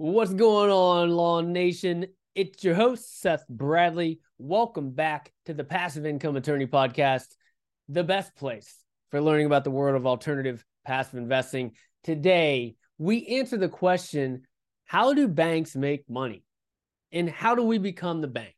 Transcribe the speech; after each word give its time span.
What's 0.00 0.32
going 0.32 0.70
on, 0.70 1.10
Law 1.10 1.40
Nation? 1.40 2.06
It's 2.36 2.62
your 2.62 2.76
host, 2.76 3.20
Seth 3.20 3.44
Bradley. 3.48 4.20
Welcome 4.38 4.92
back 4.92 5.32
to 5.46 5.54
the 5.54 5.64
Passive 5.64 6.06
Income 6.06 6.36
Attorney 6.36 6.68
Podcast, 6.68 7.26
the 7.88 8.04
best 8.04 8.36
place 8.36 8.76
for 9.10 9.20
learning 9.20 9.46
about 9.46 9.64
the 9.64 9.72
world 9.72 9.96
of 9.96 10.06
alternative 10.06 10.64
passive 10.84 11.18
investing. 11.18 11.72
Today, 12.04 12.76
we 12.98 13.26
answer 13.26 13.56
the 13.56 13.68
question 13.68 14.42
how 14.84 15.14
do 15.14 15.26
banks 15.26 15.74
make 15.74 16.08
money? 16.08 16.44
And 17.10 17.28
how 17.28 17.56
do 17.56 17.64
we 17.64 17.78
become 17.78 18.20
the 18.20 18.28
bank? 18.28 18.54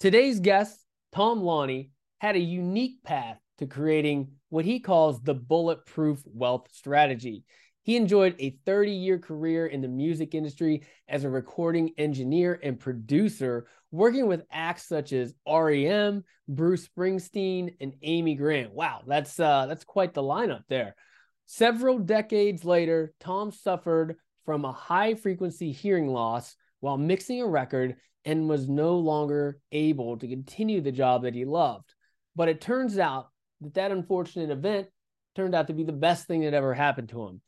Today's 0.00 0.40
guest, 0.40 0.86
Tom 1.14 1.42
Laune, 1.42 1.90
had 2.16 2.34
a 2.34 2.40
unique 2.40 3.02
path 3.04 3.36
to 3.58 3.66
creating 3.66 4.28
what 4.48 4.64
he 4.64 4.80
calls 4.80 5.20
the 5.20 5.34
bulletproof 5.34 6.22
wealth 6.24 6.68
strategy. 6.72 7.44
He 7.84 7.96
enjoyed 7.96 8.34
a 8.38 8.56
30 8.64 8.92
year 8.92 9.18
career 9.18 9.66
in 9.66 9.82
the 9.82 9.88
music 9.88 10.34
industry 10.34 10.82
as 11.06 11.24
a 11.24 11.30
recording 11.30 11.92
engineer 11.98 12.58
and 12.62 12.80
producer, 12.80 13.66
working 13.90 14.26
with 14.26 14.46
acts 14.50 14.88
such 14.88 15.12
as 15.12 15.34
REM, 15.46 16.24
Bruce 16.48 16.88
Springsteen, 16.88 17.74
and 17.80 17.94
Amy 18.00 18.36
Grant. 18.36 18.72
Wow, 18.72 19.02
that's 19.06 19.38
uh, 19.38 19.66
that's 19.66 19.84
quite 19.84 20.14
the 20.14 20.22
lineup 20.22 20.62
there. 20.68 20.96
Several 21.44 21.98
decades 21.98 22.64
later, 22.64 23.12
Tom 23.20 23.52
suffered 23.52 24.16
from 24.46 24.64
a 24.64 24.72
high 24.72 25.14
frequency 25.14 25.70
hearing 25.70 26.08
loss 26.08 26.56
while 26.80 26.96
mixing 26.96 27.42
a 27.42 27.46
record 27.46 27.96
and 28.24 28.48
was 28.48 28.66
no 28.66 28.96
longer 28.96 29.58
able 29.72 30.16
to 30.16 30.26
continue 30.26 30.80
the 30.80 30.90
job 30.90 31.24
that 31.24 31.34
he 31.34 31.44
loved. 31.44 31.94
But 32.34 32.48
it 32.48 32.62
turns 32.62 32.98
out 32.98 33.28
that 33.60 33.74
that 33.74 33.92
unfortunate 33.92 34.50
event 34.50 34.88
turned 35.34 35.54
out 35.54 35.66
to 35.66 35.74
be 35.74 35.84
the 35.84 35.92
best 35.92 36.26
thing 36.26 36.40
that 36.42 36.54
ever 36.54 36.72
happened 36.72 37.10
to 37.10 37.24
him. 37.24 37.42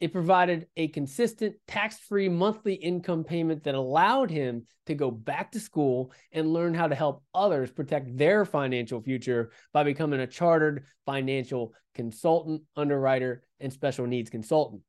It 0.00 0.12
provided 0.12 0.68
a 0.76 0.88
consistent 0.88 1.56
tax 1.66 1.98
free 1.98 2.28
monthly 2.28 2.74
income 2.74 3.24
payment 3.24 3.64
that 3.64 3.74
allowed 3.74 4.30
him 4.30 4.66
to 4.86 4.94
go 4.94 5.10
back 5.10 5.52
to 5.52 5.60
school 5.60 6.12
and 6.30 6.52
learn 6.52 6.72
how 6.72 6.86
to 6.86 6.94
help 6.94 7.24
others 7.34 7.72
protect 7.72 8.16
their 8.16 8.44
financial 8.44 9.02
future 9.02 9.50
by 9.72 9.82
becoming 9.82 10.20
a 10.20 10.26
chartered 10.26 10.84
financial 11.04 11.74
consultant, 11.94 12.62
underwriter, 12.76 13.42
and 13.58 13.72
special 13.72 14.06
needs 14.06 14.30
consultant. 14.30 14.82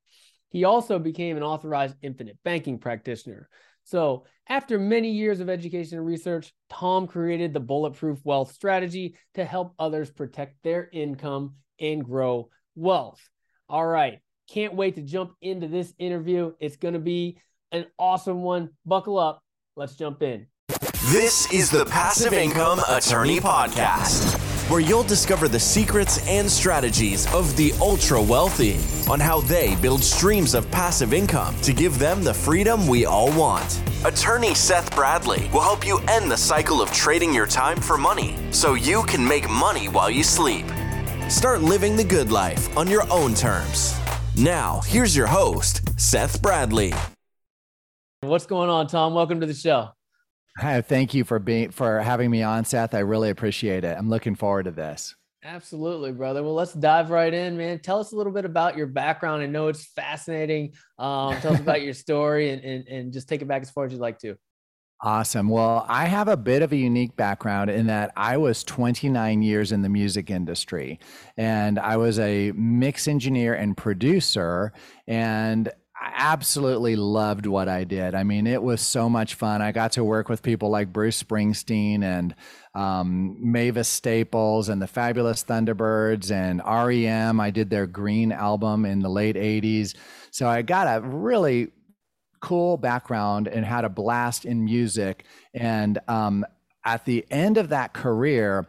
He 0.49 0.63
also 0.63 0.99
became 0.99 1.37
an 1.37 1.43
authorized 1.43 1.95
infinite 2.01 2.37
banking 2.43 2.77
practitioner. 2.77 3.49
So, 3.83 4.25
after 4.47 4.77
many 4.77 5.11
years 5.11 5.39
of 5.39 5.49
education 5.49 5.97
and 5.97 6.05
research, 6.05 6.53
Tom 6.69 7.07
created 7.07 7.53
the 7.53 7.59
Bulletproof 7.59 8.19
Wealth 8.23 8.51
Strategy 8.51 9.15
to 9.33 9.43
help 9.43 9.73
others 9.79 10.11
protect 10.11 10.61
their 10.63 10.87
income 10.91 11.55
and 11.79 12.03
grow 12.03 12.49
wealth. 12.75 13.19
All 13.67 13.85
right. 13.85 14.19
Can't 14.49 14.73
wait 14.73 14.95
to 14.95 15.01
jump 15.01 15.35
into 15.43 15.67
this 15.67 15.93
interview. 15.99 16.53
It's 16.59 16.75
going 16.75 16.95
to 16.95 16.99
be 16.99 17.37
an 17.71 17.85
awesome 17.99 18.41
one. 18.41 18.71
Buckle 18.83 19.19
up. 19.19 19.43
Let's 19.75 19.95
jump 19.95 20.23
in. 20.23 20.47
This 21.11 21.51
is 21.53 21.69
the 21.69 21.85
Passive 21.85 22.33
Income 22.33 22.81
Attorney 22.89 23.39
Podcast, 23.39 24.33
where 24.71 24.79
you'll 24.79 25.03
discover 25.03 25.47
the 25.47 25.59
secrets 25.59 26.27
and 26.27 26.49
strategies 26.49 27.31
of 27.31 27.55
the 27.57 27.73
ultra 27.79 28.19
wealthy 28.19 28.79
on 29.07 29.19
how 29.19 29.41
they 29.41 29.75
build 29.75 30.03
streams 30.03 30.55
of 30.55 30.69
passive 30.71 31.13
income 31.13 31.55
to 31.61 31.71
give 31.71 31.99
them 31.99 32.23
the 32.23 32.33
freedom 32.33 32.87
we 32.87 33.05
all 33.05 33.31
want. 33.37 33.81
Attorney 34.03 34.55
Seth 34.55 34.93
Bradley 34.95 35.47
will 35.53 35.61
help 35.61 35.85
you 35.85 35.99
end 36.07 36.29
the 36.29 36.37
cycle 36.37 36.81
of 36.81 36.91
trading 36.91 37.35
your 37.35 37.47
time 37.47 37.79
for 37.79 37.99
money 37.99 38.35
so 38.49 38.73
you 38.73 39.03
can 39.03 39.25
make 39.25 39.47
money 39.47 39.89
while 39.89 40.09
you 40.09 40.23
sleep. 40.23 40.65
Start 41.29 41.61
living 41.61 41.95
the 41.95 42.03
good 42.03 42.31
life 42.31 42.75
on 42.75 42.87
your 42.87 43.03
own 43.11 43.35
terms. 43.35 43.99
Now, 44.37 44.81
here's 44.85 45.15
your 45.15 45.27
host, 45.27 45.99
Seth 45.99 46.41
Bradley. 46.41 46.93
What's 48.21 48.45
going 48.45 48.69
on, 48.69 48.87
Tom? 48.87 49.13
Welcome 49.13 49.39
to 49.41 49.45
the 49.45 49.53
show. 49.53 49.89
Hi, 50.57 50.81
thank 50.81 51.13
you 51.13 51.23
for 51.23 51.39
being 51.39 51.71
for 51.71 51.99
having 52.01 52.29
me 52.29 52.43
on, 52.43 52.65
Seth. 52.65 52.93
I 52.93 52.99
really 52.99 53.29
appreciate 53.29 53.83
it. 53.83 53.97
I'm 53.97 54.09
looking 54.09 54.35
forward 54.35 54.63
to 54.63 54.71
this. 54.71 55.15
Absolutely, 55.43 56.11
brother. 56.11 56.43
Well, 56.43 56.53
let's 56.53 56.73
dive 56.73 57.11
right 57.11 57.33
in, 57.33 57.57
man. 57.57 57.79
Tell 57.79 57.99
us 57.99 58.11
a 58.11 58.15
little 58.15 58.33
bit 58.33 58.43
about 58.43 58.75
your 58.75 58.87
background. 58.87 59.41
I 59.41 59.45
know 59.45 59.69
it's 59.69 59.85
fascinating. 59.85 60.73
Um, 60.97 61.39
tell 61.39 61.53
us 61.53 61.59
about 61.61 61.81
your 61.81 61.93
story 61.93 62.49
and, 62.51 62.61
and, 62.61 62.87
and 62.89 63.13
just 63.13 63.29
take 63.29 63.41
it 63.41 63.47
back 63.47 63.61
as 63.61 63.71
far 63.71 63.85
as 63.85 63.93
you'd 63.93 64.01
like 64.01 64.19
to. 64.19 64.35
Awesome. 65.01 65.47
Well, 65.47 65.85
I 65.87 66.05
have 66.05 66.27
a 66.27 66.35
bit 66.35 66.61
of 66.61 66.73
a 66.73 66.75
unique 66.75 67.15
background 67.15 67.69
in 67.69 67.87
that 67.87 68.11
I 68.17 68.35
was 68.35 68.65
29 68.65 69.41
years 69.41 69.71
in 69.71 69.81
the 69.81 69.87
music 69.87 70.29
industry 70.29 70.99
and 71.37 71.79
I 71.79 71.95
was 71.95 72.19
a 72.19 72.51
mix 72.51 73.07
engineer 73.07 73.53
and 73.53 73.77
producer. 73.77 74.73
And 75.07 75.69
I 76.01 76.11
absolutely 76.15 76.97
loved 76.97 77.45
what 77.45 77.69
I 77.69 77.85
did. 77.85 78.13
I 78.13 78.23
mean, 78.23 78.45
it 78.45 78.61
was 78.61 78.81
so 78.81 79.09
much 79.09 79.35
fun. 79.35 79.61
I 79.61 79.71
got 79.71 79.93
to 79.93 80.03
work 80.03 80.27
with 80.27 80.43
people 80.43 80.69
like 80.69 80.91
Bruce 80.91 81.21
Springsteen 81.21 82.03
and 82.03 82.35
um, 82.75 83.37
Mavis 83.39 83.87
Staples 83.87 84.67
and 84.67 84.81
the 84.81 84.87
Fabulous 84.87 85.45
Thunderbirds 85.45 86.29
and 86.29 86.61
REM. 86.65 87.39
I 87.39 87.51
did 87.51 87.69
their 87.69 87.87
Green 87.87 88.33
album 88.33 88.85
in 88.85 88.99
the 88.99 89.09
late 89.09 89.37
80s. 89.37 89.95
So 90.31 90.47
I 90.47 90.61
got 90.61 90.87
a 90.87 91.01
really 91.05 91.71
cool 92.39 92.77
background 92.77 93.47
and 93.47 93.65
had 93.65 93.85
a 93.85 93.89
blast 93.89 94.45
in 94.45 94.65
music. 94.65 95.25
And 95.53 95.99
um, 96.07 96.45
at 96.85 97.05
the 97.05 97.25
end 97.29 97.57
of 97.57 97.69
that 97.69 97.93
career, 97.93 98.67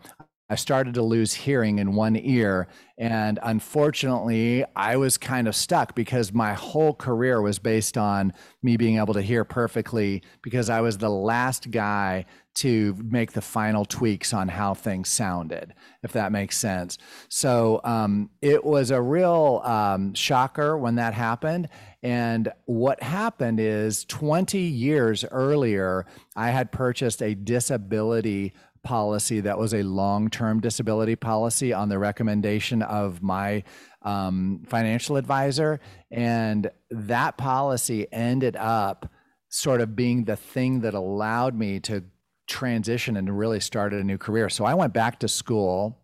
I 0.51 0.57
started 0.57 0.95
to 0.95 1.03
lose 1.03 1.33
hearing 1.33 1.79
in 1.79 1.95
one 1.95 2.17
ear. 2.17 2.67
And 2.99 3.39
unfortunately, 3.45 4.65
I 4.75 4.97
was 4.97 5.17
kind 5.17 5.47
of 5.47 5.55
stuck 5.55 5.95
because 5.95 6.33
my 6.33 6.55
whole 6.55 6.93
career 6.93 7.41
was 7.41 7.61
based 7.61 7.97
on 7.97 8.33
me 8.61 8.77
being 8.77 8.99
able 8.99 9.15
to 9.15 9.23
hear 9.23 9.45
perfectly 9.45 10.23
because 10.43 10.69
I 10.69 10.81
was 10.81 10.99
the 10.99 11.09
last 11.09 11.71
guy 11.71 12.27
to 12.53 12.97
make 13.03 13.33
the 13.33 13.41
final 13.41 13.85
tweaks 13.85 14.35
on 14.35 14.49
how 14.49 14.75
things 14.75 15.09
sounded, 15.09 15.73
if 16.03 16.13
that 16.13 16.33
makes 16.33 16.59
sense. 16.59 16.99
So 17.29 17.81
um, 17.85 18.29
it 18.43 18.65
was 18.65 18.91
a 18.91 19.01
real 19.01 19.63
um, 19.65 20.15
shocker 20.15 20.77
when 20.77 20.97
that 20.97 21.15
happened. 21.15 21.69
And 22.03 22.53
what 22.65 23.03
happened 23.03 23.61
is 23.61 24.05
20 24.07 24.59
years 24.59 25.25
earlier, 25.31 26.07
I 26.35 26.51
had 26.51 26.73
purchased 26.73 27.23
a 27.23 27.35
disability 27.35 28.53
policy 28.83 29.41
that 29.41 29.59
was 29.59 29.75
a 29.75 29.83
long 29.83 30.31
term 30.31 30.61
disability 30.61 31.17
policy 31.17 31.73
on 31.73 31.89
the 31.89 31.99
recommendation 31.99 32.83
of 32.83 33.23
my 33.23 33.63
um, 34.03 34.63
financial 34.67 35.17
advisor. 35.17 35.81
And 36.11 36.71
that 36.91 37.37
policy 37.37 38.07
ended 38.13 38.57
up 38.57 39.11
sort 39.49 39.81
of 39.81 39.97
being 39.97 40.25
the 40.25 40.37
thing 40.37 40.81
that 40.81 40.95
allowed 40.95 41.55
me 41.55 41.81
to 41.81 42.05
transition 42.47 43.17
and 43.17 43.39
really 43.39 43.61
started 43.61 44.01
a 44.01 44.05
new 44.05 44.19
career. 44.19 44.49
So 44.49 44.65
I 44.65 44.75
went 44.75 44.93
back 44.93 45.21
to 45.21 45.29
school 45.29 46.00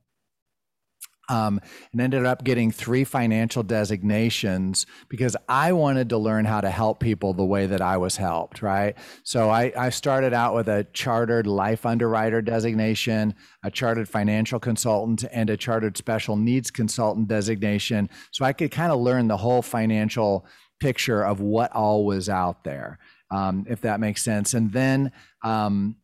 um, 1.28 1.60
and 1.92 2.00
ended 2.00 2.24
up 2.24 2.44
getting 2.44 2.70
three 2.70 3.04
financial 3.04 3.62
designations 3.62 4.86
because 5.08 5.36
I 5.48 5.72
wanted 5.72 6.08
to 6.10 6.18
learn 6.18 6.44
how 6.44 6.60
to 6.60 6.70
help 6.70 7.00
people 7.00 7.34
the 7.34 7.44
way 7.44 7.66
that 7.66 7.80
I 7.80 7.96
was 7.96 8.16
helped, 8.16 8.62
right? 8.62 8.94
So 9.24 9.50
I, 9.50 9.72
I 9.76 9.90
started 9.90 10.32
out 10.32 10.54
with 10.54 10.68
a 10.68 10.86
chartered 10.92 11.46
life 11.46 11.84
underwriter 11.84 12.40
designation, 12.42 13.34
a 13.64 13.70
chartered 13.70 14.08
financial 14.08 14.60
consultant, 14.60 15.24
and 15.32 15.50
a 15.50 15.56
chartered 15.56 15.96
special 15.96 16.36
needs 16.36 16.70
consultant 16.70 17.28
designation. 17.28 18.08
So 18.30 18.44
I 18.44 18.52
could 18.52 18.70
kind 18.70 18.92
of 18.92 19.00
learn 19.00 19.28
the 19.28 19.36
whole 19.36 19.62
financial 19.62 20.46
picture 20.78 21.22
of 21.24 21.40
what 21.40 21.72
all 21.72 22.04
was 22.04 22.28
out 22.28 22.64
there, 22.64 22.98
um, 23.30 23.64
if 23.68 23.80
that 23.80 23.98
makes 23.98 24.22
sense. 24.22 24.54
And 24.54 24.72
then 24.72 25.12
um, 25.42 25.96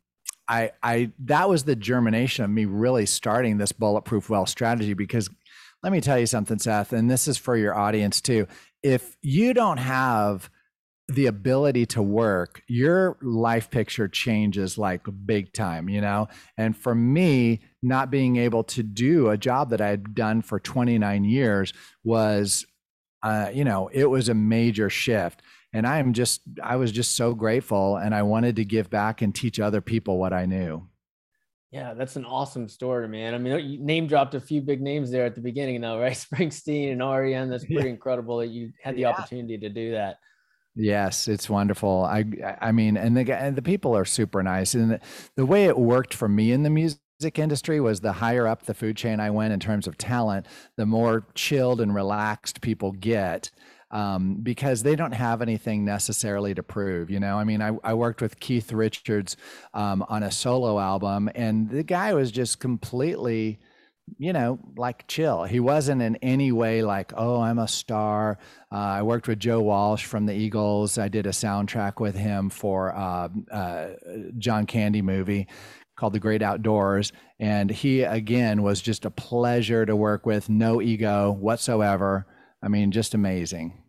I, 0.52 0.72
I 0.82 1.12
that 1.20 1.49
was 1.49 1.64
the 1.64 1.75
germination 1.75 2.44
of 2.44 2.50
me 2.50 2.66
really 2.66 3.06
starting 3.06 3.56
this 3.56 3.72
bulletproof 3.72 4.28
wealth 4.28 4.50
strategy 4.50 4.93
because 4.93 5.31
let 5.82 5.93
me 5.93 6.02
tell 6.02 6.19
you 6.19 6.26
something, 6.26 6.58
Seth, 6.58 6.93
and 6.93 7.10
this 7.10 7.26
is 7.26 7.38
for 7.38 7.56
your 7.56 7.75
audience 7.75 8.20
too. 8.20 8.46
If 8.82 9.16
you 9.22 9.54
don't 9.54 9.78
have 9.78 10.50
the 11.08 11.26
ability 11.26 11.87
to 11.87 12.02
work, 12.02 12.62
your 12.69 13.16
life 13.22 13.70
picture 13.70 14.08
changes 14.08 14.76
like 14.76 15.06
big 15.25 15.54
time, 15.54 15.88
you 15.88 16.02
know? 16.02 16.28
And 16.58 16.76
for 16.76 16.94
me, 16.94 17.60
not 17.82 18.10
being 18.10 18.37
able 18.37 18.62
to 18.64 18.82
do 18.82 19.31
a 19.31 19.38
job 19.38 19.70
that 19.70 19.81
I 19.81 19.88
had 19.88 20.14
done 20.14 20.43
for 20.43 20.60
29 20.60 21.25
years 21.25 21.72
was, 22.05 22.66
uh, 23.22 23.50
you 23.52 23.64
know, 23.64 23.88
it 23.93 24.05
was 24.05 24.28
a 24.28 24.34
major 24.34 24.90
shift 24.90 25.43
and 25.72 25.86
I 25.86 25.98
am 25.98 26.12
just 26.12 26.42
I 26.62 26.76
was 26.76 26.92
just 26.92 27.16
so 27.16 27.34
grateful 27.34 27.96
and 27.96 28.14
I 28.14 28.22
wanted 28.22 28.56
to 28.56 28.64
give 28.64 28.90
back 28.90 29.22
and 29.22 29.34
teach 29.34 29.60
other 29.60 29.80
people 29.80 30.19
what 30.19 30.32
I 30.32 30.46
knew. 30.46 30.86
Yeah, 31.70 31.94
that's 31.94 32.16
an 32.16 32.26
awesome 32.26 32.69
story, 32.69 33.08
man. 33.08 33.32
I 33.34 33.38
mean, 33.38 33.58
you 33.66 33.78
name 33.78 34.06
dropped 34.06 34.34
a 34.34 34.40
few 34.40 34.60
big 34.60 34.82
names 34.82 35.10
there 35.10 35.24
at 35.24 35.34
the 35.34 35.40
beginning, 35.40 35.80
though, 35.80 35.98
right? 35.98 36.12
Springsteen 36.32 36.92
and 36.92 37.00
REM. 37.00 37.48
That's 37.48 37.64
pretty 37.64 37.84
yeah. 37.84 37.94
incredible 37.94 38.36
that 38.38 38.48
you 38.48 38.72
had 38.82 38.94
the 38.94 39.00
yeah. 39.00 39.08
opportunity 39.08 39.56
to 39.56 39.70
do 39.70 39.92
that. 39.92 40.19
Yes, 40.74 41.28
it's 41.28 41.48
wonderful. 41.48 42.04
I 42.04 42.24
I 42.60 42.72
mean, 42.72 42.98
and 42.98 43.16
the 43.16 43.32
and 43.34 43.56
the 43.56 43.62
people 43.62 43.96
are 43.96 44.04
super 44.04 44.42
nice, 44.42 44.74
and 44.74 44.92
the, 44.92 45.00
the 45.36 45.46
way 45.46 45.64
it 45.64 45.78
worked 45.78 46.12
for 46.12 46.28
me 46.28 46.52
in 46.52 46.62
the 46.62 46.70
music 46.70 47.00
industry 47.36 47.80
was 47.80 48.00
the 48.00 48.12
higher 48.12 48.46
up 48.46 48.64
the 48.64 48.74
food 48.74 48.96
chain 48.96 49.19
I 49.19 49.30
went 49.30 49.54
in 49.54 49.60
terms 49.60 49.86
of 49.86 49.96
talent, 49.96 50.46
the 50.76 50.86
more 50.86 51.26
chilled 51.34 51.80
and 51.80 51.94
relaxed 51.94 52.60
people 52.60 52.92
get 52.92 53.50
um, 53.92 54.38
because 54.42 54.82
they 54.82 54.96
don't 54.96 55.12
have 55.12 55.42
anything 55.42 55.84
necessarily 55.84 56.54
to 56.54 56.62
prove. 56.62 57.10
You 57.10 57.20
know, 57.20 57.38
I 57.38 57.44
mean, 57.44 57.62
I, 57.62 57.76
I 57.84 57.94
worked 57.94 58.20
with 58.20 58.40
Keith 58.40 58.72
Richards 58.72 59.36
um, 59.74 60.04
on 60.08 60.22
a 60.22 60.30
solo 60.30 60.80
album, 60.80 61.30
and 61.34 61.70
the 61.70 61.84
guy 61.84 62.14
was 62.14 62.32
just 62.32 62.58
completely 62.58 63.60
you 64.18 64.32
know, 64.32 64.58
like 64.76 65.06
chill. 65.06 65.44
He 65.44 65.60
wasn't 65.60 66.02
in 66.02 66.16
any 66.16 66.52
way 66.52 66.82
like, 66.82 67.12
oh, 67.16 67.40
I'm 67.40 67.58
a 67.58 67.68
star. 67.68 68.38
Uh, 68.70 68.76
I 68.76 69.02
worked 69.02 69.28
with 69.28 69.38
Joe 69.38 69.60
Walsh 69.60 70.04
from 70.04 70.26
the 70.26 70.34
Eagles. 70.34 70.98
I 70.98 71.08
did 71.08 71.26
a 71.26 71.30
soundtrack 71.30 72.00
with 72.00 72.14
him 72.14 72.50
for 72.50 72.94
uh, 72.94 73.28
uh, 73.50 73.88
John 74.38 74.66
Candy 74.66 75.02
movie 75.02 75.46
called 75.96 76.12
The 76.12 76.20
Great 76.20 76.42
Outdoors. 76.42 77.12
And 77.38 77.70
he, 77.70 78.02
again, 78.02 78.62
was 78.62 78.80
just 78.80 79.04
a 79.04 79.10
pleasure 79.10 79.86
to 79.86 79.94
work 79.94 80.26
with, 80.26 80.48
no 80.48 80.82
ego 80.82 81.32
whatsoever. 81.32 82.26
I 82.62 82.68
mean, 82.68 82.90
just 82.92 83.14
amazing. 83.14 83.81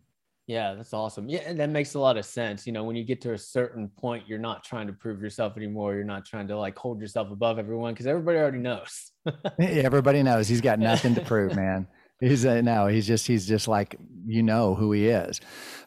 Yeah, 0.46 0.74
that's 0.74 0.94
awesome. 0.94 1.30
Yeah, 1.30 1.40
and 1.46 1.58
that 1.60 1.70
makes 1.70 1.94
a 1.94 2.00
lot 2.00 2.18
of 2.18 2.26
sense. 2.26 2.68
You 2.68 2.74
know, 2.74 2.84
when 2.84 2.98
you 2.98 3.06
get 3.06 3.22
to 3.22 3.32
a 3.32 3.38
certain 3.38 3.88
point, 3.88 4.28
you're 4.28 4.40
not 4.40 4.64
trying 4.64 4.88
to 4.88 4.94
prove 4.94 5.22
yourself 5.22 5.56
anymore. 5.56 5.96
You're 5.96 6.04
not 6.04 6.26
trying 6.26 6.48
to 6.50 6.58
like 6.58 6.78
hold 6.78 7.00
yourself 7.00 7.32
above 7.32 7.60
everyone 7.60 7.94
because 7.94 8.08
everybody 8.08 8.38
already 8.40 8.58
knows. 8.58 9.12
everybody 9.60 10.22
knows 10.22 10.50
he's 10.50 10.60
got 10.60 10.80
nothing 10.80 11.16
to 11.16 11.22
prove, 11.22 11.56
man. 11.56 11.88
He's 12.20 12.46
a, 12.46 12.62
no, 12.62 12.88
he's 12.88 13.08
just 13.08 13.26
he's 13.26 13.48
just 13.48 13.68
like 13.68 13.96
you 14.26 14.44
know 14.44 14.76
who 14.76 14.92
he 14.92 15.08
is. 15.08 15.40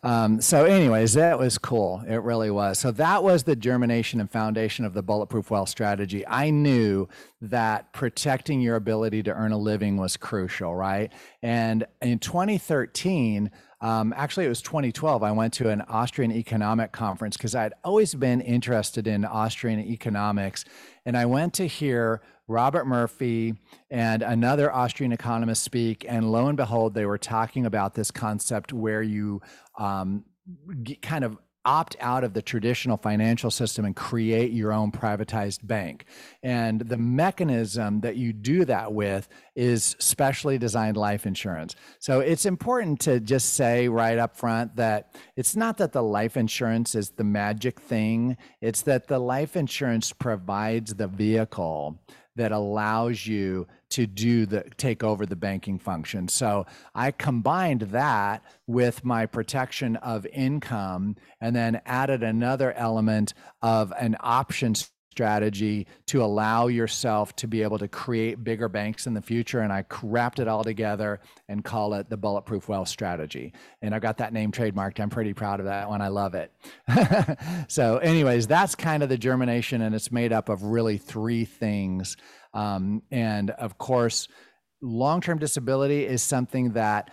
Um, 0.02 0.40
so, 0.40 0.64
anyways, 0.64 1.14
that 1.14 1.38
was 1.38 1.58
cool. 1.58 2.02
It 2.06 2.22
really 2.22 2.50
was. 2.50 2.78
So 2.78 2.90
that 2.92 3.22
was 3.22 3.44
the 3.44 3.56
germination 3.56 4.20
and 4.20 4.30
foundation 4.30 4.84
of 4.86 4.94
the 4.94 5.02
bulletproof 5.02 5.50
wealth 5.50 5.68
strategy. 5.68 6.26
I 6.26 6.50
knew 6.50 7.08
that 7.42 7.92
protecting 7.92 8.60
your 8.60 8.76
ability 8.76 9.22
to 9.24 9.32
earn 9.32 9.52
a 9.52 9.58
living 9.58 9.98
was 9.98 10.16
crucial, 10.16 10.74
right? 10.74 11.12
And 11.42 11.86
in 12.00 12.20
2013. 12.20 13.50
Um, 13.86 14.12
actually, 14.16 14.46
it 14.46 14.48
was 14.48 14.62
2012. 14.62 15.22
I 15.22 15.30
went 15.30 15.52
to 15.54 15.68
an 15.68 15.80
Austrian 15.82 16.32
economic 16.32 16.90
conference 16.90 17.36
because 17.36 17.54
I'd 17.54 17.72
always 17.84 18.16
been 18.16 18.40
interested 18.40 19.06
in 19.06 19.24
Austrian 19.24 19.78
economics. 19.78 20.64
And 21.04 21.16
I 21.16 21.26
went 21.26 21.54
to 21.54 21.68
hear 21.68 22.20
Robert 22.48 22.88
Murphy 22.88 23.54
and 23.88 24.22
another 24.22 24.74
Austrian 24.74 25.12
economist 25.12 25.62
speak. 25.62 26.04
And 26.08 26.32
lo 26.32 26.48
and 26.48 26.56
behold, 26.56 26.94
they 26.94 27.06
were 27.06 27.16
talking 27.16 27.64
about 27.64 27.94
this 27.94 28.10
concept 28.10 28.72
where 28.72 29.04
you 29.04 29.40
um, 29.78 30.24
kind 31.00 31.22
of 31.22 31.38
opt 31.66 31.96
out 32.00 32.24
of 32.24 32.32
the 32.32 32.40
traditional 32.40 32.96
financial 32.96 33.50
system 33.50 33.84
and 33.84 33.94
create 33.94 34.52
your 34.52 34.72
own 34.72 34.92
privatized 34.92 35.66
bank. 35.66 36.06
And 36.42 36.80
the 36.80 36.96
mechanism 36.96 38.00
that 38.00 38.16
you 38.16 38.32
do 38.32 38.64
that 38.64 38.94
with 38.94 39.28
is 39.56 39.96
specially 39.98 40.56
designed 40.56 40.96
life 40.96 41.26
insurance. 41.26 41.74
So 41.98 42.20
it's 42.20 42.46
important 42.46 43.00
to 43.00 43.18
just 43.20 43.54
say 43.54 43.88
right 43.88 44.16
up 44.16 44.36
front 44.36 44.76
that 44.76 45.14
it's 45.34 45.56
not 45.56 45.76
that 45.78 45.92
the 45.92 46.02
life 46.02 46.36
insurance 46.36 46.94
is 46.94 47.10
the 47.10 47.24
magic 47.24 47.80
thing, 47.80 48.36
it's 48.60 48.82
that 48.82 49.08
the 49.08 49.18
life 49.18 49.56
insurance 49.56 50.12
provides 50.12 50.94
the 50.94 51.08
vehicle 51.08 51.98
that 52.36 52.52
allows 52.52 53.26
you 53.26 53.66
to 53.90 54.06
do 54.06 54.46
the 54.46 54.64
take 54.76 55.02
over 55.02 55.26
the 55.26 55.36
banking 55.36 55.78
function. 55.78 56.28
So 56.28 56.66
I 56.94 57.10
combined 57.10 57.82
that 57.82 58.42
with 58.66 59.04
my 59.04 59.26
protection 59.26 59.96
of 59.96 60.26
income 60.26 61.16
and 61.40 61.54
then 61.54 61.80
added 61.86 62.22
another 62.22 62.72
element 62.72 63.34
of 63.62 63.92
an 63.98 64.16
option 64.20 64.74
strategy 65.16 65.86
to 66.04 66.22
allow 66.22 66.66
yourself 66.66 67.34
to 67.34 67.48
be 67.48 67.62
able 67.62 67.78
to 67.78 67.88
create 67.88 68.44
bigger 68.44 68.68
banks 68.68 69.06
in 69.06 69.14
the 69.14 69.22
future. 69.22 69.60
And 69.60 69.72
I 69.72 69.82
wrapped 70.02 70.38
it 70.38 70.46
all 70.46 70.62
together 70.62 71.20
and 71.48 71.64
call 71.64 71.94
it 71.94 72.10
the 72.10 72.18
Bulletproof 72.18 72.68
Wealth 72.68 72.88
Strategy. 72.88 73.54
And 73.80 73.94
I 73.94 73.98
got 73.98 74.18
that 74.18 74.34
name 74.34 74.52
trademarked. 74.52 75.00
I'm 75.00 75.08
pretty 75.08 75.32
proud 75.32 75.58
of 75.58 75.64
that 75.66 75.88
one. 75.88 76.02
I 76.02 76.08
love 76.08 76.34
it. 76.34 76.52
so, 77.68 77.96
anyways, 77.96 78.46
that's 78.46 78.74
kind 78.74 79.02
of 79.02 79.08
the 79.08 79.16
germination, 79.16 79.80
and 79.80 79.94
it's 79.94 80.12
made 80.12 80.34
up 80.34 80.50
of 80.50 80.64
really 80.64 80.98
three 80.98 81.46
things. 81.46 82.18
Um, 82.56 83.02
and 83.10 83.50
of 83.50 83.76
course, 83.76 84.28
long 84.80 85.20
term 85.20 85.38
disability 85.38 86.06
is 86.06 86.22
something 86.22 86.72
that 86.72 87.10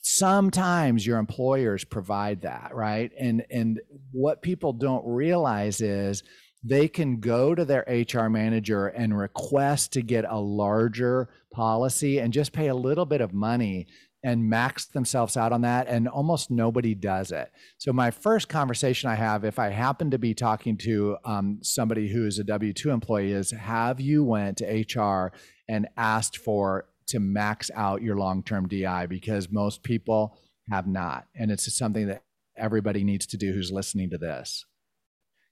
sometimes 0.00 1.06
your 1.06 1.18
employers 1.18 1.84
provide 1.84 2.42
that 2.42 2.74
right? 2.74 3.12
And 3.20 3.44
and 3.50 3.80
what 4.10 4.40
people 4.40 4.72
don't 4.72 5.06
realize 5.06 5.82
is 5.82 6.22
they 6.64 6.88
can 6.88 7.20
go 7.20 7.54
to 7.54 7.64
their 7.64 7.84
HR 7.86 8.28
manager 8.28 8.86
and 8.88 9.16
request 9.16 9.92
to 9.92 10.02
get 10.02 10.24
a 10.26 10.38
larger 10.38 11.28
policy 11.52 12.18
and 12.18 12.32
just 12.32 12.52
pay 12.52 12.68
a 12.68 12.74
little 12.74 13.06
bit 13.06 13.20
of 13.20 13.34
money 13.34 13.86
and 14.24 14.48
max 14.48 14.86
themselves 14.86 15.36
out 15.36 15.52
on 15.52 15.60
that 15.60 15.86
and 15.86 16.08
almost 16.08 16.50
nobody 16.50 16.94
does 16.94 17.30
it 17.30 17.50
so 17.78 17.92
my 17.92 18.10
first 18.10 18.48
conversation 18.48 19.08
i 19.08 19.14
have 19.14 19.44
if 19.44 19.58
i 19.58 19.68
happen 19.68 20.10
to 20.10 20.18
be 20.18 20.34
talking 20.34 20.76
to 20.76 21.16
um, 21.24 21.58
somebody 21.62 22.08
who 22.08 22.26
is 22.26 22.38
a 22.38 22.44
w2 22.44 22.86
employee 22.86 23.32
is 23.32 23.50
have 23.52 24.00
you 24.00 24.24
went 24.24 24.58
to 24.58 24.84
hr 24.94 25.32
and 25.68 25.86
asked 25.96 26.36
for 26.36 26.86
to 27.06 27.20
max 27.20 27.70
out 27.74 28.02
your 28.02 28.16
long-term 28.16 28.66
di 28.68 29.06
because 29.06 29.50
most 29.50 29.82
people 29.82 30.36
have 30.70 30.86
not 30.86 31.26
and 31.36 31.50
it's 31.50 31.72
something 31.76 32.08
that 32.08 32.22
everybody 32.56 33.04
needs 33.04 33.26
to 33.26 33.36
do 33.36 33.52
who's 33.52 33.70
listening 33.70 34.10
to 34.10 34.18
this 34.18 34.64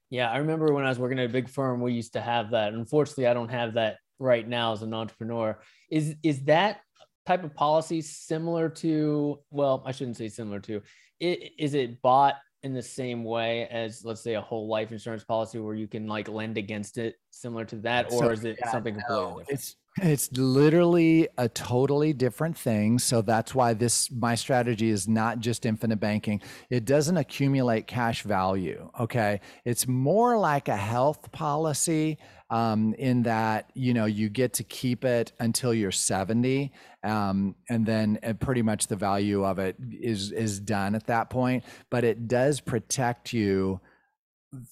yeah, 0.09 0.31
I 0.31 0.37
remember 0.37 0.73
when 0.73 0.85
I 0.85 0.89
was 0.89 0.99
working 0.99 1.19
at 1.19 1.25
a 1.25 1.33
big 1.33 1.49
firm, 1.49 1.81
we 1.81 1.93
used 1.93 2.13
to 2.13 2.21
have 2.21 2.51
that. 2.51 2.73
Unfortunately, 2.73 3.27
I 3.27 3.33
don't 3.33 3.49
have 3.49 3.73
that 3.73 3.97
right 4.19 4.47
now 4.47 4.73
as 4.73 4.81
an 4.81 4.93
entrepreneur. 4.93 5.59
Is 5.91 6.15
is 6.23 6.43
that 6.45 6.79
type 7.27 7.43
of 7.43 7.53
policy 7.53 8.01
similar 8.01 8.69
to? 8.69 9.39
Well, 9.51 9.83
I 9.85 9.91
shouldn't 9.91 10.17
say 10.17 10.29
similar 10.29 10.59
to. 10.61 10.81
It, 11.19 11.51
is 11.59 11.73
it 11.73 12.01
bought 12.01 12.35
in 12.63 12.73
the 12.73 12.81
same 12.81 13.23
way 13.23 13.67
as, 13.67 14.03
let's 14.03 14.21
say, 14.21 14.35
a 14.35 14.41
whole 14.41 14.67
life 14.67 14.91
insurance 14.91 15.23
policy 15.23 15.59
where 15.59 15.75
you 15.75 15.87
can 15.87 16.07
like 16.07 16.27
lend 16.29 16.57
against 16.57 16.97
it, 16.97 17.15
similar 17.29 17.65
to 17.65 17.75
that, 17.77 18.11
or 18.11 18.19
so, 18.19 18.29
is 18.29 18.45
it 18.45 18.57
yeah, 18.59 18.71
something 18.71 18.95
completely 18.95 19.23
no, 19.23 19.39
different? 19.39 19.49
It's 19.49 19.75
it's 20.01 20.31
literally 20.33 21.27
a 21.37 21.49
totally 21.49 22.13
different 22.13 22.57
thing. 22.57 22.99
So 22.99 23.21
that's 23.21 23.55
why 23.55 23.73
this 23.73 24.11
my 24.11 24.35
strategy 24.35 24.89
is 24.89 25.07
not 25.07 25.39
just 25.39 25.65
infinite 25.65 25.99
banking. 25.99 26.41
It 26.69 26.85
doesn't 26.85 27.17
accumulate 27.17 27.87
cash 27.87 28.21
value. 28.21 28.91
Okay. 28.99 29.41
It's 29.65 29.87
more 29.87 30.37
like 30.37 30.67
a 30.67 30.77
health 30.77 31.31
policy 31.31 32.19
um, 32.49 32.93
in 32.93 33.23
that, 33.23 33.69
you 33.73 33.93
know, 33.93 34.05
you 34.05 34.29
get 34.29 34.53
to 34.53 34.63
keep 34.63 35.03
it 35.03 35.33
until 35.39 35.73
you're 35.73 35.91
70. 35.91 36.71
Um, 37.03 37.55
and 37.69 37.85
then 37.85 38.19
uh, 38.23 38.33
pretty 38.33 38.61
much 38.61 38.87
the 38.87 38.95
value 38.95 39.43
of 39.43 39.59
it 39.59 39.75
is 39.91 40.31
is 40.31 40.59
done 40.59 40.95
at 40.95 41.07
that 41.07 41.29
point. 41.29 41.63
But 41.89 42.03
it 42.03 42.27
does 42.27 42.59
protect 42.59 43.33
you 43.33 43.81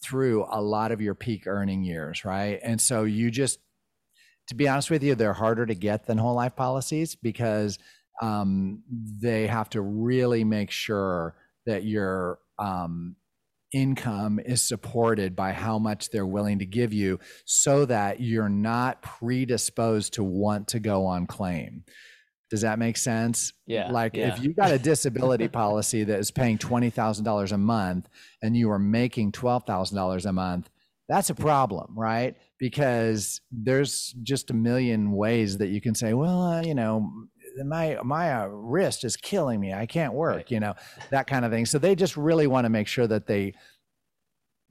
through 0.01 0.45
a 0.49 0.61
lot 0.61 0.91
of 0.91 1.01
your 1.01 1.15
peak 1.15 1.47
earning 1.47 1.83
years, 1.83 2.23
right? 2.23 2.59
And 2.63 2.79
so 2.79 3.03
you 3.03 3.29
just 3.29 3.59
to 4.47 4.55
be 4.55 4.67
honest 4.67 4.91
with 4.91 5.03
you, 5.03 5.15
they're 5.15 5.33
harder 5.33 5.65
to 5.65 5.75
get 5.75 6.05
than 6.05 6.17
whole 6.17 6.35
life 6.35 6.55
policies 6.55 7.15
because 7.15 7.79
um, 8.21 8.83
they 8.89 9.47
have 9.47 9.69
to 9.71 9.81
really 9.81 10.43
make 10.43 10.71
sure 10.71 11.35
that 11.65 11.83
your 11.83 12.39
um, 12.59 13.15
income 13.73 14.39
is 14.39 14.61
supported 14.61 15.35
by 15.35 15.51
how 15.51 15.79
much 15.79 16.09
they're 16.09 16.25
willing 16.25 16.59
to 16.59 16.65
give 16.65 16.93
you 16.93 17.19
so 17.45 17.85
that 17.85 18.19
you're 18.21 18.49
not 18.49 19.01
predisposed 19.01 20.13
to 20.13 20.23
want 20.23 20.67
to 20.69 20.79
go 20.79 21.05
on 21.05 21.27
claim. 21.27 21.83
Does 22.49 22.61
that 22.61 22.79
make 22.79 22.95
sense? 22.95 23.53
Yeah. 23.65 23.91
Like 23.91 24.15
yeah. 24.15 24.33
if 24.33 24.41
you 24.41 24.53
got 24.53 24.71
a 24.71 24.79
disability 24.91 25.47
policy 25.47 26.03
that 26.03 26.19
is 26.19 26.31
paying 26.31 26.57
$20,000 26.57 27.51
a 27.51 27.57
month 27.57 28.07
and 28.41 28.55
you 28.55 28.69
are 28.71 28.79
making 28.79 29.31
$12,000 29.31 30.25
a 30.25 30.31
month, 30.31 30.69
that's 31.07 31.29
a 31.29 31.35
problem, 31.35 31.93
right? 31.97 32.35
Because 32.57 33.41
there's 33.51 34.15
just 34.23 34.49
a 34.49 34.53
million 34.53 35.11
ways 35.11 35.57
that 35.59 35.67
you 35.67 35.81
can 35.81 35.93
say, 35.93 36.13
well, 36.13 36.41
uh, 36.41 36.61
you 36.61 36.73
know, 36.73 37.11
my 37.63 37.97
my 38.03 38.33
uh, 38.33 38.47
wrist 38.47 39.03
is 39.03 39.15
killing 39.15 39.59
me. 39.59 39.73
I 39.73 39.85
can't 39.85 40.13
work, 40.13 40.35
right. 40.35 40.51
you 40.51 40.59
know, 40.59 40.73
that 41.11 41.27
kind 41.27 41.45
of 41.45 41.51
thing. 41.51 41.65
So 41.65 41.79
they 41.79 41.95
just 41.95 42.17
really 42.17 42.47
want 42.47 42.65
to 42.65 42.69
make 42.69 42.87
sure 42.87 43.07
that 43.07 43.27
they 43.27 43.53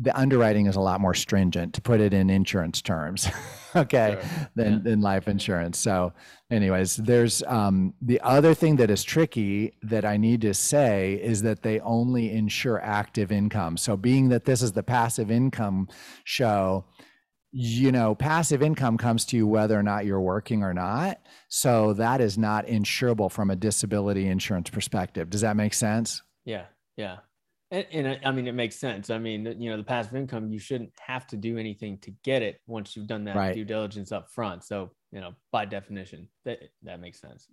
the 0.00 0.16
underwriting 0.18 0.66
is 0.66 0.74
a 0.74 0.80
lot 0.80 1.00
more 1.00 1.14
stringent 1.14 1.72
to 1.72 1.80
put 1.80 2.00
it 2.00 2.12
in 2.12 2.28
insurance 2.28 2.82
terms 2.82 3.28
okay 3.76 4.18
sure. 4.20 4.50
than, 4.56 4.72
yeah. 4.72 4.78
than 4.82 5.00
life 5.00 5.28
insurance 5.28 5.78
so 5.78 6.12
anyways 6.50 6.96
there's 6.96 7.44
um, 7.44 7.94
the 8.02 8.20
other 8.22 8.54
thing 8.54 8.74
that 8.74 8.90
is 8.90 9.04
tricky 9.04 9.72
that 9.82 10.04
i 10.04 10.16
need 10.16 10.40
to 10.40 10.52
say 10.52 11.14
is 11.22 11.42
that 11.42 11.62
they 11.62 11.78
only 11.80 12.32
insure 12.32 12.80
active 12.82 13.30
income 13.30 13.76
so 13.76 13.96
being 13.96 14.28
that 14.28 14.44
this 14.44 14.62
is 14.62 14.72
the 14.72 14.82
passive 14.82 15.30
income 15.30 15.88
show 16.24 16.84
you 17.56 17.92
know 17.92 18.16
passive 18.16 18.62
income 18.62 18.98
comes 18.98 19.24
to 19.24 19.36
you 19.36 19.46
whether 19.46 19.78
or 19.78 19.82
not 19.82 20.04
you're 20.04 20.20
working 20.20 20.64
or 20.64 20.74
not 20.74 21.20
so 21.48 21.92
that 21.92 22.20
is 22.20 22.36
not 22.36 22.66
insurable 22.66 23.30
from 23.30 23.48
a 23.48 23.54
disability 23.54 24.26
insurance 24.26 24.68
perspective 24.68 25.30
does 25.30 25.42
that 25.42 25.56
make 25.56 25.72
sense 25.72 26.20
yeah 26.44 26.64
yeah 26.96 27.18
and, 27.70 27.86
and, 27.90 28.20
I 28.24 28.30
mean, 28.30 28.46
it 28.46 28.54
makes 28.54 28.76
sense. 28.76 29.10
I 29.10 29.18
mean, 29.18 29.46
you 29.58 29.68
know, 29.68 29.76
the 29.76 29.82
passive 29.82 30.14
income, 30.14 30.48
you 30.48 30.60
shouldn't 30.60 30.92
have 31.00 31.26
to 31.28 31.36
do 31.36 31.58
anything 31.58 31.98
to 32.02 32.12
get 32.22 32.40
it 32.40 32.60
once 32.68 32.94
you've 32.94 33.08
done 33.08 33.24
that 33.24 33.34
right. 33.34 33.54
due 33.54 33.64
diligence 33.64 34.12
up 34.12 34.30
front. 34.30 34.62
So, 34.62 34.92
you 35.10 35.20
know, 35.20 35.34
by 35.50 35.64
definition, 35.64 36.28
that 36.44 36.60
that 36.84 37.00
makes 37.00 37.20
sense. 37.20 37.48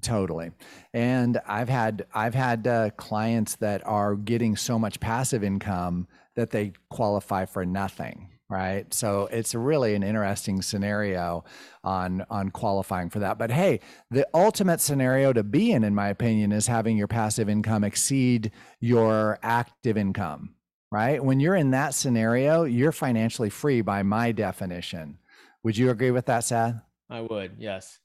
Totally. 0.00 0.52
And 0.94 1.38
I've 1.46 1.68
had 1.68 2.06
I've 2.14 2.34
had 2.34 2.66
uh, 2.66 2.90
clients 2.96 3.56
that 3.56 3.86
are 3.86 4.14
getting 4.14 4.56
so 4.56 4.78
much 4.78 5.00
passive 5.00 5.44
income 5.44 6.06
that 6.34 6.50
they 6.50 6.72
qualify 6.88 7.44
for 7.44 7.66
nothing 7.66 8.28
right? 8.48 8.92
So 8.92 9.26
it's 9.26 9.54
really 9.54 9.94
an 9.94 10.02
interesting 10.02 10.62
scenario 10.62 11.44
on 11.84 12.24
on 12.30 12.50
qualifying 12.50 13.10
for 13.10 13.18
that. 13.20 13.38
But 13.38 13.50
hey 13.50 13.80
the 14.10 14.26
ultimate 14.34 14.80
scenario 14.80 15.32
to 15.32 15.42
be 15.42 15.72
in 15.72 15.84
in 15.84 15.94
my 15.94 16.08
opinion 16.08 16.52
is 16.52 16.66
having 16.66 16.96
your 16.96 17.08
passive 17.08 17.48
income 17.48 17.84
exceed 17.84 18.52
your 18.80 19.38
active 19.42 19.96
income 19.96 20.54
right? 20.90 21.22
When 21.22 21.38
you're 21.38 21.54
in 21.54 21.72
that 21.72 21.94
scenario 21.94 22.64
you're 22.64 22.92
financially 22.92 23.50
free 23.50 23.82
by 23.82 24.02
my 24.02 24.32
definition. 24.32 25.18
Would 25.62 25.76
you 25.76 25.90
agree 25.90 26.10
with 26.10 26.26
that 26.26 26.44
Seth? 26.44 26.76
i 27.10 27.20
would 27.20 27.52
yes. 27.58 27.98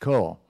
Cool 0.00 0.40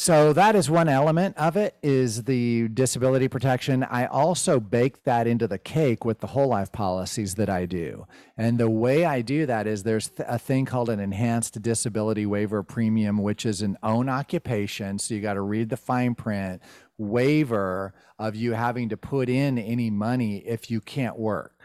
so 0.00 0.32
that 0.32 0.54
is 0.54 0.70
one 0.70 0.88
element 0.88 1.36
of 1.36 1.56
it 1.56 1.74
is 1.82 2.22
the 2.22 2.68
disability 2.68 3.26
protection. 3.26 3.82
I 3.82 4.06
also 4.06 4.60
bake 4.60 5.02
that 5.02 5.26
into 5.26 5.48
the 5.48 5.58
cake 5.58 6.04
with 6.04 6.20
the 6.20 6.28
whole 6.28 6.46
life 6.46 6.70
policies 6.70 7.34
that 7.34 7.50
I 7.50 7.66
do. 7.66 8.06
And 8.36 8.58
the 8.58 8.70
way 8.70 9.04
I 9.04 9.22
do 9.22 9.44
that 9.46 9.66
is 9.66 9.82
there's 9.82 10.12
a 10.20 10.38
thing 10.38 10.66
called 10.66 10.88
an 10.88 11.00
enhanced 11.00 11.60
disability 11.62 12.26
waiver 12.26 12.62
premium, 12.62 13.18
which 13.18 13.44
is 13.44 13.60
an 13.60 13.76
own 13.82 14.08
occupation. 14.08 15.00
So 15.00 15.14
you 15.14 15.20
got 15.20 15.34
to 15.34 15.40
read 15.40 15.68
the 15.68 15.76
fine 15.76 16.14
print 16.14 16.62
waiver 16.96 17.92
of 18.20 18.36
you 18.36 18.52
having 18.52 18.90
to 18.90 18.96
put 18.96 19.28
in 19.28 19.58
any 19.58 19.90
money 19.90 20.36
if 20.46 20.70
you 20.70 20.80
can't 20.80 21.18
work. 21.18 21.57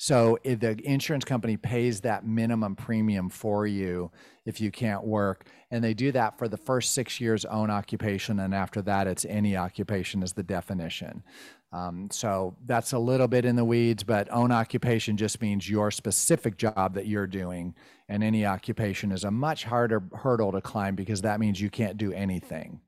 So 0.00 0.38
the 0.44 0.80
insurance 0.84 1.24
company 1.24 1.56
pays 1.56 2.00
that 2.02 2.24
minimum 2.24 2.76
premium 2.76 3.28
for 3.28 3.66
you 3.66 4.12
if 4.46 4.60
you 4.60 4.70
can't 4.70 5.04
work. 5.04 5.46
And 5.72 5.82
they 5.82 5.92
do 5.92 6.12
that 6.12 6.38
for 6.38 6.46
the 6.46 6.56
first 6.56 6.94
six 6.94 7.20
years 7.20 7.44
own 7.44 7.68
occupation. 7.68 8.38
And 8.38 8.54
after 8.54 8.80
that, 8.82 9.08
it's 9.08 9.24
any 9.24 9.56
occupation 9.56 10.22
is 10.22 10.32
the 10.32 10.44
definition. 10.44 11.24
Um, 11.72 12.08
so 12.10 12.56
that's 12.64 12.92
a 12.92 12.98
little 12.98 13.28
bit 13.28 13.44
in 13.44 13.56
the 13.56 13.64
weeds, 13.64 14.04
but 14.04 14.32
own 14.32 14.52
occupation 14.52 15.16
just 15.16 15.42
means 15.42 15.68
your 15.68 15.90
specific 15.90 16.56
job 16.56 16.94
that 16.94 17.06
you're 17.06 17.26
doing. 17.26 17.74
And 18.08 18.22
any 18.22 18.46
occupation 18.46 19.10
is 19.12 19.24
a 19.24 19.30
much 19.30 19.64
harder 19.64 20.02
hurdle 20.14 20.52
to 20.52 20.60
climb 20.60 20.94
because 20.94 21.22
that 21.22 21.40
means 21.40 21.60
you 21.60 21.70
can't 21.70 21.98
do 21.98 22.12
anything. 22.12 22.80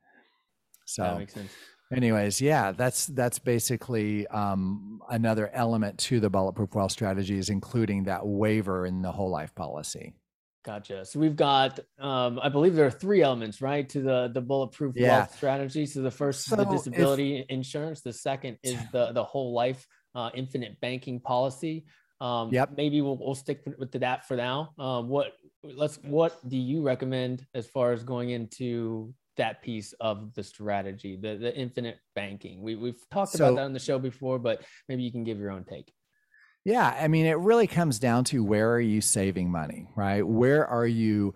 So 0.95 1.03
that 1.03 1.19
makes 1.19 1.35
sense. 1.35 1.53
anyways 1.93 2.41
yeah 2.41 2.73
that's 2.73 3.07
that's 3.07 3.39
basically 3.39 4.27
um, 4.29 5.01
another 5.11 5.51
element 5.53 5.99
to 5.99 6.21
the 6.21 6.31
bulletproof 6.31 6.75
wealth 6.75 6.93
strategies 6.93 7.49
including 7.49 8.05
that 8.05 8.27
waiver 8.27 8.87
in 8.87 9.03
the 9.03 9.13
whole 9.13 9.31
life 9.31 9.55
policy. 9.55 10.15
Gotcha. 10.63 11.07
So 11.07 11.19
we've 11.19 11.37
got 11.37 11.81
um, 11.99 12.39
i 12.43 12.51
believe 12.51 12.75
there 12.75 12.87
are 12.87 12.91
three 12.91 13.23
elements 13.23 13.63
right 13.63 13.89
to 13.89 14.03
the 14.03 14.31
the 14.33 14.43
bulletproof 14.43 14.95
yeah. 14.95 15.19
wealth 15.19 15.35
strategy. 15.35 15.87
So 15.87 16.03
the 16.03 16.11
first 16.11 16.45
so 16.45 16.57
the 16.57 16.65
disability 16.65 17.39
if, 17.39 17.47
insurance. 17.49 18.03
The 18.03 18.13
second 18.13 18.59
is 18.63 18.79
the 18.93 19.13
the 19.13 19.25
whole 19.25 19.55
life 19.55 19.87
uh, 20.15 20.31
infinite 20.35 20.81
banking 20.81 21.21
policy. 21.21 21.87
Um, 22.21 22.51
yep. 22.53 22.73
maybe 22.77 23.01
we'll, 23.01 23.17
we'll 23.17 23.35
stick 23.35 23.63
with 23.79 23.93
that 23.93 24.29
for 24.29 24.37
now. 24.37 24.75
Um, 24.79 25.09
what 25.09 25.33
let's 25.63 25.97
what 26.03 26.37
do 26.47 26.59
you 26.59 26.83
recommend 26.83 27.47
as 27.55 27.67
far 27.67 27.93
as 27.93 28.05
going 28.05 28.31
into 28.31 29.15
that 29.41 29.63
piece 29.63 29.95
of 30.01 30.35
the 30.35 30.43
strategy, 30.43 31.17
the, 31.17 31.35
the 31.37 31.57
infinite 31.57 31.97
banking. 32.15 32.63
We, 32.63 32.77
we've 32.77 33.01
talked 33.11 33.33
so, 33.33 33.47
about 33.47 33.57
that 33.57 33.63
on 33.63 33.73
the 33.73 33.79
show 33.79 33.99
before, 33.99 34.39
but 34.39 34.63
maybe 34.87 35.03
you 35.03 35.11
can 35.11 35.25
give 35.25 35.39
your 35.39 35.51
own 35.51 35.65
take. 35.65 35.91
Yeah, 36.67 36.95
I 37.01 37.09
mean, 37.09 37.25
it 37.25 37.39
really 37.39 37.67
comes 37.67 37.99
down 37.99 38.25
to 38.25 38.45
where 38.45 38.71
are 38.75 38.81
you 38.81 39.01
saving 39.01 39.51
money, 39.51 39.89
right? 39.97 40.21
Where 40.27 40.67
are 40.67 40.87
you? 40.87 41.35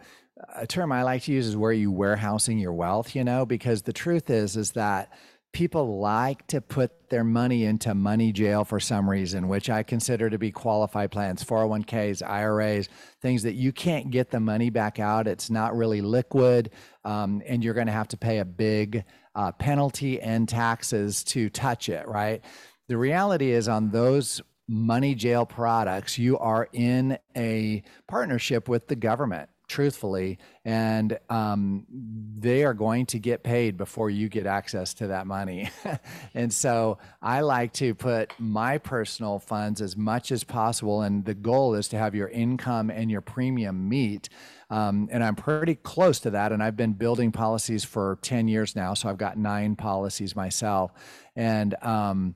A 0.55 0.67
term 0.67 0.93
I 0.93 1.03
like 1.03 1.23
to 1.23 1.33
use 1.33 1.47
is 1.47 1.57
where 1.57 1.71
are 1.71 1.73
you 1.73 1.91
warehousing 1.91 2.59
your 2.59 2.75
wealth, 2.75 3.17
you 3.17 3.25
know, 3.25 3.47
because 3.47 3.81
the 3.81 3.93
truth 3.93 4.29
is, 4.29 4.57
is 4.57 4.73
that 4.73 5.11
people 5.55 6.01
like 6.01 6.47
to 6.49 6.61
put 6.61 7.09
their 7.09 7.25
money 7.25 7.65
into 7.65 7.95
money 7.95 8.33
jail 8.33 8.65
for 8.65 8.79
some 8.79 9.09
reason, 9.09 9.49
which 9.49 9.71
I 9.71 9.83
consider 9.83 10.29
to 10.29 10.37
be 10.37 10.51
qualified 10.51 11.11
plans, 11.11 11.43
401ks, 11.43 12.29
IRAs, 12.29 12.89
things 13.23 13.45
that 13.45 13.55
you 13.55 13.73
can't 13.73 14.11
get 14.11 14.31
the 14.31 14.41
money 14.41 14.69
back 14.69 14.99
out. 14.99 15.27
It's 15.27 15.49
not 15.49 15.77
really 15.77 16.03
liquid, 16.03 16.71
um, 17.05 17.41
and 17.47 17.65
you're 17.65 17.73
going 17.73 17.87
to 17.87 17.93
have 17.93 18.09
to 18.09 18.17
pay 18.17 18.41
a 18.41 18.45
big 18.45 19.05
uh, 19.35 19.53
penalty 19.53 20.21
and 20.21 20.49
taxes 20.49 21.25
to 21.25 21.49
touch 21.49 21.89
it, 21.89 22.07
right? 22.07 22.45
The 22.89 22.99
reality 22.99 23.53
is 23.53 23.69
on 23.69 23.91
those 23.91 24.43
money 24.69 25.15
jail 25.15 25.47
products, 25.47 26.19
you 26.19 26.37
are 26.39 26.69
in 26.73 27.17
a 27.37 27.83
partnership 28.09 28.69
with 28.69 28.89
the 28.89 28.97
government 28.97 29.49
truthfully 29.75 30.39
and 30.65 31.19
um, 31.29 31.85
they 32.39 32.63
are 32.63 32.75
going 32.75 33.05
to 33.07 33.19
get 33.19 33.43
paid 33.43 33.77
before 33.77 34.09
you 34.09 34.29
get 34.29 34.47
access 34.47 34.95
to 34.95 35.09
that 35.09 35.27
money. 35.27 35.69
And 36.35 36.53
so 36.53 36.99
i 37.23 37.41
like 37.41 37.73
to 37.75 37.95
put 37.95 38.33
my 38.39 38.79
personal 38.79 39.39
funds 39.39 39.81
as 39.81 39.97
much 39.97 40.33
as 40.33 40.45
possible 40.45 41.03
and 41.03 41.25
the 41.25 41.35
goal 41.35 41.75
is 41.75 41.89
to 41.89 41.97
have 41.97 42.15
your 42.15 42.29
income 42.29 42.91
and 42.91 43.11
your 43.11 43.21
premium 43.21 43.89
meet 43.89 44.29
um, 44.71 45.09
and 45.13 45.23
i'm 45.23 45.37
pretty 45.37 45.75
close 45.77 46.19
to 46.21 46.31
that 46.31 46.53
and 46.53 46.63
i've 46.63 46.77
been 46.77 46.93
building 46.93 47.31
policies 47.33 47.85
for 47.85 48.19
10 48.23 48.49
years 48.49 48.75
now 48.75 48.95
so 48.95 49.09
i've 49.09 49.19
got 49.19 49.39
nine 49.39 49.77
policies 49.77 50.35
myself. 50.37 50.93
And 51.37 51.75
um, 51.83 52.35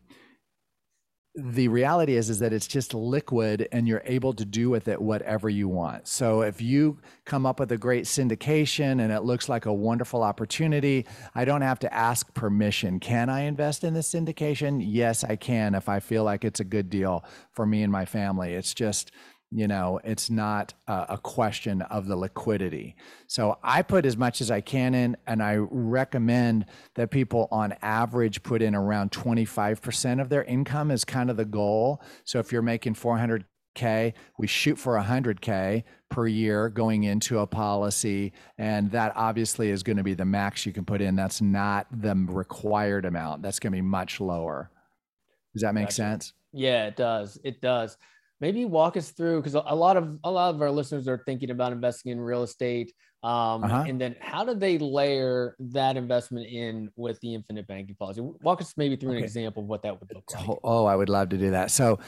the 1.40 1.68
reality 1.68 2.16
is 2.16 2.30
is 2.30 2.40
that 2.40 2.52
it's 2.52 2.66
just 2.66 2.94
liquid 2.94 3.68
and 3.70 3.86
you're 3.86 4.02
able 4.04 4.32
to 4.32 4.44
do 4.44 4.70
with 4.70 4.88
it 4.88 5.00
whatever 5.00 5.48
you 5.48 5.68
want. 5.68 6.08
So 6.08 6.42
if 6.42 6.60
you 6.60 6.98
come 7.24 7.46
up 7.46 7.60
with 7.60 7.70
a 7.70 7.78
great 7.78 8.04
syndication 8.06 9.00
and 9.00 9.12
it 9.12 9.22
looks 9.22 9.48
like 9.48 9.66
a 9.66 9.72
wonderful 9.72 10.22
opportunity 10.22 11.06
i 11.34 11.44
don't 11.44 11.62
have 11.62 11.78
to 11.80 11.94
ask 11.94 12.32
permission. 12.34 12.98
Can 12.98 13.28
i 13.28 13.42
invest 13.42 13.84
in 13.84 13.94
this 13.94 14.12
syndication? 14.12 14.82
Yes 14.84 15.22
i 15.22 15.36
can 15.36 15.74
if 15.76 15.88
i 15.88 16.00
feel 16.00 16.24
like 16.24 16.44
it's 16.44 16.60
a 16.60 16.64
good 16.64 16.90
deal 16.90 17.24
for 17.52 17.66
me 17.66 17.82
and 17.82 17.92
my 17.92 18.04
family. 18.04 18.54
It's 18.54 18.74
just 18.74 19.12
you 19.50 19.66
know 19.66 19.98
it's 20.04 20.28
not 20.28 20.74
a, 20.86 21.06
a, 21.10 21.18
question 21.18 21.82
of 21.82 22.06
the 22.06 22.16
liquidity. 22.16 22.94
So 23.26 23.58
i 23.62 23.82
put 23.82 24.04
as 24.04 24.16
much 24.16 24.40
as 24.40 24.50
i 24.50 24.60
can 24.60 24.94
in 24.94 25.16
and 25.26 25.42
i 25.42 25.56
recommend 25.56 26.66
that 26.96 27.10
people 27.10 27.48
on 27.50 27.74
average 27.80 28.42
put 28.42 28.60
in 28.60 28.74
around 28.74 29.10
25% 29.10 30.20
of 30.20 30.28
their 30.28 30.44
income 30.44 30.90
is 30.90 31.04
kind 31.04 31.30
of 31.30 31.36
the 31.36 31.44
goal. 31.44 32.02
So 32.24 32.38
if 32.38 32.52
you're 32.52 32.62
making 32.62 32.94
400k 32.94 33.44
we 34.38 34.46
shoot 34.46 34.78
for 34.78 34.98
100k 34.98 35.84
per 36.10 36.26
year 36.26 36.68
going 36.68 37.04
into 37.04 37.38
a 37.38 37.46
policy 37.46 38.32
and 38.58 38.90
that 38.90 39.12
obviously 39.14 39.70
is 39.70 39.82
going 39.82 39.98
to 39.98 40.02
be 40.02 40.14
the 40.14 40.24
max 40.24 40.66
you 40.66 40.72
can 40.72 40.84
put 40.84 41.00
in. 41.00 41.16
That's 41.16 41.40
not 41.40 41.86
the 41.90 42.14
required 42.14 43.04
amount. 43.06 43.42
That's 43.42 43.58
going 43.58 43.72
to 43.72 43.76
be 43.76 43.82
much 43.82 44.20
lower. 44.20 44.70
Does 45.54 45.62
that 45.62 45.74
make 45.74 45.86
gotcha. 45.86 45.94
sense? 45.94 46.32
Yeah 46.52 46.86
it 46.86 46.96
does. 46.96 47.38
It 47.44 47.62
does 47.62 47.96
maybe 48.40 48.64
walk 48.64 48.96
us 48.96 49.10
through 49.10 49.42
because 49.42 49.54
a 49.54 49.74
lot 49.74 49.96
of 49.96 50.18
a 50.24 50.30
lot 50.30 50.54
of 50.54 50.62
our 50.62 50.70
listeners 50.70 51.08
are 51.08 51.22
thinking 51.26 51.50
about 51.50 51.72
investing 51.72 52.12
in 52.12 52.20
real 52.20 52.42
estate 52.42 52.92
um, 53.24 53.64
uh-huh. 53.64 53.84
and 53.88 54.00
then 54.00 54.14
how 54.20 54.44
do 54.44 54.54
they 54.54 54.78
layer 54.78 55.56
that 55.58 55.96
investment 55.96 56.46
in 56.46 56.88
with 56.96 57.20
the 57.20 57.34
infinite 57.34 57.66
banking 57.66 57.96
policy 57.96 58.20
walk 58.42 58.60
us 58.60 58.74
maybe 58.76 58.96
through 58.96 59.10
okay. 59.10 59.18
an 59.18 59.24
example 59.24 59.62
of 59.62 59.68
what 59.68 59.82
that 59.82 59.98
would 59.98 60.08
look 60.14 60.24
like 60.34 60.58
oh 60.64 60.86
i 60.86 60.94
would 60.94 61.08
love 61.08 61.28
to 61.28 61.36
do 61.36 61.50
that 61.50 61.70
so 61.70 61.98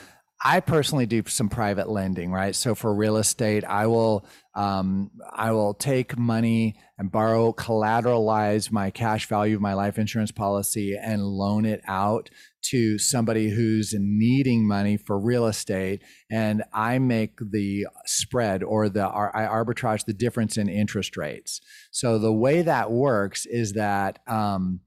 I 0.43 0.61
personally 0.61 1.05
do 1.05 1.23
some 1.27 1.51
private 1.51 1.89
lending, 1.89 2.33
right? 2.33 2.55
So 2.55 2.75
for 2.75 2.95
real 2.95 3.19
estate, 3.19 3.63
I 3.65 3.87
will 3.87 4.27
um, 4.55 5.11
I 5.31 5.53
will 5.53 5.75
take 5.75 6.19
money 6.19 6.77
and 6.99 7.13
borrow, 7.13 7.53
collateralize 7.53 8.73
my 8.73 8.91
cash 8.91 9.27
value 9.27 9.57
of 9.57 9.61
my 9.61 9.75
life 9.75 9.99
insurance 9.99 10.33
policy, 10.33 10.97
and 11.01 11.23
loan 11.23 11.67
it 11.67 11.83
out 11.87 12.31
to 12.63 12.99
somebody 12.99 13.51
who's 13.51 13.95
needing 13.97 14.67
money 14.67 14.97
for 14.97 15.19
real 15.19 15.47
estate 15.47 16.03
and 16.31 16.63
I 16.73 16.99
make 16.99 17.39
the 17.39 17.87
spread 18.05 18.63
or 18.63 18.89
the 18.89 19.07
I 19.07 19.47
arbitrage 19.47 20.05
the 20.05 20.13
difference 20.13 20.57
in 20.57 20.69
interest 20.69 21.17
rates. 21.17 21.61
So 21.91 22.19
the 22.19 22.33
way 22.33 22.63
that 22.63 22.91
works 22.91 23.47
is 23.47 23.73
that 23.73 24.19
um, 24.27 24.81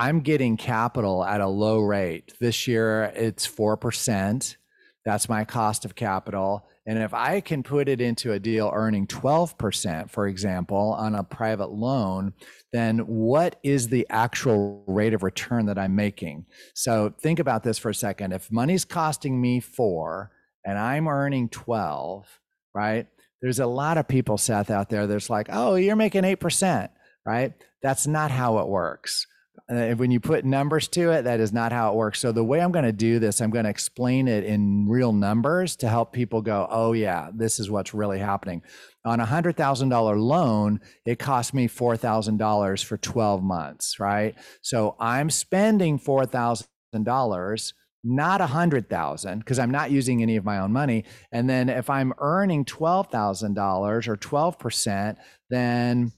I'm 0.00 0.20
getting 0.20 0.56
capital 0.56 1.22
at 1.22 1.42
a 1.42 1.46
low 1.46 1.80
rate. 1.80 2.32
This 2.40 2.66
year 2.66 3.12
it's 3.14 3.46
4%. 3.46 4.56
That's 5.04 5.28
my 5.28 5.44
cost 5.44 5.84
of 5.84 5.94
capital. 5.94 6.66
And 6.86 6.98
if 6.98 7.12
I 7.12 7.42
can 7.42 7.62
put 7.62 7.86
it 7.86 8.00
into 8.00 8.32
a 8.32 8.38
deal 8.38 8.72
earning 8.74 9.06
12%, 9.06 10.10
for 10.10 10.26
example, 10.26 10.96
on 10.98 11.14
a 11.14 11.22
private 11.22 11.70
loan, 11.72 12.32
then 12.72 13.00
what 13.00 13.56
is 13.62 13.88
the 13.88 14.06
actual 14.08 14.82
rate 14.86 15.12
of 15.12 15.22
return 15.22 15.66
that 15.66 15.78
I'm 15.78 15.94
making? 15.96 16.46
So 16.72 17.12
think 17.20 17.38
about 17.38 17.62
this 17.62 17.76
for 17.76 17.90
a 17.90 17.94
second. 17.94 18.32
If 18.32 18.50
money's 18.50 18.86
costing 18.86 19.38
me 19.38 19.60
four 19.60 20.30
and 20.64 20.78
I'm 20.78 21.08
earning 21.08 21.50
12, 21.50 22.26
right? 22.74 23.06
There's 23.42 23.60
a 23.60 23.66
lot 23.66 23.98
of 23.98 24.08
people, 24.08 24.38
Seth, 24.38 24.70
out 24.70 24.88
there 24.88 25.06
that's 25.06 25.28
like, 25.28 25.48
oh, 25.52 25.74
you're 25.74 25.94
making 25.94 26.22
8%, 26.22 26.88
right? 27.26 27.52
That's 27.82 28.06
not 28.06 28.30
how 28.30 28.60
it 28.60 28.66
works 28.66 29.26
Uh, 29.68 29.90
when 29.94 30.10
you 30.10 30.20
put 30.20 30.44
numbers 30.44 30.88
to 30.88 31.10
it, 31.10 31.22
that 31.22 31.40
is 31.40 31.52
not 31.52 31.72
how 31.72 31.92
it 31.92 31.96
works. 31.96 32.20
So 32.20 32.32
the 32.32 32.44
way 32.44 32.60
I'm 32.60 32.72
going 32.72 32.84
to 32.84 32.92
do 32.92 33.18
this, 33.18 33.40
I'm 33.40 33.50
going 33.50 33.64
to 33.64 33.70
explain 33.70 34.28
it 34.28 34.44
in 34.44 34.88
real 34.88 35.12
numbers 35.12 35.76
to 35.76 35.88
help 35.88 36.12
people 36.12 36.42
go, 36.42 36.66
oh 36.70 36.92
yeah, 36.92 37.30
this 37.34 37.60
is 37.60 37.70
what's 37.70 37.94
really 37.94 38.18
happening. 38.18 38.62
On 39.04 39.20
a 39.20 39.24
hundred 39.24 39.56
thousand 39.56 39.88
dollar 39.88 40.18
loan, 40.18 40.80
it 41.06 41.18
cost 41.18 41.54
me 41.54 41.66
four 41.66 41.96
thousand 41.96 42.36
dollars 42.36 42.82
for 42.82 42.96
12 42.96 43.42
months, 43.42 43.98
right? 43.98 44.34
So 44.62 44.96
I'm 45.00 45.30
spending 45.30 45.98
four 45.98 46.26
thousand 46.26 46.66
dollars 47.02 47.72
not 48.02 48.40
a 48.40 48.46
hundred 48.46 48.88
thousand 48.88 49.40
because 49.40 49.58
I'm 49.58 49.70
not 49.70 49.90
using 49.90 50.22
any 50.22 50.36
of 50.36 50.44
my 50.44 50.58
own 50.58 50.72
money. 50.72 51.04
And 51.32 51.48
then 51.48 51.68
if 51.68 51.90
I'm 51.90 52.14
earning 52.18 52.64
twelve 52.64 53.08
thousand 53.10 53.54
dollars 53.54 54.08
or 54.08 54.16
twelve 54.16 54.58
percent, 54.58 55.18
then 55.50 56.12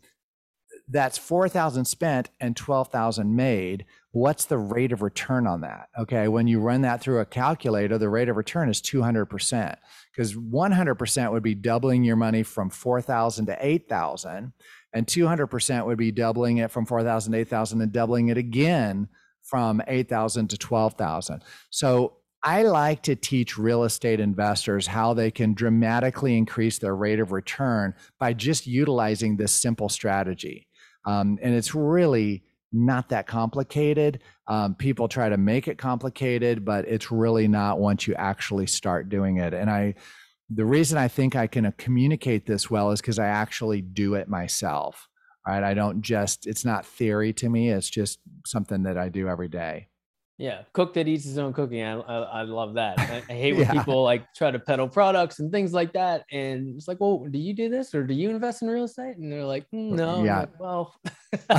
that's 0.89 1.19
4000 1.19 1.85
spent 1.85 2.31
and 2.41 2.57
12000 2.57 3.35
made. 3.35 3.85
What's 4.11 4.45
the 4.45 4.59
rate 4.59 4.93
of 4.93 5.03
return 5.03 5.47
on 5.47 5.62
that? 5.62 5.89
Okay 5.99 6.29
when 6.29 6.47
you 6.47 6.61
run 6.61 6.83
that 6.83 7.01
through 7.01 7.21
a 7.21 7.25
calculator 7.25 7.99
the 7.99 8.09
rate 8.09 8.29
of 8.29 8.37
return 8.37 8.69
is 8.69 8.81
200% 8.81 9.77
because 10.15 10.35
100% 10.35 11.33
would 11.33 11.43
be 11.43 11.55
doubling 11.55 12.05
your 12.05 12.17
money 12.17 12.43
from 12.43 12.71
4000 12.71 13.47
to 13.47 13.57
8000 13.61 14.53
and 14.95 15.07
200% 15.07 15.87
would 15.87 15.99
be 15.99 16.12
doubling 16.12 16.59
it 16.59 16.71
from 16.71 16.85
4000 16.85 17.33
to 17.33 17.39
8000 17.39 17.81
and 17.81 17.93
doubling 17.93 18.29
it 18.29 18.37
again 18.37 19.09
from 19.43 19.83
8000 19.87 20.49
to 20.51 20.59
12000 20.59 21.43
so 21.71 22.17
I 22.45 22.62
like 22.62 23.03
to 23.03 23.15
teach 23.15 23.57
real 23.57 23.85
estate 23.85 24.19
investors 24.19 24.89
how 24.89 25.15
they 25.15 25.31
can 25.31 25.55
dramatically 25.55 26.37
increase 26.37 26.79
their 26.79 26.97
rate 26.97 27.21
of 27.21 27.31
return 27.31 27.95
by 28.19 28.33
just 28.33 28.67
utilizing 28.67 29.37
this 29.37 29.53
simple 29.53 29.89
strategy. 29.89 30.67
Um, 31.04 31.38
and 31.42 31.54
it's 31.54 31.75
really 31.75 32.44
not 32.73 33.09
that 33.11 33.26
complicated. 33.26 34.21
Um, 34.49 34.75
people 34.75 35.09
try 35.09 35.28
to 35.28 35.37
make 35.37 35.68
it 35.68 35.78
complicated, 35.78 36.64
but 36.64 36.87
it's 36.88 37.11
really 37.11 37.49
not 37.49 37.78
once 37.78 38.06
you 38.06 38.14
actually 38.14 38.66
start 38.66 39.09
doing 39.09 39.38
it. 39.38 39.52
And 39.52 39.71
I, 39.71 39.94
the 40.49 40.64
reason 40.64 40.99
I 40.99 41.09
think 41.09 41.37
I 41.37 41.47
can 41.47 41.66
uh, 41.66 41.73
communicate 41.76 42.47
this 42.47 42.71
well 42.71 42.90
is 42.90 43.00
because 43.00 43.18
I 43.18 43.26
actually 43.26 43.82
do 43.82 44.14
it 44.14 44.28
myself. 44.28 45.09
Right? 45.47 45.64
I 45.64 45.75
don't 45.75 46.02
just. 46.02 46.47
It's 46.47 46.64
not 46.64 46.87
theory 46.87 47.32
to 47.35 47.49
me. 47.49 47.71
It's 47.71 47.90
just 47.90 48.21
something 48.47 48.85
that 48.85 48.97
I 48.97 49.09
do 49.09 49.28
every 49.28 49.49
day. 49.49 49.88
Yeah, 50.39 50.62
cook 50.73 50.95
that 50.95 51.07
eats 51.07 51.25
his 51.25 51.39
own 51.39 51.53
cooking. 51.53 51.83
I, 51.83 51.93
I, 52.01 52.19
I 52.19 52.43
love 52.43 52.75
that. 52.75 52.99
I, 52.99 53.23
I 53.29 53.33
hate 53.33 53.53
when 53.57 53.67
yeah. 53.67 53.73
people 53.73 54.03
like 54.03 54.33
try 54.35 54.51
to 54.51 54.59
peddle 54.59 54.89
products 54.89 55.39
and 55.39 55.53
things 55.53 55.73
like 55.73 55.93
that. 55.93 56.25
And 56.33 56.75
it's 56.77 56.89
like, 56.89 57.01
well, 57.01 57.27
do 57.31 57.39
you 57.39 57.55
do 57.55 57.69
this 57.69 57.95
or 57.95 58.03
do 58.05 58.15
you 58.15 58.31
invest 58.31 58.62
in 58.62 58.69
real 58.69 58.85
estate? 58.85 59.19
And 59.19 59.31
they're 59.31 59.45
like, 59.45 59.67
mm, 59.73 59.93
no. 59.93 60.25
Yeah. 60.25 60.41
Like, 60.41 60.61
well, 60.61 60.97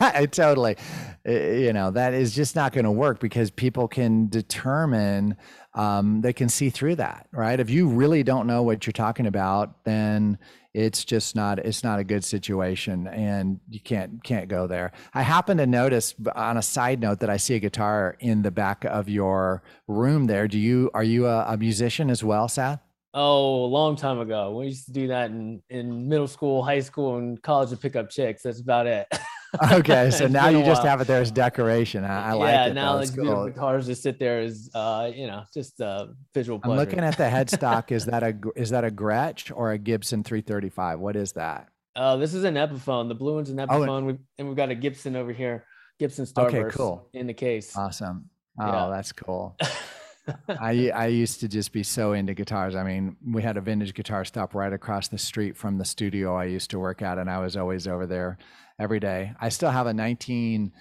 I 0.00 0.26
totally, 0.26 0.76
you 1.24 1.72
know, 1.72 1.90
that 1.90 2.14
is 2.14 2.34
just 2.34 2.56
not 2.56 2.72
going 2.72 2.84
to 2.84 2.90
work 2.90 3.20
because 3.20 3.50
people 3.50 3.86
can 3.86 4.28
determine, 4.28 5.36
um, 5.76 6.22
they 6.22 6.32
can 6.32 6.48
see 6.48 6.70
through 6.70 6.96
that, 6.96 7.28
right? 7.32 7.60
If 7.60 7.68
you 7.68 7.86
really 7.86 8.22
don't 8.22 8.46
know 8.46 8.62
what 8.62 8.86
you're 8.86 8.92
talking 8.92 9.26
about, 9.26 9.84
then 9.84 10.38
it's 10.72 11.04
just 11.04 11.36
not 11.36 11.58
it's 11.58 11.84
not 11.84 11.98
a 11.98 12.04
good 12.04 12.24
situation 12.24 13.06
and 13.06 13.60
you 13.68 13.80
can't 13.80 14.22
can't 14.24 14.48
go 14.48 14.66
there. 14.66 14.92
I 15.14 15.22
happen 15.22 15.58
to 15.58 15.66
notice 15.66 16.14
on 16.34 16.56
a 16.56 16.62
side 16.62 17.00
note 17.00 17.20
that 17.20 17.30
i 17.30 17.38
see 17.38 17.54
a 17.54 17.58
guitar 17.58 18.16
in 18.20 18.42
the 18.42 18.50
back 18.50 18.84
of 18.84 19.08
your 19.08 19.62
room 19.86 20.26
there. 20.26 20.48
Do 20.48 20.58
you 20.58 20.90
are 20.94 21.04
you 21.04 21.26
a, 21.26 21.44
a 21.46 21.56
musician 21.56 22.10
as 22.10 22.24
well 22.24 22.48
seth? 22.48 22.80
Oh 23.12 23.64
a 23.64 23.68
long 23.68 23.96
time 23.96 24.18
ago. 24.18 24.56
We 24.58 24.66
used 24.66 24.86
to 24.86 24.92
do 24.92 25.08
that 25.08 25.30
in 25.30 25.62
in 25.68 26.08
middle 26.08 26.28
school 26.28 26.62
high 26.62 26.80
school 26.80 27.16
and 27.16 27.42
college 27.42 27.70
to 27.70 27.76
pick 27.76 27.96
up 27.96 28.08
chicks. 28.08 28.42
That's 28.42 28.60
about 28.60 28.86
it 28.86 29.06
okay, 29.72 30.10
so 30.10 30.26
now 30.26 30.48
you 30.48 30.64
just 30.64 30.82
have 30.82 31.00
it 31.00 31.06
there 31.06 31.20
as 31.20 31.30
decoration. 31.30 32.04
I, 32.04 32.30
I 32.30 32.32
like 32.32 32.52
yeah, 32.52 32.66
it. 32.66 32.74
now 32.74 32.96
like 32.96 33.14
cool. 33.14 33.46
guitars 33.46 33.86
just 33.86 34.02
sit 34.02 34.18
there 34.18 34.40
as 34.40 34.70
uh, 34.74 35.10
you 35.14 35.26
know, 35.26 35.44
just 35.52 35.80
uh 35.80 36.08
visual 36.34 36.58
pleasure. 36.58 36.72
I'm 36.72 36.78
looking 36.78 37.00
at 37.00 37.16
the 37.16 37.24
headstock. 37.24 37.92
is 37.92 38.04
that 38.06 38.22
a 38.22 38.34
is 38.56 38.70
that 38.70 38.84
a 38.84 38.90
Gretsch 38.90 39.52
or 39.54 39.72
a 39.72 39.78
Gibson 39.78 40.24
335? 40.24 41.00
What 41.00 41.16
is 41.16 41.32
that? 41.32 41.68
Oh, 41.94 42.18
this 42.18 42.34
is 42.34 42.44
an 42.44 42.54
Epiphone. 42.54 43.08
The 43.08 43.14
blue 43.14 43.34
one's 43.34 43.50
an 43.50 43.56
Epiphone. 43.56 43.88
Oh, 43.88 44.08
and, 44.08 44.18
and 44.38 44.48
we've 44.48 44.56
got 44.56 44.70
a 44.70 44.74
Gibson 44.74 45.16
over 45.16 45.32
here. 45.32 45.64
Gibson 45.98 46.26
Starburst 46.26 46.54
okay, 46.54 46.76
cool. 46.76 47.08
in 47.14 47.26
the 47.26 47.34
case. 47.34 47.76
Awesome. 47.76 48.28
Oh, 48.60 48.66
yeah. 48.66 48.88
that's 48.90 49.12
cool. 49.12 49.56
I 50.48 50.90
I 50.90 51.06
used 51.06 51.40
to 51.40 51.48
just 51.48 51.72
be 51.72 51.82
so 51.82 52.12
into 52.12 52.34
guitars. 52.34 52.74
I 52.74 52.82
mean, 52.82 53.16
we 53.24 53.42
had 53.42 53.56
a 53.56 53.60
vintage 53.60 53.94
guitar 53.94 54.24
stop 54.24 54.54
right 54.54 54.72
across 54.72 55.08
the 55.08 55.18
street 55.18 55.56
from 55.56 55.78
the 55.78 55.84
studio 55.84 56.34
I 56.34 56.44
used 56.44 56.70
to 56.70 56.78
work 56.78 57.00
at, 57.00 57.18
and 57.18 57.30
I 57.30 57.38
was 57.38 57.56
always 57.56 57.86
over 57.86 58.06
there 58.06 58.38
every 58.78 59.00
day. 59.00 59.32
I 59.40 59.48
still 59.48 59.70
have 59.70 59.86
a 59.86 59.94
19, 59.94 60.72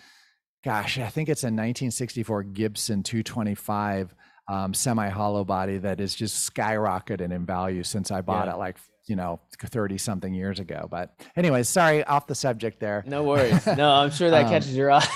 gosh, 0.63 0.97
I 0.97 1.07
think 1.07 1.29
it's 1.29 1.43
a 1.43 1.47
1964 1.47 2.43
Gibson 2.43 3.03
225 3.03 4.13
um, 4.47 4.73
semi 4.73 5.09
hollow 5.09 5.43
body 5.43 5.79
that 5.79 5.99
is 5.99 6.13
just 6.13 6.53
skyrocketed 6.53 7.31
in 7.31 7.45
value 7.45 7.83
since 7.83 8.11
I 8.11 8.21
bought 8.21 8.47
yeah. 8.47 8.53
it 8.53 8.57
like 8.57 8.77
you 9.07 9.15
know 9.15 9.39
30 9.59 9.97
something 9.97 10.33
years 10.33 10.59
ago. 10.59 10.87
But 10.89 11.19
anyways 11.35 11.69
sorry 11.69 12.03
off 12.03 12.27
the 12.27 12.35
subject 12.35 12.79
there. 12.79 13.03
No 13.07 13.23
worries. 13.23 13.65
No 13.77 13.89
i'm 13.91 14.11
sure 14.11 14.29
that 14.29 14.45
um, 14.45 14.49
catches 14.51 14.75
your 14.75 14.91
eye. 14.91 15.07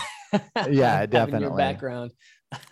yeah 0.70 1.06
definitely 1.06 1.48
your 1.48 1.58
background 1.58 2.12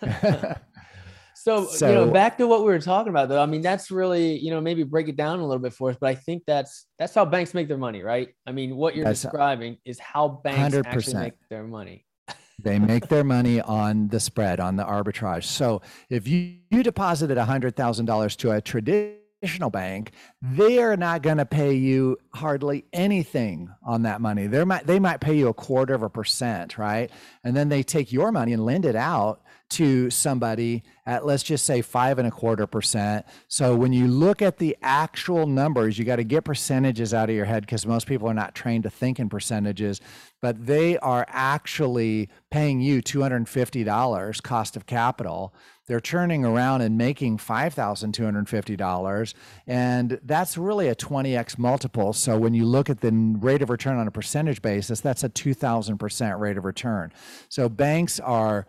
so, 1.48 1.66
so, 1.66 1.88
you 1.88 1.94
know 1.94 2.10
back 2.10 2.38
to 2.38 2.46
what 2.46 2.60
we 2.60 2.66
were 2.66 2.80
talking 2.80 3.10
about 3.10 3.28
though 3.28 3.42
i 3.42 3.46
mean 3.46 3.62
that's 3.62 3.90
really 3.90 4.38
you 4.38 4.50
know 4.50 4.60
maybe 4.60 4.82
break 4.82 5.08
it 5.08 5.16
down 5.16 5.38
a 5.38 5.46
little 5.46 5.62
bit 5.62 5.72
for 5.72 5.90
us 5.90 5.96
but 6.00 6.08
i 6.08 6.14
think 6.14 6.42
that's 6.46 6.86
that's 6.98 7.14
how 7.14 7.24
banks 7.24 7.54
make 7.54 7.68
their 7.68 7.78
money 7.78 8.02
right? 8.02 8.30
I 8.46 8.52
mean 8.52 8.76
what 8.76 8.96
you're 8.96 9.04
describing 9.04 9.76
is 9.84 9.98
how 9.98 10.40
banks 10.42 10.74
100%. 10.74 10.86
actually 10.86 11.14
make 11.14 11.48
their 11.48 11.64
money. 11.64 12.04
They 12.60 12.80
make 12.80 13.06
their 13.06 13.22
money 13.22 13.60
on 13.60 14.08
the 14.08 14.18
spread 14.18 14.58
on 14.58 14.74
the 14.74 14.84
arbitrage. 14.84 15.44
So 15.44 15.80
if 16.10 16.26
you, 16.26 16.56
you 16.72 16.82
deposited 16.82 17.38
$100000 17.38 18.36
to 18.38 18.50
a 18.50 18.60
traditional 18.60 19.70
bank 19.70 20.10
they 20.42 20.82
are 20.82 20.96
not 20.96 21.22
going 21.22 21.36
to 21.36 21.46
pay 21.46 21.74
you 21.74 22.18
hardly 22.34 22.84
anything 22.92 23.70
on 23.84 24.02
that 24.02 24.20
money. 24.20 24.48
They 24.48 24.64
might 24.64 24.88
they 24.88 24.98
might 24.98 25.20
pay 25.20 25.36
you 25.36 25.46
a 25.46 25.54
quarter 25.54 25.94
of 25.94 26.02
a 26.02 26.10
percent 26.10 26.78
right? 26.78 27.12
And 27.44 27.56
then 27.56 27.68
they 27.68 27.84
take 27.84 28.10
your 28.10 28.32
money 28.32 28.54
and 28.54 28.64
lend 28.64 28.84
it 28.84 28.96
out 28.96 29.42
to 29.70 30.08
somebody 30.10 30.82
at 31.04 31.24
let's 31.26 31.42
just 31.42 31.64
say 31.64 31.82
five 31.82 32.18
and 32.18 32.28
a 32.28 32.30
quarter 32.30 32.66
percent. 32.66 33.26
So 33.48 33.74
when 33.76 33.92
you 33.92 34.08
look 34.08 34.42
at 34.42 34.58
the 34.58 34.76
actual 34.82 35.46
numbers, 35.46 35.98
you 35.98 36.04
got 36.04 36.16
to 36.16 36.24
get 36.24 36.44
percentages 36.44 37.12
out 37.14 37.28
of 37.28 37.36
your 37.36 37.44
head 37.44 37.62
because 37.62 37.86
most 37.86 38.06
people 38.06 38.28
are 38.28 38.34
not 38.34 38.54
trained 38.54 38.84
to 38.84 38.90
think 38.90 39.18
in 39.18 39.28
percentages, 39.28 40.00
but 40.40 40.66
they 40.66 40.98
are 40.98 41.26
actually 41.28 42.28
paying 42.50 42.80
you 42.80 43.02
$250 43.02 44.42
cost 44.42 44.76
of 44.76 44.86
capital. 44.86 45.54
They're 45.86 46.00
turning 46.00 46.44
around 46.44 46.82
and 46.82 46.98
making 46.98 47.38
$5,250. 47.38 49.34
And 49.66 50.20
that's 50.22 50.58
really 50.58 50.88
a 50.88 50.94
20x 50.94 51.58
multiple. 51.58 52.12
So 52.12 52.38
when 52.38 52.52
you 52.52 52.66
look 52.66 52.90
at 52.90 53.00
the 53.00 53.10
rate 53.40 53.62
of 53.62 53.70
return 53.70 53.96
on 53.96 54.06
a 54.06 54.10
percentage 54.10 54.60
basis, 54.60 55.00
that's 55.00 55.24
a 55.24 55.30
2,000% 55.30 56.38
rate 56.38 56.58
of 56.58 56.64
return. 56.66 57.10
So 57.48 57.70
banks 57.70 58.20
are 58.20 58.66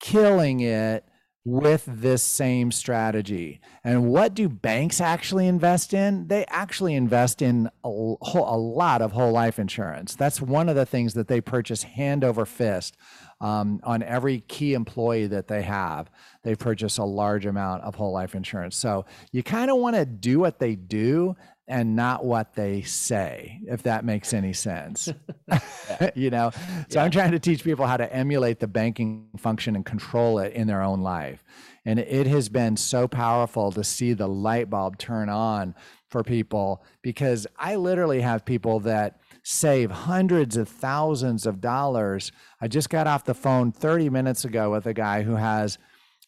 killing 0.00 0.60
it 0.60 1.04
with 1.44 1.84
this 1.86 2.22
same 2.22 2.70
strategy. 2.70 3.60
And 3.82 4.10
what 4.10 4.34
do 4.34 4.50
banks 4.50 5.00
actually 5.00 5.46
invest 5.46 5.94
in? 5.94 6.28
They 6.28 6.44
actually 6.48 6.94
invest 6.94 7.40
in 7.40 7.70
a, 7.82 7.88
a, 7.88 8.56
lot 8.58 9.00
of 9.00 9.12
whole 9.12 9.32
life 9.32 9.58
insurance. 9.58 10.14
That's 10.14 10.42
one 10.42 10.68
of 10.68 10.76
the 10.76 10.84
things 10.84 11.14
that 11.14 11.26
they 11.26 11.40
purchase 11.40 11.84
hand 11.84 12.22
over 12.22 12.44
fist 12.44 12.98
um, 13.40 13.80
on 13.82 14.02
every 14.02 14.40
key 14.40 14.74
employee 14.74 15.26
that 15.28 15.48
they 15.48 15.62
have. 15.62 16.10
They 16.42 16.54
purchase 16.54 16.98
a 16.98 17.04
large 17.04 17.46
amount 17.46 17.82
of 17.82 17.94
whole 17.94 18.12
life 18.12 18.34
insurance. 18.34 18.76
So 18.76 19.06
you 19.32 19.42
kind 19.42 19.70
of 19.70 19.78
want 19.78 19.96
to 19.96 20.04
do 20.04 20.38
what 20.40 20.58
they 20.58 20.74
do 20.74 21.34
and 21.68 21.94
not 21.94 22.24
what 22.24 22.54
they 22.54 22.80
say, 22.82 23.60
if 23.68 23.82
that 23.82 24.04
makes 24.04 24.32
any 24.32 24.54
sense. 24.54 25.12
you 26.14 26.30
know, 26.30 26.50
so 26.88 26.98
yeah. 26.98 27.04
I'm 27.04 27.10
trying 27.10 27.32
to 27.32 27.38
teach 27.38 27.62
people 27.62 27.86
how 27.86 27.98
to 27.98 28.12
emulate 28.12 28.58
the 28.58 28.66
banking 28.66 29.28
function 29.36 29.76
and 29.76 29.84
control 29.84 30.38
it 30.38 30.54
in 30.54 30.66
their 30.66 30.82
own 30.82 31.00
life. 31.00 31.44
And 31.84 31.98
it 31.98 32.26
has 32.26 32.48
been 32.48 32.76
so 32.76 33.06
powerful 33.06 33.70
to 33.72 33.84
see 33.84 34.12
the 34.12 34.28
light 34.28 34.68
bulb 34.68 34.98
turn 34.98 35.28
on 35.28 35.74
for 36.08 36.22
people 36.22 36.82
because 37.02 37.46
I 37.58 37.76
literally 37.76 38.20
have 38.22 38.44
people 38.44 38.80
that 38.80 39.20
save 39.42 39.90
hundreds 39.90 40.56
of 40.56 40.68
thousands 40.68 41.46
of 41.46 41.60
dollars. 41.60 42.32
I 42.60 42.68
just 42.68 42.90
got 42.90 43.06
off 43.06 43.24
the 43.24 43.34
phone 43.34 43.72
30 43.72 44.10
minutes 44.10 44.44
ago 44.44 44.70
with 44.70 44.86
a 44.86 44.94
guy 44.94 45.22
who 45.22 45.36
has 45.36 45.78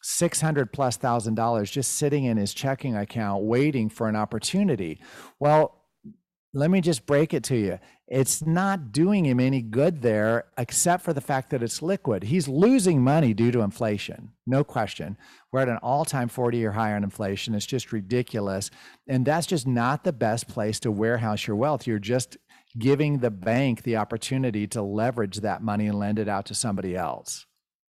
600 0.03 0.73
plus 0.73 0.97
thousand 0.97 1.35
dollars 1.35 1.71
just 1.71 1.95
sitting 1.95 2.25
in 2.25 2.37
his 2.37 2.55
checking 2.55 2.97
account 2.97 3.45
waiting 3.45 3.89
for 3.89 4.09
an 4.09 4.17
opportunity. 4.17 5.01
Well, 5.39 5.81
let 6.53 6.71
me 6.71 6.81
just 6.81 7.07
break 7.07 7.33
it 7.33 7.45
to 7.45 7.57
you. 7.57 7.79
It's 8.09 8.45
not 8.45 8.91
doing 8.91 9.25
him 9.25 9.39
any 9.39 9.63
good 9.63 10.03
there, 10.03 10.47
except 10.59 11.05
for 11.05 11.13
the 11.13 11.21
fact 11.21 11.51
that 11.51 11.63
it's 11.63 11.81
liquid. 11.81 12.25
He's 12.25 12.49
losing 12.49 13.05
money 13.05 13.35
due 13.35 13.53
to 13.53 13.61
inflation, 13.61 14.33
no 14.47 14.65
question. 14.65 15.17
We're 15.53 15.61
at 15.61 15.69
an 15.69 15.77
all 15.77 16.05
time 16.05 16.29
40 16.29 16.59
year 16.59 16.73
high 16.73 16.95
on 16.95 17.05
inflation. 17.05 17.55
It's 17.55 17.67
just 17.67 17.93
ridiculous. 17.93 18.71
And 19.07 19.25
that's 19.25 19.47
just 19.47 19.67
not 19.67 20.03
the 20.03 20.13
best 20.13 20.49
place 20.49 20.81
to 20.81 20.91
warehouse 20.91 21.47
your 21.47 21.57
wealth. 21.57 21.87
You're 21.87 22.01
just 22.01 22.37
giving 22.79 23.19
the 23.19 23.31
bank 23.31 23.83
the 23.83 23.97
opportunity 23.97 24.67
to 24.69 24.83
leverage 24.83 25.39
that 25.39 25.63
money 25.63 25.87
and 25.87 25.99
lend 25.99 26.19
it 26.19 26.29
out 26.29 26.47
to 26.47 26.55
somebody 26.55 26.97
else. 26.97 27.47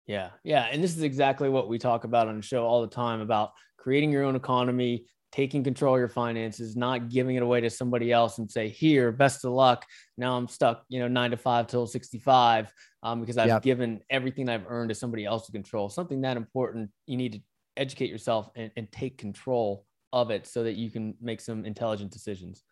Yeah. 0.08 0.30
Yeah. 0.44 0.68
And 0.72 0.84
this 0.84 0.96
is 0.96 1.04
exactly 1.04 1.50
what 1.50 1.68
we 1.68 1.80
talk 1.80 2.04
about 2.04 2.28
on 2.28 2.38
the 2.38 2.42
show 2.42 2.66
all 2.66 2.82
the 2.82 2.88
time 2.88 3.22
about 3.22 3.52
creating 3.78 4.12
your 4.12 4.24
own 4.24 4.36
economy, 4.36 5.06
taking 5.32 5.64
control 5.64 5.96
of 5.96 6.00
your 6.00 6.08
finances, 6.08 6.76
not 6.76 7.10
giving 7.10 7.36
it 7.36 7.44
away 7.44 7.62
to 7.62 7.70
somebody 7.70 8.12
else 8.12 8.38
and 8.38 8.50
say, 8.50 8.70
here, 8.70 9.12
best 9.12 9.44
of 9.46 9.52
luck. 9.52 9.86
Now 10.18 10.38
I'm 10.38 10.48
stuck, 10.48 10.84
you 10.90 11.00
know, 11.00 11.08
nine 11.08 11.32
to 11.32 11.38
five 11.38 11.68
till 11.68 11.88
65 11.88 12.72
um, 13.04 13.20
because 13.20 13.38
I've 13.38 13.48
yep. 13.48 13.62
given 13.62 14.02
everything 14.10 14.48
I've 14.48 14.66
earned 14.68 14.90
to 14.90 14.96
somebody 14.96 15.26
else 15.26 15.46
to 15.48 15.52
control. 15.52 15.90
Something 15.90 16.22
that 16.22 16.38
important, 16.38 16.90
you 17.08 17.18
need 17.18 17.34
to 17.34 17.40
educate 17.78 18.10
yourself 18.10 18.50
and, 18.56 18.72
and 18.78 18.92
take 18.92 19.18
control 19.18 19.86
of 20.14 20.32
it 20.32 20.48
so 20.48 20.64
that 20.64 20.76
you 20.76 20.90
can 20.90 21.16
make 21.20 21.42
some 21.42 21.66
intelligent 21.66 22.12
decisions. 22.12 22.64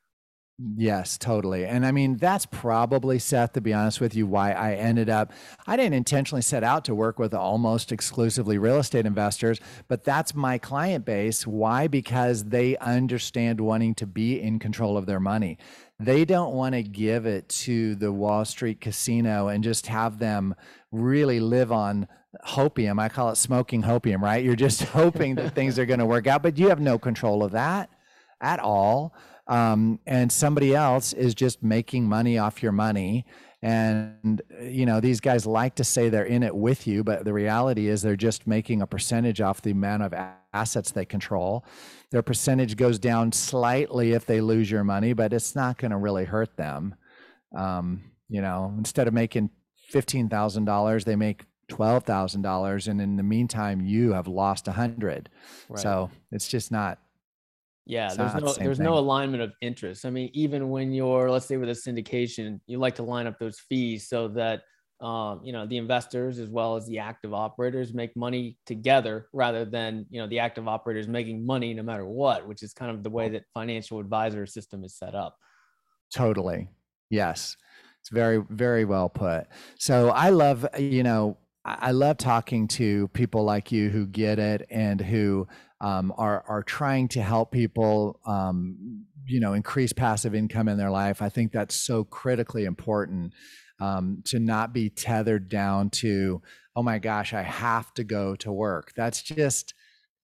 Yes, 0.59 1.17
totally. 1.17 1.65
And 1.65 1.83
I 1.83 1.91
mean, 1.91 2.17
that's 2.17 2.45
probably, 2.45 3.17
Seth, 3.17 3.53
to 3.53 3.61
be 3.61 3.73
honest 3.73 3.99
with 3.99 4.15
you, 4.15 4.27
why 4.27 4.51
I 4.51 4.75
ended 4.75 5.09
up, 5.09 5.31
I 5.65 5.75
didn't 5.75 5.95
intentionally 5.95 6.43
set 6.43 6.63
out 6.63 6.85
to 6.85 6.93
work 6.95 7.17
with 7.17 7.33
almost 7.33 7.91
exclusively 7.91 8.59
real 8.59 8.77
estate 8.77 9.07
investors, 9.07 9.59
but 9.87 10.03
that's 10.03 10.35
my 10.35 10.59
client 10.59 11.05
base. 11.05 11.47
Why? 11.47 11.87
Because 11.87 12.45
they 12.45 12.77
understand 12.77 13.59
wanting 13.61 13.95
to 13.95 14.05
be 14.05 14.39
in 14.39 14.59
control 14.59 14.95
of 14.95 15.07
their 15.07 15.19
money. 15.19 15.57
They 15.99 16.23
don't 16.23 16.53
want 16.53 16.75
to 16.75 16.83
give 16.83 17.25
it 17.25 17.49
to 17.49 17.95
the 17.95 18.11
Wall 18.11 18.45
Street 18.45 18.79
casino 18.79 19.47
and 19.47 19.63
just 19.63 19.87
have 19.87 20.19
them 20.19 20.53
really 20.91 21.39
live 21.39 21.71
on 21.71 22.07
hopium. 22.45 23.01
I 23.01 23.09
call 23.09 23.31
it 23.31 23.37
smoking 23.37 23.81
hopium, 23.81 24.21
right? 24.21 24.43
You're 24.43 24.55
just 24.55 24.83
hoping 24.83 25.33
that 25.35 25.55
things 25.55 25.79
are 25.79 25.87
going 25.87 25.99
to 25.99 26.05
work 26.05 26.27
out, 26.27 26.43
but 26.43 26.59
you 26.59 26.69
have 26.69 26.79
no 26.79 26.99
control 26.99 27.43
of 27.43 27.53
that 27.53 27.89
at 28.39 28.59
all 28.59 29.15
um, 29.47 29.99
and 30.05 30.31
somebody 30.31 30.73
else 30.73 31.13
is 31.13 31.35
just 31.35 31.63
making 31.63 32.07
money 32.07 32.37
off 32.37 32.63
your 32.63 32.71
money. 32.71 33.25
And 33.61 34.41
you 34.61 34.85
know 34.85 34.99
these 34.99 35.21
guys 35.21 35.45
like 35.45 35.75
to 35.75 35.85
say 35.85 36.09
they're 36.09 36.25
in 36.25 36.43
it 36.43 36.53
with 36.53 36.85
you 36.85 37.01
but 37.01 37.23
the 37.23 37.31
reality 37.31 37.87
is 37.87 38.01
they're 38.01 38.17
just 38.17 38.45
making 38.45 38.81
a 38.81 38.87
percentage 38.87 39.39
off 39.39 39.61
the 39.61 39.71
amount 39.71 40.03
of 40.03 40.13
assets 40.53 40.91
they 40.91 41.05
control. 41.05 41.65
Their 42.11 42.23
percentage 42.23 42.75
goes 42.75 42.99
down 42.99 43.31
slightly 43.31 44.11
if 44.11 44.25
they 44.25 44.41
lose 44.41 44.69
your 44.69 44.83
money 44.83 45.13
but 45.13 45.31
it's 45.31 45.55
not 45.55 45.77
going 45.77 45.91
to 45.91 45.97
really 45.97 46.25
hurt 46.25 46.57
them. 46.57 46.95
Um, 47.55 48.11
you 48.27 48.41
know 48.41 48.73
instead 48.77 49.07
of 49.07 49.13
making 49.13 49.49
$15000 49.93 51.03
they 51.05 51.15
make 51.15 51.45
$12000 51.71 52.87
and 52.89 53.01
in 53.01 53.15
the 53.15 53.23
meantime 53.23 53.79
you 53.79 54.11
have 54.11 54.27
lost 54.27 54.67
a 54.67 54.73
hundred. 54.73 55.29
Right. 55.69 55.81
so 55.81 56.11
it's 56.33 56.49
just 56.49 56.69
not 56.69 56.99
yeah, 57.85 58.07
it's 58.07 58.17
there's 58.17 58.33
no 58.35 58.53
the 58.53 58.59
there's 58.59 58.77
thing. 58.77 58.85
no 58.85 58.97
alignment 58.97 59.43
of 59.43 59.53
interest. 59.61 60.05
I 60.05 60.09
mean, 60.09 60.29
even 60.33 60.69
when 60.69 60.93
you're 60.93 61.29
let's 61.29 61.45
say 61.45 61.57
with 61.57 61.69
a 61.69 61.73
syndication, 61.73 62.59
you 62.65 62.77
like 62.77 62.95
to 62.95 63.03
line 63.03 63.27
up 63.27 63.39
those 63.39 63.59
fees 63.59 64.07
so 64.07 64.27
that 64.29 64.61
um, 65.01 65.41
you 65.43 65.51
know 65.51 65.65
the 65.65 65.77
investors 65.77 66.39
as 66.39 66.49
well 66.49 66.75
as 66.75 66.87
the 66.87 66.99
active 66.99 67.33
operators 67.33 67.93
make 67.93 68.15
money 68.15 68.57
together 68.65 69.27
rather 69.33 69.65
than 69.65 70.05
you 70.09 70.21
know 70.21 70.27
the 70.27 70.39
active 70.39 70.67
operators 70.67 71.07
making 71.07 71.45
money 71.45 71.73
no 71.73 71.83
matter 71.83 72.05
what, 72.05 72.47
which 72.47 72.63
is 72.63 72.73
kind 72.73 72.91
of 72.91 73.03
the 73.03 73.09
way 73.09 73.29
that 73.29 73.43
financial 73.53 73.99
advisor 73.99 74.45
system 74.45 74.83
is 74.83 74.95
set 74.95 75.13
up. 75.15 75.35
Totally. 76.13 76.69
Yes. 77.09 77.57
It's 77.99 78.09
very, 78.09 78.43
very 78.49 78.83
well 78.83 79.07
put. 79.07 79.47
So 79.79 80.09
I 80.09 80.29
love, 80.29 80.67
you 80.77 81.03
know, 81.03 81.37
I 81.65 81.91
love 81.91 82.17
talking 82.17 82.67
to 82.69 83.07
people 83.09 83.43
like 83.45 83.71
you 83.71 83.89
who 83.89 84.05
get 84.05 84.37
it 84.37 84.67
and 84.69 84.99
who 84.99 85.47
um, 85.79 86.13
are 86.17 86.43
are 86.47 86.63
trying 86.63 87.07
to 87.09 87.21
help 87.21 87.51
people, 87.51 88.19
um, 88.25 89.05
you 89.25 89.39
know, 89.39 89.53
increase 89.53 89.93
passive 89.93 90.35
income 90.35 90.67
in 90.67 90.77
their 90.77 90.91
life. 90.91 91.21
I 91.21 91.29
think 91.29 91.51
that's 91.51 91.75
so 91.75 92.03
critically 92.03 92.65
important 92.65 93.33
um, 93.79 94.21
to 94.25 94.39
not 94.39 94.73
be 94.73 94.89
tethered 94.89 95.49
down 95.49 95.89
to, 95.89 96.41
oh 96.75 96.83
my 96.83 96.99
gosh, 96.99 97.33
I 97.33 97.43
have 97.43 97.93
to 97.95 98.03
go 98.03 98.35
to 98.37 98.51
work. 98.51 98.91
That's 98.95 99.21
just 99.21 99.73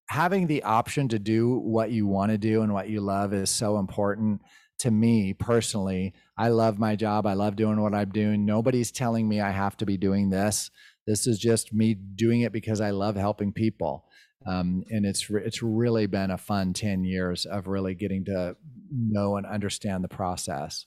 having 0.09 0.47
the 0.47 0.63
option 0.63 1.07
to 1.09 1.19
do 1.19 1.57
what 1.59 1.91
you 1.91 2.07
want 2.07 2.31
to 2.31 2.37
do 2.37 2.63
and 2.63 2.73
what 2.73 2.89
you 2.89 2.99
love 2.99 3.33
is 3.33 3.49
so 3.49 3.77
important 3.77 4.41
to 4.79 4.91
me 4.91 5.33
personally. 5.33 6.13
I 6.37 6.49
love 6.49 6.79
my 6.79 6.95
job. 6.95 7.27
I 7.27 7.33
love 7.33 7.55
doing 7.55 7.81
what 7.81 7.93
I'm 7.93 8.09
doing. 8.09 8.45
Nobody's 8.45 8.91
telling 8.91 9.27
me 9.27 9.41
I 9.41 9.51
have 9.51 9.77
to 9.77 9.85
be 9.85 9.97
doing 9.97 10.29
this. 10.29 10.71
This 11.09 11.25
is 11.25 11.39
just 11.39 11.73
me 11.73 11.95
doing 11.95 12.41
it 12.41 12.51
because 12.51 12.79
I 12.79 12.91
love 12.91 13.15
helping 13.15 13.51
people. 13.51 14.05
Um, 14.45 14.83
and 14.91 15.07
it's 15.07 15.27
it's 15.31 15.63
really 15.63 16.05
been 16.05 16.29
a 16.29 16.37
fun 16.37 16.71
10 16.71 17.03
years 17.03 17.47
of 17.47 17.65
really 17.65 17.95
getting 17.95 18.25
to 18.25 18.55
know 18.91 19.35
and 19.37 19.47
understand 19.47 20.03
the 20.03 20.07
process. 20.07 20.85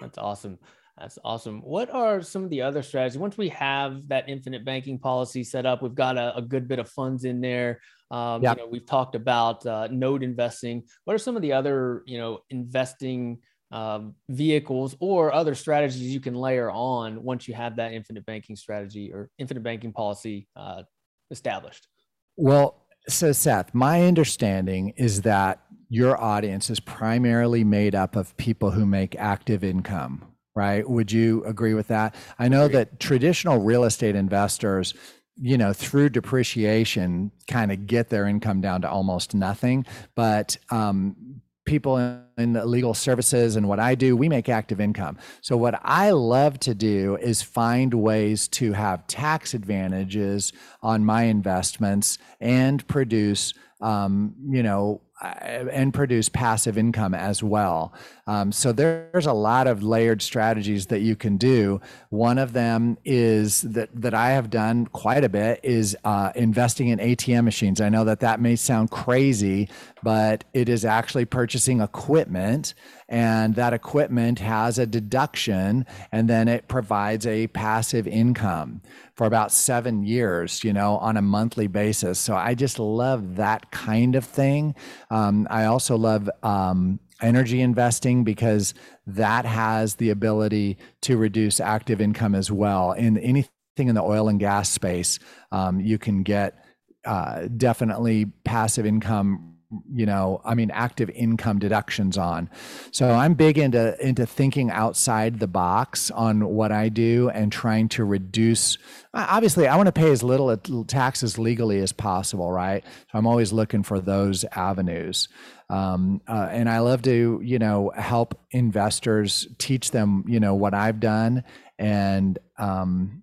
That's 0.00 0.18
awesome. 0.18 0.58
That's 0.98 1.18
awesome. 1.24 1.60
What 1.60 1.90
are 1.90 2.22
some 2.22 2.44
of 2.44 2.50
the 2.50 2.62
other 2.62 2.82
strategies? 2.82 3.18
Once 3.18 3.36
we 3.36 3.50
have 3.50 4.08
that 4.08 4.28
infinite 4.28 4.64
banking 4.64 4.98
policy 4.98 5.44
set 5.44 5.66
up, 5.66 5.82
we've 5.82 5.94
got 5.94 6.16
a, 6.16 6.34
a 6.36 6.42
good 6.42 6.66
bit 6.66 6.78
of 6.78 6.88
funds 6.88 7.24
in 7.24 7.42
there. 7.42 7.80
Um, 8.10 8.42
yep. 8.42 8.56
you 8.56 8.62
know, 8.62 8.68
we've 8.70 8.86
talked 8.86 9.14
about 9.14 9.66
uh, 9.66 9.88
note 9.90 10.22
investing. 10.22 10.84
What 11.04 11.14
are 11.14 11.18
some 11.18 11.36
of 11.36 11.42
the 11.42 11.52
other, 11.52 12.02
you 12.06 12.16
know, 12.16 12.38
investing 12.48 13.38
um, 13.72 14.14
vehicles 14.30 14.96
or 14.98 15.34
other 15.34 15.54
strategies 15.54 16.02
you 16.02 16.20
can 16.20 16.34
layer 16.34 16.70
on 16.70 17.22
once 17.22 17.46
you 17.46 17.54
have 17.54 17.76
that 17.76 17.92
infinite 17.92 18.24
banking 18.24 18.56
strategy 18.56 19.12
or 19.12 19.28
infinite 19.38 19.62
banking 19.62 19.92
policy 19.92 20.48
uh, 20.56 20.82
established? 21.30 21.88
Well, 22.36 22.86
so 23.08 23.32
Seth, 23.32 23.74
my 23.74 24.02
understanding 24.04 24.94
is 24.96 25.22
that 25.22 25.60
your 25.88 26.20
audience 26.20 26.70
is 26.70 26.80
primarily 26.80 27.64
made 27.64 27.94
up 27.94 28.16
of 28.16 28.36
people 28.36 28.70
who 28.70 28.84
make 28.86 29.14
active 29.16 29.62
income, 29.62 30.24
right? 30.54 30.88
Would 30.88 31.12
you 31.12 31.44
agree 31.44 31.74
with 31.74 31.88
that? 31.88 32.14
I 32.38 32.48
know 32.48 32.68
that 32.68 32.98
traditional 32.98 33.58
real 33.58 33.84
estate 33.84 34.16
investors, 34.16 34.94
you 35.40 35.56
know, 35.56 35.72
through 35.72 36.10
depreciation, 36.10 37.30
kind 37.46 37.70
of 37.70 37.86
get 37.86 38.08
their 38.08 38.26
income 38.26 38.60
down 38.60 38.82
to 38.82 38.90
almost 38.90 39.34
nothing. 39.34 39.86
But 40.14 40.56
um, 40.70 41.40
people 41.66 41.98
in 42.38 42.52
the 42.54 42.64
legal 42.64 42.94
services 42.94 43.56
and 43.56 43.68
what 43.68 43.78
I 43.78 43.94
do, 43.94 44.16
we 44.16 44.28
make 44.28 44.48
active 44.48 44.80
income. 44.80 45.18
So 45.40 45.56
what 45.56 45.78
I 45.82 46.10
love 46.10 46.58
to 46.60 46.74
do 46.74 47.16
is 47.20 47.42
find 47.42 47.92
ways 47.94 48.48
to 48.48 48.72
have 48.72 49.06
tax 49.06 49.54
advantages 49.54 50.52
on 50.82 51.04
my 51.04 51.24
investments 51.24 52.18
and 52.40 52.86
produce 52.88 53.52
um, 53.80 54.34
you 54.48 54.62
know 54.62 55.02
Uh, 55.18 55.28
and 55.72 55.94
produce 55.94 56.28
passive 56.28 56.76
income 56.76 57.14
as 57.14 57.42
well. 57.42 57.90
Um, 58.26 58.50
so 58.50 58.72
there's 58.72 59.26
a 59.26 59.32
lot 59.32 59.66
of 59.66 59.82
layered 59.82 60.20
strategies 60.20 60.86
that 60.86 61.00
you 61.00 61.14
can 61.14 61.36
do. 61.36 61.80
One 62.10 62.38
of 62.38 62.52
them 62.52 62.98
is 63.04 63.62
that 63.62 63.88
that 63.94 64.14
I 64.14 64.30
have 64.30 64.50
done 64.50 64.86
quite 64.86 65.22
a 65.22 65.28
bit 65.28 65.60
is 65.62 65.96
uh, 66.04 66.32
investing 66.34 66.88
in 66.88 66.98
ATM 66.98 67.44
machines. 67.44 67.80
I 67.80 67.88
know 67.88 68.04
that 68.04 68.20
that 68.20 68.40
may 68.40 68.56
sound 68.56 68.90
crazy, 68.90 69.68
but 70.02 70.44
it 70.54 70.68
is 70.68 70.84
actually 70.84 71.24
purchasing 71.24 71.80
equipment 71.80 72.74
and 73.08 73.54
that 73.54 73.72
equipment 73.72 74.38
has 74.40 74.78
a 74.78 74.86
deduction 74.86 75.86
and 76.10 76.28
then 76.28 76.48
it 76.48 76.66
provides 76.66 77.26
a 77.26 77.46
passive 77.48 78.06
income 78.06 78.80
for 79.14 79.26
about 79.26 79.52
seven 79.52 80.02
years 80.02 80.64
you 80.64 80.72
know 80.72 80.96
on 80.98 81.16
a 81.16 81.22
monthly 81.22 81.66
basis 81.66 82.18
so 82.18 82.34
i 82.34 82.54
just 82.54 82.78
love 82.78 83.36
that 83.36 83.70
kind 83.70 84.16
of 84.16 84.24
thing 84.24 84.74
um, 85.10 85.46
i 85.50 85.64
also 85.64 85.96
love 85.96 86.28
um, 86.42 86.98
energy 87.20 87.60
investing 87.60 88.24
because 88.24 88.74
that 89.06 89.44
has 89.44 89.96
the 89.96 90.10
ability 90.10 90.76
to 91.02 91.16
reduce 91.16 91.60
active 91.60 92.00
income 92.00 92.34
as 92.34 92.50
well. 92.50 92.92
In 92.92 93.18
anything 93.18 93.50
in 93.78 93.94
the 93.94 94.02
oil 94.02 94.28
and 94.28 94.40
gas 94.40 94.70
space 94.70 95.18
um, 95.52 95.80
you 95.80 95.98
can 95.98 96.22
get 96.22 96.64
uh, 97.04 97.46
definitely 97.56 98.26
passive 98.44 98.86
income 98.86 99.55
you 99.92 100.06
know 100.06 100.40
i 100.44 100.54
mean 100.54 100.70
active 100.70 101.10
income 101.10 101.58
deductions 101.58 102.16
on. 102.16 102.48
So 102.92 103.10
i'm 103.10 103.34
big 103.34 103.58
into 103.58 103.96
into 104.04 104.26
thinking 104.26 104.70
outside 104.70 105.40
the 105.40 105.46
box 105.46 106.10
on 106.10 106.46
what 106.46 106.72
i 106.72 106.88
do 106.88 107.30
and 107.30 107.50
trying 107.50 107.88
to 107.90 108.04
reduce 108.04 108.78
obviously 109.12 109.66
i 109.66 109.76
want 109.76 109.86
to 109.86 109.92
pay 109.92 110.10
as 110.10 110.22
little 110.22 110.56
taxes 110.84 111.38
legally 111.38 111.80
as 111.80 111.92
possible 111.92 112.52
right? 112.52 112.84
So 113.10 113.18
i'm 113.18 113.26
always 113.26 113.52
looking 113.52 113.82
for 113.82 114.00
those 114.00 114.44
avenues. 114.52 115.28
Um, 115.68 116.20
uh, 116.28 116.48
and 116.52 116.68
i 116.68 116.78
love 116.78 117.02
to 117.02 117.40
you 117.42 117.58
know 117.58 117.90
help 117.96 118.38
investors 118.52 119.48
teach 119.58 119.90
them 119.90 120.24
you 120.28 120.38
know 120.38 120.54
what 120.54 120.74
i've 120.74 121.00
done 121.00 121.42
and 121.78 122.38
um, 122.58 123.22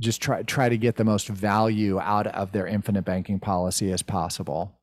just 0.00 0.20
try 0.22 0.42
try 0.42 0.68
to 0.68 0.76
get 0.76 0.96
the 0.96 1.04
most 1.04 1.28
value 1.28 1.98
out 2.00 2.26
of 2.26 2.52
their 2.52 2.66
infinite 2.66 3.04
banking 3.04 3.40
policy 3.40 3.92
as 3.92 4.02
possible 4.02 4.77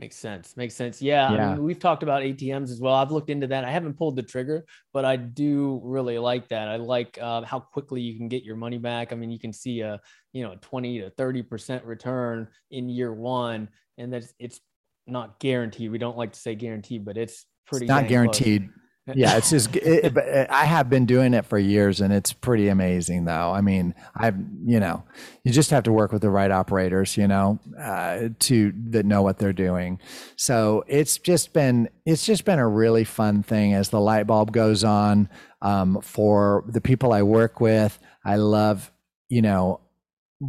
Makes 0.00 0.16
sense. 0.16 0.56
Makes 0.56 0.76
sense. 0.76 1.02
Yeah, 1.02 1.30
yeah. 1.30 1.50
I 1.50 1.54
mean, 1.54 1.62
we've 1.62 1.78
talked 1.78 2.02
about 2.02 2.22
ATMs 2.22 2.70
as 2.70 2.80
well. 2.80 2.94
I've 2.94 3.10
looked 3.10 3.28
into 3.28 3.46
that. 3.48 3.66
I 3.66 3.70
haven't 3.70 3.98
pulled 3.98 4.16
the 4.16 4.22
trigger, 4.22 4.64
but 4.94 5.04
I 5.04 5.16
do 5.16 5.78
really 5.84 6.18
like 6.18 6.48
that. 6.48 6.68
I 6.68 6.76
like 6.76 7.18
uh, 7.20 7.42
how 7.42 7.60
quickly 7.60 8.00
you 8.00 8.16
can 8.16 8.26
get 8.26 8.42
your 8.42 8.56
money 8.56 8.78
back. 8.78 9.12
I 9.12 9.16
mean, 9.16 9.30
you 9.30 9.38
can 9.38 9.52
see 9.52 9.80
a 9.80 10.00
you 10.32 10.42
know 10.42 10.56
20 10.62 11.00
to 11.00 11.10
30 11.10 11.42
percent 11.42 11.84
return 11.84 12.48
in 12.70 12.88
year 12.88 13.12
one, 13.12 13.68
and 13.98 14.10
that's 14.10 14.32
it's 14.38 14.60
not 15.06 15.38
guaranteed. 15.38 15.90
We 15.90 15.98
don't 15.98 16.16
like 16.16 16.32
to 16.32 16.40
say 16.40 16.54
guaranteed, 16.54 17.04
but 17.04 17.18
it's 17.18 17.44
pretty. 17.66 17.84
It's 17.84 17.90
not 17.90 18.08
guaranteed. 18.08 18.62
Close 18.62 18.76
yeah, 19.06 19.36
it's 19.36 19.50
just. 19.50 19.74
It, 19.76 20.14
but 20.14 20.28
uh, 20.28 20.46
I 20.50 20.64
have 20.66 20.90
been 20.90 21.06
doing 21.06 21.34
it 21.34 21.46
for 21.46 21.58
years, 21.58 22.00
and 22.00 22.12
it's 22.12 22.32
pretty 22.32 22.68
amazing, 22.68 23.24
though. 23.24 23.52
I 23.52 23.60
mean, 23.60 23.94
I've 24.14 24.36
you 24.64 24.78
know, 24.78 25.04
you 25.44 25.52
just 25.52 25.70
have 25.70 25.84
to 25.84 25.92
work 25.92 26.12
with 26.12 26.22
the 26.22 26.30
right 26.30 26.50
operators, 26.50 27.16
you 27.16 27.26
know, 27.26 27.58
uh, 27.80 28.28
to 28.40 28.72
that 28.90 29.06
know 29.06 29.22
what 29.22 29.38
they're 29.38 29.52
doing. 29.52 29.98
So 30.36 30.84
it's 30.86 31.18
just 31.18 31.52
been 31.52 31.88
it's 32.06 32.24
just 32.24 32.44
been 32.44 32.58
a 32.58 32.68
really 32.68 33.04
fun 33.04 33.42
thing 33.42 33.74
as 33.74 33.88
the 33.88 34.00
light 34.00 34.26
bulb 34.26 34.52
goes 34.52 34.84
on 34.84 35.28
um, 35.62 36.00
for 36.02 36.64
the 36.68 36.80
people 36.80 37.12
I 37.12 37.22
work 37.22 37.60
with. 37.60 37.98
I 38.24 38.36
love 38.36 38.92
you 39.28 39.42
know 39.42 39.80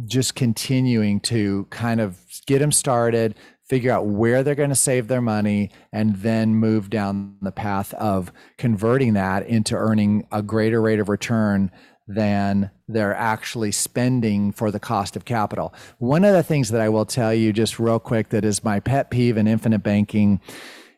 just 0.06 0.34
continuing 0.34 1.20
to 1.20 1.66
kind 1.70 2.00
of 2.00 2.18
get 2.46 2.60
them 2.60 2.72
started 2.72 3.34
figure 3.72 3.90
out 3.90 4.04
where 4.04 4.42
they're 4.42 4.54
going 4.54 4.68
to 4.68 4.76
save 4.76 5.08
their 5.08 5.22
money, 5.22 5.70
and 5.94 6.16
then 6.16 6.54
move 6.54 6.90
down 6.90 7.34
the 7.40 7.50
path 7.50 7.94
of 7.94 8.30
converting 8.58 9.14
that 9.14 9.46
into 9.46 9.74
earning 9.74 10.26
a 10.30 10.42
greater 10.42 10.82
rate 10.82 11.00
of 11.00 11.08
return 11.08 11.70
than 12.06 12.70
they're 12.86 13.14
actually 13.14 13.72
spending 13.72 14.52
for 14.52 14.70
the 14.70 14.78
cost 14.78 15.16
of 15.16 15.24
capital. 15.24 15.72
One 15.96 16.22
of 16.22 16.34
the 16.34 16.42
things 16.42 16.68
that 16.68 16.82
I 16.82 16.90
will 16.90 17.06
tell 17.06 17.32
you 17.32 17.50
just 17.50 17.78
real 17.78 17.98
quick 17.98 18.28
that 18.28 18.44
is 18.44 18.62
my 18.62 18.78
pet 18.78 19.10
peeve 19.10 19.38
in 19.38 19.46
infinite 19.46 19.82
banking 19.82 20.42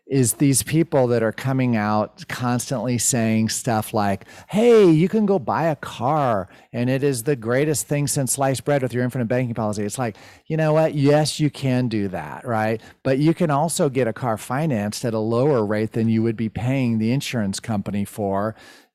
is 0.07 0.35
these 0.35 0.63
people 0.63 1.07
that 1.07 1.23
are 1.23 1.33
coming 1.33 1.77
out 1.77 2.29
constantly 2.29 2.99
saying 2.99 3.49
stuff 3.49 3.95
like, 3.95 4.27
hey, 4.49 4.91
you 4.91 5.09
can 5.09 5.25
go 5.25 5.39
buy 5.39 5.65
a 5.65 5.77
car 5.77 6.47
and 6.75 6.91
it 6.91 7.03
is 7.03 7.23
the 7.23 7.37
greatest 7.37 7.87
thing 7.87 8.07
since 8.07 8.33
sliced 8.33 8.65
bread 8.67 8.83
with 8.83 8.93
your 8.93 9.03
infinite 9.03 9.29
banking 9.29 9.55
policy. 9.55 9.83
It's 9.83 9.99
like, 9.99 10.17
you 10.47 10.59
know 10.59 10.75
what? 10.75 10.95
Yes, 10.95 11.41
you 11.41 11.49
can 11.49 11.89
do 11.89 12.09
that, 12.09 12.47
right? 12.47 12.83
But 13.03 13.19
you 13.19 13.33
can 13.33 13.51
also 13.51 13.89
get 13.89 14.07
a 14.07 14.13
car 14.13 14.37
financed 14.37 15.07
at 15.07 15.15
a 15.15 15.19
lower 15.19 15.65
rate 15.65 15.93
than 15.93 16.09
you 16.11 16.23
would 16.23 16.37
be 16.37 16.51
paying 16.51 16.99
the 16.99 17.11
insurance 17.11 17.59
company 17.59 18.05
for 18.05 18.55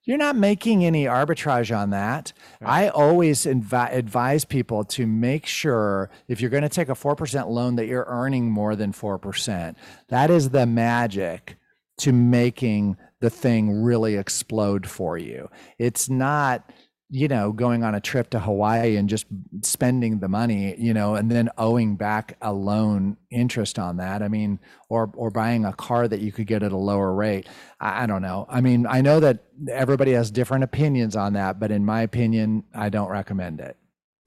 you're 0.10 0.18
not 0.18 0.36
making 0.36 0.84
any 0.84 1.06
arbitrage 1.06 1.78
on 1.78 1.92
that. 1.92 2.34
Right. 2.60 2.86
I 2.86 2.90
always 2.90 3.46
advise 3.46 4.44
people 4.44 4.84
to 4.86 5.06
make 5.06 5.46
sure 5.46 6.10
if 6.28 6.42
you're 6.42 6.50
going 6.50 6.64
to 6.64 6.68
take 6.68 6.90
a 6.90 6.94
4% 6.94 7.48
loan 7.48 7.76
that 7.76 7.86
you're 7.86 8.08
earning 8.08 8.50
more 8.50 8.76
than 8.76 8.92
4%. 8.92 9.76
That 10.08 10.32
is 10.32 10.50
the 10.50 10.66
magic 10.66 11.58
to 12.00 12.12
making 12.12 12.98
the 13.22 13.30
thing 13.30 13.84
really 13.84 14.16
explode 14.16 14.88
for 14.88 15.16
you. 15.20 15.48
It's 15.78 16.10
not 16.10 16.68
you 17.12 17.28
know, 17.28 17.52
going 17.52 17.84
on 17.84 17.96
a 17.96 18.00
trip 18.00 18.30
to 18.30 18.40
Hawaii 18.40 18.96
and 18.96 19.10
just 19.10 19.26
spending 19.64 20.20
the 20.20 20.28
money, 20.28 20.76
you 20.78 20.94
know, 20.94 21.16
and 21.16 21.32
then 21.32 21.50
owing 21.58 21.96
back 21.96 22.38
a 22.42 22.54
loan 22.54 23.18
interest 23.32 23.80
on 23.80 23.98
that. 23.98 24.22
I 24.22 24.28
mean, 24.28 24.60
or 24.90 25.12
or 25.16 25.32
buying 25.32 25.66
a 25.66 25.74
car 25.74 26.08
that 26.08 26.20
you 26.20 26.32
could 26.32 26.46
get 26.46 26.62
at 26.62 26.72
a 26.72 26.78
lower 26.78 27.12
rate. 27.14 27.48
I, 27.80 28.04
I 28.04 28.06
don't 28.06 28.22
know. 28.22 28.46
I 28.48 28.62
mean, 28.62 28.86
I 28.86 29.02
know 29.02 29.20
that 29.22 29.44
everybody 29.72 30.12
has 30.14 30.30
different 30.30 30.64
opinions 30.64 31.16
on 31.16 31.34
that, 31.34 31.60
but 31.60 31.72
in 31.72 31.84
my 31.84 32.02
opinion, 32.04 32.64
I 32.76 32.90
don't 32.90 33.10
recommend 33.10 33.60
it. 33.60 33.76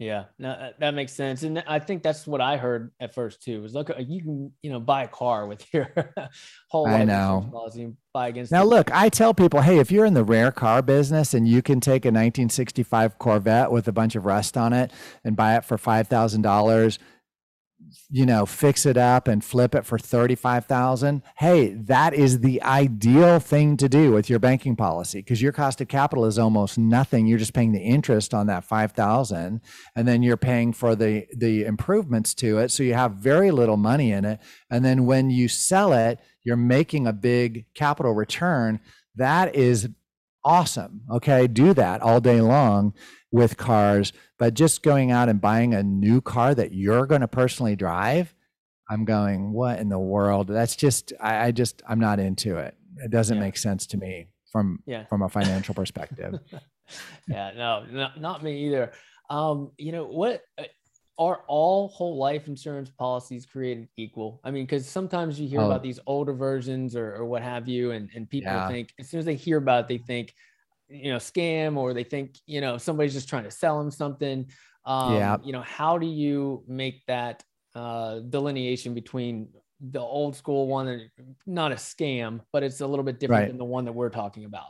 Yeah, 0.01 0.25
no, 0.41 0.51
uh, 0.51 0.71
that 0.81 0.95
makes 0.95 1.13
sense, 1.13 1.45
and 1.45 1.63
I 1.65 1.79
think 1.79 2.03
that's 2.03 2.27
what 2.27 2.41
I 2.41 2.57
heard 2.57 2.91
at 2.99 3.15
first 3.15 3.45
too. 3.45 3.63
Was 3.63 3.75
look, 3.75 3.93
you 4.01 4.21
can 4.21 4.53
you 4.61 4.73
know 4.73 4.81
buy 4.81 5.05
a 5.05 5.09
car 5.09 5.47
with 5.47 5.65
your 5.73 5.95
whole 6.69 6.85
life 6.85 7.03
I 7.03 7.05
know. 7.05 7.49
policy 7.53 7.93
against. 8.15 8.53
Now, 8.53 8.65
look, 8.65 8.91
I 8.93 9.09
tell 9.09 9.33
people, 9.33 9.63
hey, 9.63 9.79
if 9.79 9.91
you're 9.91 10.05
in 10.05 10.15
the 10.15 10.25
rare 10.25 10.53
car 10.53 10.83
business 10.83 11.33
and 11.33 11.49
you 11.49 11.63
can 11.63 11.81
take 11.81 12.05
a 12.05 12.09
1965 12.09 13.19
Corvette 13.19 13.71
with 13.71 13.89
a 13.89 13.93
bunch 13.93 14.15
of 14.15 14.27
rust 14.27 14.57
on 14.57 14.73
it 14.73 14.93
and 15.25 15.35
buy 15.35 15.57
it 15.57 15.65
for 15.65 15.79
five 15.79 16.09
thousand 16.09 16.43
dollars, 16.43 16.99
you 18.11 18.27
know, 18.27 18.47
fix 18.47 18.87
it 18.87 18.97
up 18.97 19.29
and 19.29 19.45
flip 19.45 19.75
it 19.75 19.85
for 19.85 19.99
35,000. 19.99 21.23
Hey, 21.37 21.75
that 21.75 22.15
is 22.15 22.41
the 22.41 22.63
ideal 22.63 23.39
thing 23.39 23.77
to 23.77 23.89
do 23.89 24.13
with 24.13 24.31
your 24.31 24.39
banking 24.39 24.77
policy 24.77 25.19
because 25.19 25.43
your 25.43 25.53
cost 25.53 25.81
of 25.81 25.89
capital 25.89 26.25
is 26.25 26.39
almost 26.39 26.79
nothing. 26.79 27.27
You're 27.27 27.39
just 27.39 27.55
paying 27.55 27.73
the 27.73 27.81
interest 27.81 28.35
on 28.35 28.47
that 28.47 28.65
5,000 28.65 29.61
and 29.97 30.09
then 30.09 30.23
you're 30.23 30.37
paying 30.37 30.73
for 30.73 30.95
the 30.95 31.27
the 31.37 31.65
improvements 31.65 32.35
to 32.35 32.59
it. 32.59 32.71
So 32.71 32.83
you 32.83 32.95
have 32.95 33.13
very 33.13 33.51
little 33.51 33.77
money 33.77 34.13
in 34.13 34.25
it. 34.25 34.41
And 34.71 34.85
then 34.85 35.07
when 35.07 35.31
you 35.31 35.49
sell 35.49 35.93
it, 35.93 36.19
you're 36.45 36.57
making 36.57 37.07
a 37.07 37.13
big 37.13 37.67
capital 37.75 38.13
return. 38.13 38.81
That 39.17 39.55
is 39.55 39.89
awesome. 40.45 41.03
Okay, 41.11 41.47
do 41.47 41.73
that 41.75 42.03
all 42.03 42.21
day 42.21 42.41
long 42.41 42.95
with 43.33 43.57
cars, 43.57 44.13
but 44.39 44.55
just 44.55 44.83
going 44.83 45.11
out 45.11 45.29
and 45.29 45.41
buying 45.41 45.75
a 45.75 45.83
new 45.83 46.21
car 46.21 46.55
that 46.55 46.73
you're 46.73 47.07
going 47.07 47.23
to 47.23 47.29
personally 47.29 47.75
drive, 47.75 48.35
I'm 48.91 49.05
going, 49.05 49.53
what 49.53 49.79
in 49.79 49.89
the 49.89 49.99
world? 49.99 50.49
That's 50.49 50.77
just, 50.77 51.13
I, 51.19 51.47
I 51.47 51.51
just, 51.51 51.83
I'm 51.89 51.99
not 51.99 52.21
into 52.21 52.59
it. 52.59 52.77
It 52.99 53.11
doesn't 53.11 53.39
yeah. 53.39 53.43
make 53.43 53.57
sense 53.57 53.87
to 53.89 53.97
me 53.97 54.29
from 54.53 54.81
yeah. 54.87 55.07
from 55.07 55.23
a 55.23 55.29
financial 55.29 55.75
perspective. 55.75 56.39
yeah, 57.29 57.53
no, 57.57 57.85
not, 57.91 58.21
not 58.21 58.43
me 58.43 58.67
either. 58.67 58.93
Um, 59.31 59.73
you 59.79 59.93
know 59.93 60.05
what? 60.05 60.43
Uh, 60.59 60.65
are 61.19 61.43
all 61.47 61.89
whole 61.89 62.19
life 62.19 62.49
insurance 62.49 62.91
policies 62.91 63.47
created 63.47 63.89
equal? 63.97 64.41
I 64.45 64.51
mean, 64.51 64.65
because 64.65 64.87
sometimes 64.87 65.39
you 65.41 65.49
hear 65.49 65.61
oh. 65.61 65.67
about 65.67 65.83
these 65.83 66.01
older 66.07 66.33
versions 66.33 66.97
or, 66.97 67.15
or 67.15 67.25
what 67.25 67.43
have 67.43 67.69
you, 67.69 67.93
and, 67.93 68.11
and 68.15 68.29
people 68.29 68.53
yeah. 68.53 68.69
think 68.69 68.93
as 68.99 69.09
soon 69.09 69.21
as 69.21 69.27
they 69.27 69.35
hear 69.35 69.57
about 69.57 69.85
it, 69.85 69.89
they 69.89 69.99
think, 69.99 70.35
you 70.93 71.11
know 71.11 71.17
scam 71.17 71.77
or 71.77 71.95
they 71.95 72.05
think 72.05 72.37
you 72.47 72.61
know 72.61 72.79
somebody's 72.79 73.13
just 73.13 73.29
trying 73.29 73.45
to 73.45 73.51
sell 73.51 73.79
them 73.79 73.91
something 73.91 74.47
um, 74.85 75.15
yeah 75.15 75.37
you 75.43 75.53
know 75.53 75.63
how 75.63 75.99
do 75.99 76.07
you 76.07 76.63
make 76.69 77.05
that 77.07 77.43
uh, 77.75 78.21
delineation 78.21 78.95
between 78.95 79.49
the 79.91 80.01
old 80.01 80.37
school 80.37 80.69
one 80.69 80.89
and 80.89 81.11
not 81.47 81.73
a 81.73 81.77
scam 81.77 82.41
but 82.53 82.63
it's 82.63 82.81
a 82.81 82.87
little 82.87 83.05
bit 83.05 83.19
different 83.19 83.43
right. 83.43 83.49
than 83.49 83.59
the 83.59 83.65
one 83.65 83.85
that 83.85 83.93
we're 83.93 84.11
talking 84.11 84.45
about 84.45 84.69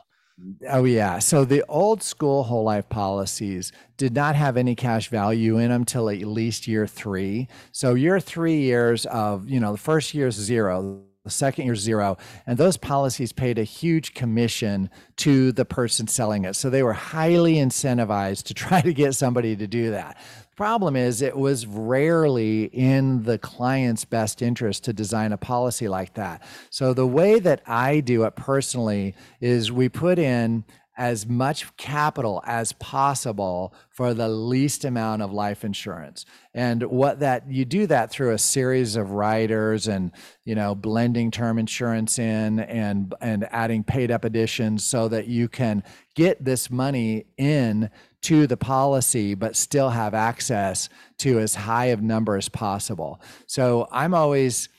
Oh, 0.67 0.83
yeah. 0.83 1.19
So 1.19 1.45
the 1.45 1.63
old 1.69 2.01
school 2.01 2.43
whole 2.43 2.63
life 2.63 2.89
policies 2.89 3.71
did 3.97 4.15
not 4.15 4.35
have 4.35 4.57
any 4.57 4.73
cash 4.75 5.09
value 5.09 5.59
in 5.59 5.69
them 5.69 5.85
till 5.85 6.09
at 6.09 6.21
least 6.21 6.67
year 6.67 6.87
three. 6.87 7.47
So, 7.71 7.93
year 7.93 8.19
three 8.19 8.59
years 8.59 9.05
of, 9.05 9.47
you 9.47 9.59
know, 9.59 9.73
the 9.73 9.77
first 9.77 10.15
year 10.15 10.27
is 10.27 10.35
zero 10.35 11.03
the 11.23 11.29
second 11.29 11.65
year 11.65 11.75
zero 11.75 12.17
and 12.45 12.57
those 12.57 12.75
policies 12.75 13.31
paid 13.31 13.57
a 13.57 13.63
huge 13.63 14.13
commission 14.13 14.89
to 15.15 15.53
the 15.53 15.63
person 15.63 16.05
selling 16.05 16.43
it. 16.43 16.53
So 16.55 16.69
they 16.69 16.83
were 16.83 16.93
highly 16.93 17.55
incentivized 17.55 18.43
to 18.43 18.53
try 18.53 18.81
to 18.81 18.93
get 18.93 19.15
somebody 19.15 19.55
to 19.55 19.65
do 19.65 19.91
that. 19.91 20.17
Problem 20.57 20.95
is 20.95 21.21
it 21.21 21.35
was 21.35 21.65
rarely 21.65 22.65
in 22.65 23.23
the 23.23 23.39
client's 23.39 24.05
best 24.05 24.41
interest 24.41 24.83
to 24.83 24.93
design 24.93 25.31
a 25.31 25.37
policy 25.37 25.87
like 25.87 26.13
that. 26.13 26.43
So 26.69 26.93
the 26.93 27.07
way 27.07 27.39
that 27.39 27.61
i 27.65 28.01
do 28.01 28.23
it 28.25 28.35
personally 28.35 29.15
is 29.41 29.71
we 29.71 29.89
put 29.89 30.19
in 30.19 30.63
as 30.95 31.25
much 31.25 31.75
capital 31.75 32.41
as 32.45 32.71
possible 32.73 33.73
for 33.89 34.13
the 34.13 34.27
least 34.29 34.85
amount 34.85 35.21
of 35.21 35.31
life 35.31 35.63
insurance. 35.63 36.25
And 36.53 36.83
what 36.83 37.19
that 37.19 37.49
you 37.49 37.65
do 37.65 37.87
that 37.87 38.11
through 38.11 38.31
a 38.31 38.37
series 38.37 38.95
of 38.95 39.11
riders 39.11 39.87
and 39.87 40.11
you 40.45 40.53
know 40.53 40.75
blending 40.75 41.31
term 41.31 41.57
insurance 41.57 42.19
in 42.19 42.59
and 42.59 43.13
and 43.21 43.47
adding 43.51 43.83
paid 43.83 44.11
up 44.11 44.23
additions 44.23 44.83
so 44.83 45.07
that 45.07 45.27
you 45.27 45.47
can 45.47 45.83
get 46.15 46.43
this 46.45 46.69
money 46.69 47.25
in 47.37 47.89
to 48.21 48.45
the 48.45 48.57
policy 48.57 49.33
but 49.33 49.55
still 49.55 49.89
have 49.89 50.13
access 50.13 50.89
to 51.17 51.39
as 51.39 51.55
high 51.55 51.87
of 51.87 52.01
number 52.01 52.37
as 52.37 52.49
possible. 52.49 53.19
So 53.47 53.87
i'm 53.91 54.13
always 54.13 54.69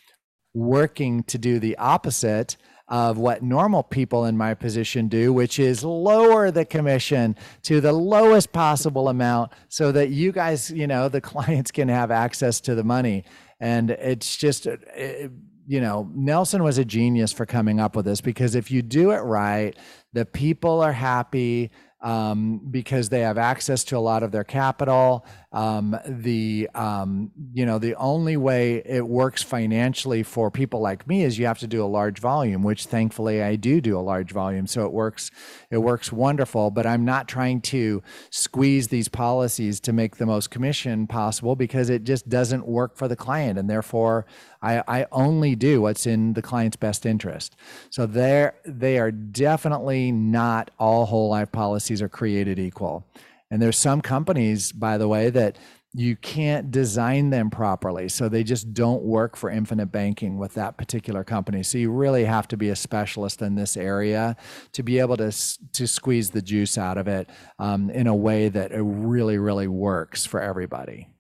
working 0.55 1.25
to 1.25 1.37
do 1.37 1.59
the 1.59 1.77
opposite 1.79 2.57
of 2.89 3.17
what 3.17 3.43
normal 3.43 3.83
people 3.83 4.27
in 4.27 4.37
my 4.37 4.53
position 4.55 5.09
do, 5.09 5.33
which 5.33 5.59
is 5.59 5.83
lower 5.83 6.51
the 6.51 6.65
commission 6.65 7.35
to 7.63 7.81
the 7.81 7.93
lowest 7.93 8.53
possible 8.53 9.09
amount 9.09 9.53
so 9.69 9.91
that 9.91 10.11
you 10.11 10.33
guys, 10.33 10.71
you 10.71 10.87
know, 10.87 11.09
the 11.09 11.21
clients 11.33 11.71
can 11.71 11.89
have 11.89 12.11
access 12.11 12.61
to 12.61 12.75
the 12.75 12.85
money. 12.85 13.25
And 13.61 13.91
it's 13.91 14.37
just, 14.37 14.67
it, 14.67 15.31
you 15.67 15.81
know, 15.81 16.11
Nelson 16.15 16.63
was 16.63 16.77
a 16.77 16.85
genius 16.85 17.33
for 17.33 17.47
coming 17.47 17.81
up 17.81 17.97
with 17.97 18.05
this 18.05 18.21
because 18.21 18.55
if 18.55 18.71
you 18.71 18.83
do 18.83 19.13
it 19.13 19.21
right, 19.21 19.75
the 20.13 20.27
people 20.27 20.81
are 20.83 20.93
happy 20.93 21.71
um, 22.03 22.61
because 22.71 23.09
they 23.09 23.21
have 23.21 23.39
access 23.39 23.83
to 23.85 23.97
a 23.97 23.99
lot 23.99 24.23
of 24.23 24.31
their 24.31 24.45
capital. 24.45 25.25
Um, 25.55 25.97
the 26.05 26.69
um, 26.75 27.31
you 27.53 27.65
know 27.65 27.79
the 27.79 27.95
only 27.95 28.37
way 28.37 28.83
it 28.85 29.07
works 29.07 29.41
financially 29.41 30.25
for 30.25 30.51
people 30.51 30.81
like 30.81 31.07
me 31.07 31.23
is 31.23 31.39
you 31.39 31.47
have 31.47 31.61
to 31.61 31.69
do 31.69 31.83
a 31.83 31.87
large 31.87 32.19
volume, 32.19 32.65
which 32.65 32.87
thankfully 32.87 33.41
I 33.41 33.55
do 33.55 33.81
do 33.81 33.97
a 33.97 34.01
large 34.01 34.33
volume, 34.33 34.67
so 34.67 34.85
it 34.85 34.93
works 34.93 35.31
it 35.71 35.79
works 35.79 36.13
wonderful. 36.13 36.73
But 36.73 36.87
I'm 36.87 37.05
not 37.05 37.29
trying 37.29 37.61
to 37.63 38.03
squeeze 38.31 38.89
these 38.89 39.07
policies 39.07 39.79
to 39.81 39.93
make 39.93 40.17
the 40.17 40.27
most 40.27 40.51
commission 40.51 41.07
possible 41.07 41.55
because 41.55 41.89
it 41.89 42.03
just 42.03 42.29
doesn't 42.29 42.67
work 42.67 42.97
for 42.97 43.07
the 43.07 43.17
client, 43.17 43.57
and 43.57 43.71
therefore 43.71 44.27
I, 44.61 44.83
I 44.89 45.07
only 45.13 45.55
do 45.55 45.83
what's 45.83 46.05
in 46.05 46.33
the 46.33 46.43
client's 46.43 46.77
best 46.77 47.07
interest. 47.07 47.55
So 47.91 48.07
they're 48.07 48.57
they 48.65 48.99
are 48.99 49.13
definitely 49.13 50.11
not 50.11 50.73
all 50.81 51.07
whole 51.07 51.29
life 51.29 51.53
policies 51.53 52.03
are 52.03 52.09
created 52.09 52.59
equal. 52.59 53.07
And 53.55 53.63
there's 53.63 53.79
some 53.79 54.01
companies, 54.01 54.73
by 54.73 54.99
the 54.99 55.07
way, 55.07 55.31
that 55.31 55.59
you 55.93 56.17
can't 56.17 56.73
design 56.73 57.31
them 57.31 57.51
properly. 57.51 58.09
So 58.09 58.29
they 58.29 58.43
just 58.43 58.75
don't 58.75 59.05
work 59.05 59.37
for 59.37 59.49
infinite 59.49 59.93
banking 59.93 60.39
with 60.39 60.55
that 60.55 60.77
particular 60.77 61.23
company. 61.23 61.63
So 61.63 61.79
you 61.79 61.93
really 61.93 62.25
have 62.25 62.49
to 62.49 62.57
be 62.57 62.71
a 62.71 62.75
specialist 62.75 63.43
in 63.43 63.55
this 63.55 63.77
area 63.77 64.35
to 64.73 64.83
be 64.83 64.99
able 64.99 65.17
to, 65.19 65.31
to 65.73 65.87
squeeze 65.87 66.31
the 66.31 66.43
juice 66.43 66.77
out 66.77 66.99
of 66.99 67.07
it 67.07 67.31
um, 67.61 67.91
in 67.91 68.09
a 68.09 68.17
way 68.17 68.49
that 68.49 68.73
it 68.73 68.83
really, 68.83 69.39
really 69.39 69.69
works 69.69 70.27
for 70.27 70.41
everybody. 70.41 71.14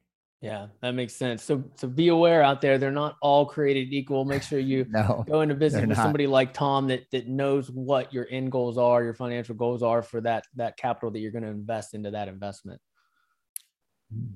Yeah, 0.45 0.67
that 0.83 0.95
makes 0.95 1.15
sense. 1.15 1.43
So 1.43 1.65
so 1.75 1.89
be 1.89 2.09
aware 2.09 2.43
out 2.43 2.61
there, 2.61 2.77
they're 2.77 2.91
not 2.91 3.17
all 3.23 3.47
created 3.47 3.95
equal. 3.95 4.27
Make 4.27 4.43
sure 4.43 4.59
you 4.59 4.85
no, 4.91 5.25
go 5.27 5.41
into 5.41 5.55
business 5.55 5.81
with 5.81 5.97
not. 5.97 6.03
somebody 6.03 6.27
like 6.27 6.53
Tom 6.53 6.87
that 6.89 7.11
that 7.13 7.27
knows 7.27 7.71
what 7.71 8.13
your 8.13 8.27
end 8.31 8.53
goals 8.53 8.77
are, 8.77 9.03
your 9.03 9.15
financial 9.15 9.55
goals 9.55 9.83
are 9.83 10.03
for 10.03 10.21
that 10.21 10.45
that 10.57 10.77
capital 10.77 11.11
that 11.13 11.21
you're 11.21 11.33
going 11.33 11.45
to 11.45 11.51
invest 11.51 11.95
into 11.95 12.11
that 12.11 12.29
investment. 12.29 12.79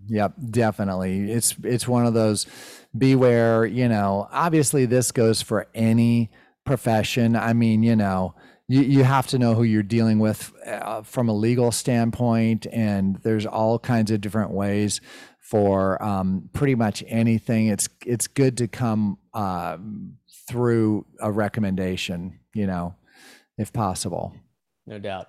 Yep, 0.07 0.33
definitely. 0.49 1.31
It's 1.31 1.55
it's 1.62 1.87
one 1.87 2.07
of 2.07 2.14
those 2.14 2.47
beware, 2.97 3.66
you 3.66 3.87
know, 3.87 4.29
obviously 4.33 4.87
this 4.87 5.12
goes 5.12 5.42
for 5.42 5.66
any 5.75 6.31
profession. 6.64 7.37
I 7.37 7.53
mean, 7.53 7.83
you 7.83 7.97
know, 7.97 8.35
you, 8.66 8.81
you 8.81 9.05
have 9.05 9.27
to 9.29 9.38
know 9.38 9.55
who 9.55 9.62
you're 9.62 9.83
dealing 9.83 10.18
with 10.18 10.55
uh, 10.66 11.03
from 11.03 11.29
a 11.29 11.35
legal 11.35 11.71
standpoint 11.71 12.66
and 12.73 13.16
there's 13.16 13.47
all 13.47 13.79
kinds 13.79 14.11
of 14.11 14.21
different 14.21 14.53
ways 14.53 15.01
for 15.48 16.02
um, 16.02 16.50
pretty 16.52 16.74
much 16.74 17.02
anything. 17.06 17.68
It's 17.68 17.88
it's 18.04 18.26
good 18.26 18.58
to 18.58 18.68
come 18.68 19.16
uh, 19.32 19.78
through 20.46 21.06
a 21.20 21.32
recommendation, 21.32 22.38
you 22.54 22.66
know, 22.66 22.94
if 23.56 23.72
possible. 23.72 24.34
No 24.87 24.98
doubt. 24.98 25.28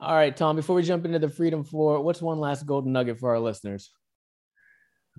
All 0.00 0.14
right, 0.14 0.34
Tom. 0.34 0.56
Before 0.56 0.74
we 0.74 0.82
jump 0.82 1.04
into 1.04 1.18
the 1.18 1.28
Freedom 1.28 1.64
Four, 1.64 2.00
what's 2.00 2.22
one 2.22 2.40
last 2.40 2.64
golden 2.64 2.92
nugget 2.92 3.18
for 3.18 3.30
our 3.30 3.40
listeners? 3.40 3.90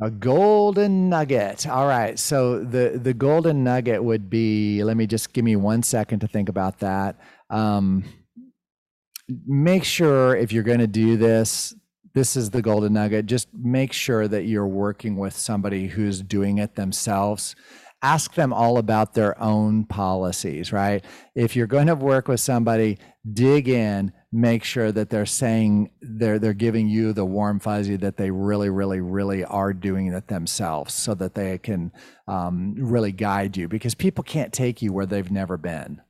A 0.01 0.09
golden 0.09 1.09
nugget. 1.09 1.67
All 1.67 1.85
right. 1.85 2.17
So 2.17 2.63
the 2.63 2.99
the 3.01 3.13
golden 3.13 3.63
nugget 3.63 4.03
would 4.03 4.31
be. 4.31 4.83
Let 4.83 4.97
me 4.97 5.05
just 5.05 5.31
give 5.31 5.45
me 5.45 5.57
one 5.57 5.83
second 5.83 6.21
to 6.21 6.27
think 6.27 6.49
about 6.49 6.79
that. 6.79 7.19
Um, 7.51 8.03
make 9.45 9.83
sure 9.83 10.35
if 10.35 10.51
you're 10.51 10.63
going 10.63 10.79
to 10.79 10.87
do 10.87 11.17
this 11.17 11.75
this 12.19 12.35
is 12.35 12.49
the 12.49 12.61
golden 12.61 12.91
nugget. 12.93 13.27
Just 13.27 13.47
make 13.53 13.93
sure 13.93 14.27
that 14.27 14.43
you're 14.43 14.67
working 14.67 15.15
with 15.15 15.33
somebody 15.33 15.87
who's 15.87 16.21
doing 16.21 16.57
it 16.57 16.75
themselves. 16.75 17.55
Ask 18.01 18.33
them 18.33 18.51
all 18.51 18.77
about 18.77 19.13
their 19.13 19.41
own 19.41 19.85
policies, 19.85 20.73
right? 20.73 21.01
If 21.33 21.55
you're 21.55 21.65
going 21.65 21.87
to 21.87 21.95
work 21.95 22.27
with 22.27 22.41
somebody, 22.41 22.97
dig 23.31 23.69
in, 23.69 24.11
make 24.33 24.65
sure 24.65 24.91
that 24.91 25.09
they're 25.09 25.25
saying 25.25 25.91
they're 26.01 26.39
they're 26.39 26.53
giving 26.53 26.89
you 26.89 27.13
the 27.13 27.23
warm 27.23 27.61
fuzzy 27.61 27.95
that 27.95 28.17
they 28.17 28.31
really, 28.31 28.69
really, 28.69 28.99
really 28.99 29.45
are 29.45 29.71
doing 29.71 30.07
it 30.07 30.27
themselves, 30.27 30.93
so 30.93 31.13
that 31.13 31.35
they 31.35 31.57
can 31.57 31.93
um, 32.27 32.75
really 32.77 33.13
guide 33.13 33.55
you. 33.55 33.69
Because 33.69 33.95
people 33.95 34.25
can't 34.25 34.51
take 34.51 34.81
you 34.81 34.91
where 34.91 35.05
they've 35.05 35.31
never 35.31 35.55
been. 35.55 36.01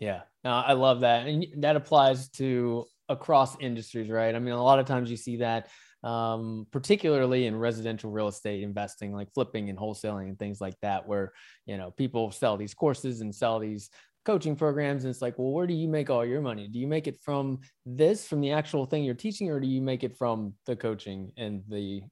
Yeah, 0.00 0.22
no, 0.42 0.50
I 0.50 0.72
love 0.72 1.00
that, 1.00 1.28
and 1.28 1.46
that 1.58 1.76
applies 1.76 2.28
to 2.30 2.86
across 3.08 3.58
industries, 3.60 4.10
right? 4.10 4.34
I 4.34 4.38
mean, 4.38 4.54
a 4.54 4.62
lot 4.62 4.78
of 4.78 4.86
times 4.86 5.10
you 5.10 5.16
see 5.16 5.38
that, 5.38 5.68
um, 6.04 6.66
particularly 6.70 7.46
in 7.46 7.56
residential 7.56 8.10
real 8.10 8.28
estate 8.28 8.62
investing, 8.62 9.12
like 9.12 9.32
flipping 9.32 9.68
and 9.70 9.78
wholesaling 9.78 10.28
and 10.28 10.38
things 10.38 10.60
like 10.60 10.74
that, 10.82 11.06
where 11.06 11.32
you 11.66 11.76
know 11.76 11.90
people 11.90 12.30
sell 12.30 12.56
these 12.56 12.74
courses 12.74 13.20
and 13.20 13.34
sell 13.34 13.58
these 13.58 13.90
coaching 14.24 14.56
programs 14.56 15.04
and 15.04 15.10
it's 15.10 15.22
like 15.22 15.38
well 15.38 15.52
where 15.52 15.66
do 15.66 15.72
you 15.72 15.88
make 15.88 16.10
all 16.10 16.24
your 16.24 16.42
money? 16.42 16.68
Do 16.68 16.78
you 16.78 16.86
make 16.86 17.06
it 17.06 17.16
from 17.22 17.60
this 17.86 18.28
from 18.28 18.40
the 18.40 18.52
actual 18.52 18.84
thing 18.84 19.02
you're 19.02 19.14
teaching 19.14 19.50
or 19.50 19.58
do 19.58 19.66
you 19.66 19.80
make 19.80 20.04
it 20.04 20.16
from 20.18 20.52
the 20.66 20.76
coaching 20.76 21.32
and 21.36 21.62
the 21.68 22.02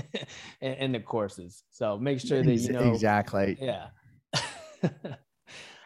and 0.60 0.94
the 0.94 1.00
courses? 1.00 1.62
So 1.70 1.98
make 1.98 2.20
sure 2.20 2.42
that 2.42 2.54
you 2.54 2.72
know 2.72 2.92
exactly. 2.92 3.56
Yeah 3.60 3.86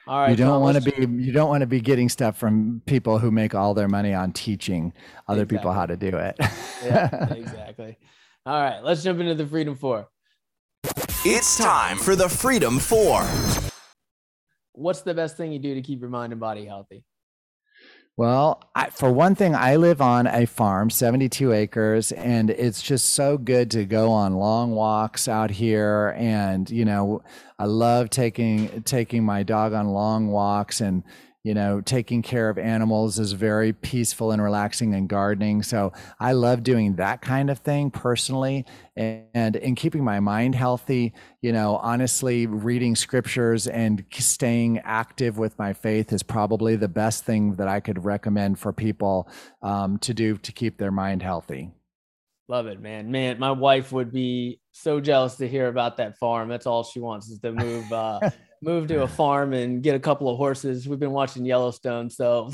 All 0.08 0.20
right. 0.20 0.30
You 0.30 0.36
don't 0.36 0.62
want 0.62 0.82
to 0.82 0.90
be 0.90 1.22
you 1.22 1.32
don't 1.32 1.50
want 1.50 1.60
to 1.60 1.66
be 1.66 1.82
getting 1.82 2.08
stuff 2.08 2.38
from 2.38 2.80
people 2.86 3.18
who 3.18 3.30
make 3.30 3.54
all 3.54 3.74
their 3.74 3.88
money 3.88 4.14
on 4.14 4.32
teaching 4.32 4.94
other 5.28 5.42
exactly. 5.42 5.58
people 5.58 5.72
how 5.72 5.84
to 5.84 5.96
do 5.98 6.16
it. 6.16 6.34
yeah, 6.82 7.32
exactly. 7.34 7.98
All 8.46 8.58
right, 8.58 8.82
let's 8.82 9.02
jump 9.02 9.20
into 9.20 9.34
the 9.34 9.46
Freedom 9.46 9.76
4. 9.76 10.08
It's 11.26 11.58
time 11.58 11.98
for 11.98 12.16
the 12.16 12.26
Freedom 12.26 12.78
4. 12.78 13.22
What's 14.72 15.02
the 15.02 15.12
best 15.12 15.36
thing 15.36 15.52
you 15.52 15.58
do 15.58 15.74
to 15.74 15.82
keep 15.82 16.00
your 16.00 16.08
mind 16.08 16.32
and 16.32 16.40
body 16.40 16.64
healthy? 16.64 17.04
Well, 18.18 18.64
I, 18.74 18.90
for 18.90 19.12
one 19.12 19.36
thing, 19.36 19.54
I 19.54 19.76
live 19.76 20.00
on 20.00 20.26
a 20.26 20.44
farm, 20.44 20.90
72 20.90 21.52
acres, 21.52 22.10
and 22.10 22.50
it's 22.50 22.82
just 22.82 23.10
so 23.10 23.38
good 23.38 23.70
to 23.70 23.84
go 23.84 24.10
on 24.10 24.34
long 24.34 24.72
walks 24.72 25.28
out 25.28 25.52
here. 25.52 26.16
And 26.18 26.68
you 26.68 26.84
know, 26.84 27.22
I 27.60 27.66
love 27.66 28.10
taking 28.10 28.82
taking 28.82 29.22
my 29.22 29.44
dog 29.44 29.72
on 29.72 29.86
long 29.90 30.32
walks 30.32 30.80
and 30.80 31.04
you 31.48 31.54
know, 31.54 31.80
taking 31.80 32.20
care 32.20 32.50
of 32.50 32.58
animals 32.58 33.18
is 33.18 33.32
very 33.32 33.72
peaceful 33.72 34.32
and 34.32 34.42
relaxing 34.42 34.92
and 34.92 35.08
gardening. 35.08 35.62
So 35.62 35.94
I 36.20 36.32
love 36.32 36.62
doing 36.62 36.96
that 36.96 37.22
kind 37.22 37.48
of 37.48 37.60
thing 37.60 37.90
personally. 37.90 38.66
And 38.96 39.56
in 39.56 39.74
keeping 39.74 40.04
my 40.04 40.20
mind 40.20 40.54
healthy, 40.54 41.14
you 41.40 41.54
know, 41.54 41.76
honestly, 41.76 42.46
reading 42.46 42.94
scriptures 42.94 43.66
and 43.66 44.04
staying 44.12 44.80
active 44.80 45.38
with 45.38 45.58
my 45.58 45.72
faith 45.72 46.12
is 46.12 46.22
probably 46.22 46.76
the 46.76 46.86
best 46.86 47.24
thing 47.24 47.54
that 47.54 47.66
I 47.66 47.80
could 47.80 48.04
recommend 48.04 48.58
for 48.58 48.74
people 48.74 49.26
um, 49.62 49.96
to 50.00 50.12
do 50.12 50.36
to 50.36 50.52
keep 50.52 50.76
their 50.76 50.92
mind 50.92 51.22
healthy. 51.22 51.70
Love 52.48 52.66
it, 52.66 52.78
man. 52.78 53.10
Man, 53.10 53.38
my 53.38 53.52
wife 53.52 53.90
would 53.90 54.12
be 54.12 54.60
so 54.72 55.00
jealous 55.00 55.36
to 55.36 55.48
hear 55.48 55.68
about 55.68 55.96
that 55.96 56.18
farm. 56.18 56.50
That's 56.50 56.66
all 56.66 56.84
she 56.84 57.00
wants 57.00 57.30
is 57.30 57.38
to 57.40 57.52
move 57.52 57.90
uh, 57.90 58.20
move 58.62 58.88
to 58.88 59.02
a 59.02 59.08
farm 59.08 59.52
and 59.52 59.82
get 59.82 59.94
a 59.94 60.00
couple 60.00 60.28
of 60.28 60.36
horses. 60.36 60.88
We've 60.88 60.98
been 60.98 61.12
watching 61.12 61.44
Yellowstone, 61.44 62.10
so. 62.10 62.50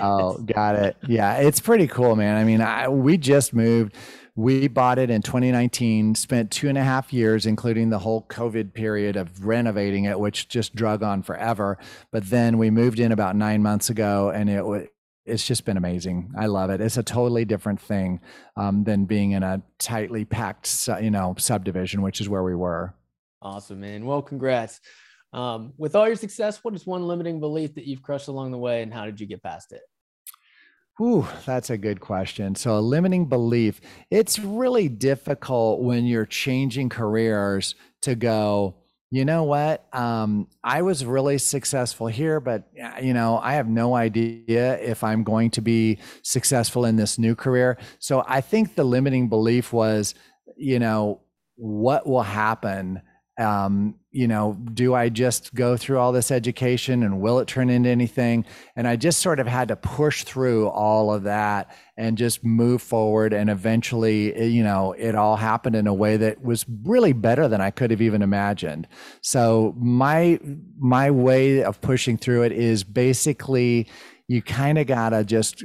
oh, 0.00 0.38
got 0.46 0.76
it. 0.76 0.96
Yeah, 1.06 1.36
it's 1.36 1.60
pretty 1.60 1.86
cool, 1.86 2.16
man. 2.16 2.36
I 2.36 2.44
mean, 2.44 2.60
I, 2.60 2.88
we 2.88 3.16
just 3.16 3.54
moved. 3.54 3.94
We 4.34 4.68
bought 4.68 4.98
it 4.98 5.08
in 5.08 5.22
2019, 5.22 6.14
spent 6.14 6.50
two 6.50 6.68
and 6.68 6.76
a 6.76 6.82
half 6.82 7.10
years, 7.10 7.46
including 7.46 7.88
the 7.88 7.98
whole 7.98 8.26
COVID 8.28 8.74
period 8.74 9.16
of 9.16 9.46
renovating 9.46 10.04
it, 10.04 10.20
which 10.20 10.48
just 10.48 10.74
drug 10.74 11.02
on 11.02 11.22
forever. 11.22 11.78
But 12.10 12.28
then 12.28 12.58
we 12.58 12.70
moved 12.70 13.00
in 13.00 13.12
about 13.12 13.34
nine 13.34 13.62
months 13.62 13.88
ago, 13.88 14.30
and 14.30 14.50
it 14.50 14.64
was 14.64 14.86
it's 15.26 15.44
just 15.44 15.64
been 15.64 15.76
amazing. 15.76 16.32
I 16.38 16.46
love 16.46 16.70
it. 16.70 16.80
It's 16.80 16.96
a 16.96 17.02
totally 17.02 17.44
different 17.44 17.80
thing 17.80 18.20
um, 18.56 18.84
than 18.84 19.06
being 19.06 19.32
in 19.32 19.42
a 19.42 19.60
tightly 19.78 20.24
packed, 20.24 20.88
you 21.02 21.10
know, 21.10 21.34
subdivision, 21.36 22.00
which 22.00 22.20
is 22.20 22.28
where 22.28 22.44
we 22.44 22.54
were. 22.54 22.94
Awesome, 23.42 23.80
man. 23.80 24.06
Well, 24.06 24.22
congrats. 24.22 24.80
Um, 25.36 25.74
with 25.76 25.94
all 25.94 26.06
your 26.06 26.16
success, 26.16 26.64
what 26.64 26.74
is 26.74 26.86
one 26.86 27.06
limiting 27.06 27.40
belief 27.40 27.74
that 27.74 27.86
you've 27.86 28.02
crushed 28.02 28.28
along 28.28 28.52
the 28.52 28.58
way, 28.58 28.82
and 28.82 28.92
how 28.92 29.04
did 29.04 29.20
you 29.20 29.26
get 29.26 29.42
past 29.42 29.70
it? 29.72 29.82
Ooh, 30.98 31.26
that's 31.44 31.68
a 31.68 31.76
good 31.76 32.00
question. 32.00 32.54
So, 32.54 32.78
a 32.78 32.80
limiting 32.80 33.26
belief, 33.26 33.82
it's 34.10 34.38
really 34.38 34.88
difficult 34.88 35.82
when 35.82 36.06
you're 36.06 36.24
changing 36.24 36.88
careers 36.88 37.74
to 38.00 38.14
go, 38.14 38.76
you 39.10 39.26
know 39.26 39.42
what? 39.44 39.86
Um, 39.94 40.48
I 40.64 40.80
was 40.80 41.04
really 41.04 41.36
successful 41.36 42.06
here, 42.06 42.40
but 42.40 42.70
you 43.02 43.12
know, 43.12 43.38
I 43.42 43.54
have 43.54 43.68
no 43.68 43.94
idea 43.94 44.78
if 44.78 45.04
I'm 45.04 45.22
going 45.22 45.50
to 45.50 45.60
be 45.60 45.98
successful 46.22 46.86
in 46.86 46.96
this 46.96 47.18
new 47.18 47.34
career. 47.34 47.76
So, 47.98 48.24
I 48.26 48.40
think 48.40 48.74
the 48.74 48.84
limiting 48.84 49.28
belief 49.28 49.74
was, 49.74 50.14
you 50.56 50.78
know, 50.78 51.20
what 51.56 52.06
will 52.06 52.22
happen 52.22 53.02
um, 53.38 53.96
you 54.12 54.26
know, 54.26 54.56
do 54.72 54.94
I 54.94 55.10
just 55.10 55.54
go 55.54 55.76
through 55.76 55.98
all 55.98 56.10
this 56.10 56.30
education 56.30 57.02
and 57.02 57.20
will 57.20 57.38
it 57.38 57.46
turn 57.46 57.68
into 57.68 57.90
anything? 57.90 58.46
And 58.74 58.88
I 58.88 58.96
just 58.96 59.20
sort 59.20 59.40
of 59.40 59.46
had 59.46 59.68
to 59.68 59.76
push 59.76 60.24
through 60.24 60.68
all 60.68 61.12
of 61.12 61.24
that 61.24 61.76
and 61.98 62.16
just 62.16 62.42
move 62.42 62.80
forward. 62.80 63.34
And 63.34 63.50
eventually, 63.50 64.34
eh, 64.34 64.44
you 64.44 64.62
know, 64.62 64.92
it 64.92 65.14
all 65.14 65.36
happened 65.36 65.76
in 65.76 65.86
a 65.86 65.92
way 65.92 66.16
that 66.16 66.42
was 66.42 66.64
really 66.84 67.12
better 67.12 67.46
than 67.46 67.60
I 67.60 67.70
could 67.70 67.90
have 67.90 68.00
even 68.00 68.22
imagined. 68.22 68.88
So 69.20 69.74
my 69.76 70.40
my 70.78 71.10
way 71.10 71.62
of 71.62 71.80
pushing 71.82 72.16
through 72.16 72.44
it 72.44 72.52
is 72.52 72.84
basically 72.84 73.86
you 74.28 74.40
kind 74.40 74.78
of 74.78 74.86
gotta 74.86 75.24
just 75.24 75.62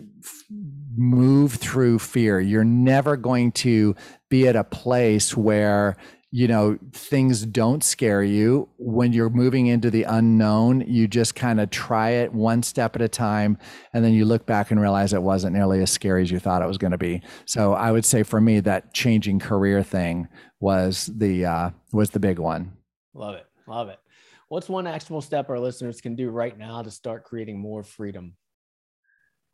move 0.97 1.53
through 1.53 1.99
fear. 1.99 2.39
You're 2.39 2.63
never 2.65 3.15
going 3.15 3.53
to 3.53 3.95
be 4.29 4.47
at 4.47 4.55
a 4.55 4.63
place 4.63 5.35
where 5.35 5.95
you 6.31 6.47
know 6.47 6.79
things 6.93 7.45
don't 7.45 7.83
scare 7.83 8.23
you. 8.23 8.69
When 8.77 9.13
you're 9.13 9.29
moving 9.29 9.67
into 9.67 9.91
the 9.91 10.03
unknown 10.03 10.81
you 10.87 11.07
just 11.07 11.35
kind 11.35 11.59
of 11.59 11.69
try 11.69 12.11
it 12.11 12.33
one 12.33 12.63
step 12.63 12.95
at 12.95 13.01
a 13.01 13.09
time 13.09 13.57
and 13.93 14.03
then 14.03 14.13
you 14.13 14.25
look 14.25 14.45
back 14.45 14.71
and 14.71 14.79
realize 14.79 15.13
it 15.13 15.21
wasn't 15.21 15.53
nearly 15.53 15.81
as 15.81 15.91
scary 15.91 16.21
as 16.21 16.31
you 16.31 16.39
thought 16.39 16.61
it 16.61 16.67
was 16.67 16.77
going 16.77 16.91
to 16.91 16.97
be. 16.97 17.21
So 17.45 17.73
i 17.73 17.91
would 17.91 18.05
say 18.05 18.23
for 18.23 18.39
me 18.41 18.59
that 18.61 18.93
changing 18.93 19.39
career 19.39 19.83
thing 19.83 20.27
was 20.59 21.09
the 21.15 21.45
uh, 21.45 21.69
was 21.91 22.11
the 22.11 22.19
big 22.19 22.39
one. 22.39 22.73
Love 23.13 23.35
it. 23.35 23.45
Love 23.67 23.89
it. 23.89 23.99
What's 24.47 24.69
one 24.69 24.87
actionable 24.87 25.21
step 25.21 25.49
our 25.49 25.59
listeners 25.59 26.01
can 26.01 26.15
do 26.15 26.29
right 26.29 26.57
now 26.57 26.81
to 26.81 26.91
start 26.91 27.23
creating 27.23 27.59
more 27.59 27.83
freedom 27.83 28.35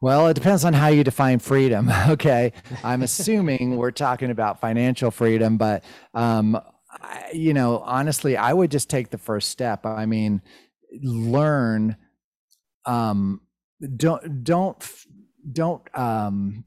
well, 0.02 0.28
it 0.28 0.36
depends 0.36 0.64
on 0.64 0.74
how 0.74 0.88
you 0.88 1.04
define 1.04 1.40
freedom. 1.40 1.92
Okay. 2.08 2.54
I'm 2.84 3.02
assuming 3.04 3.76
we're 3.76 3.92
talking 3.92 4.32
about 4.32 4.62
financial 4.62 5.12
freedom, 5.12 5.58
but, 5.58 5.84
um, 6.14 6.60
I, 6.90 7.30
you 7.34 7.54
know, 7.54 7.80
honestly, 7.80 8.38
I 8.38 8.54
would 8.54 8.72
just 8.72 8.90
take 8.90 9.10
the 9.10 9.18
first 9.18 9.50
step. 9.50 9.86
I 9.86 10.06
mean, 10.06 10.42
learn, 11.04 11.98
um, 12.86 13.42
don't, 13.98 14.44
don't, 14.44 14.84
don't, 15.52 15.82
um, 15.98 16.64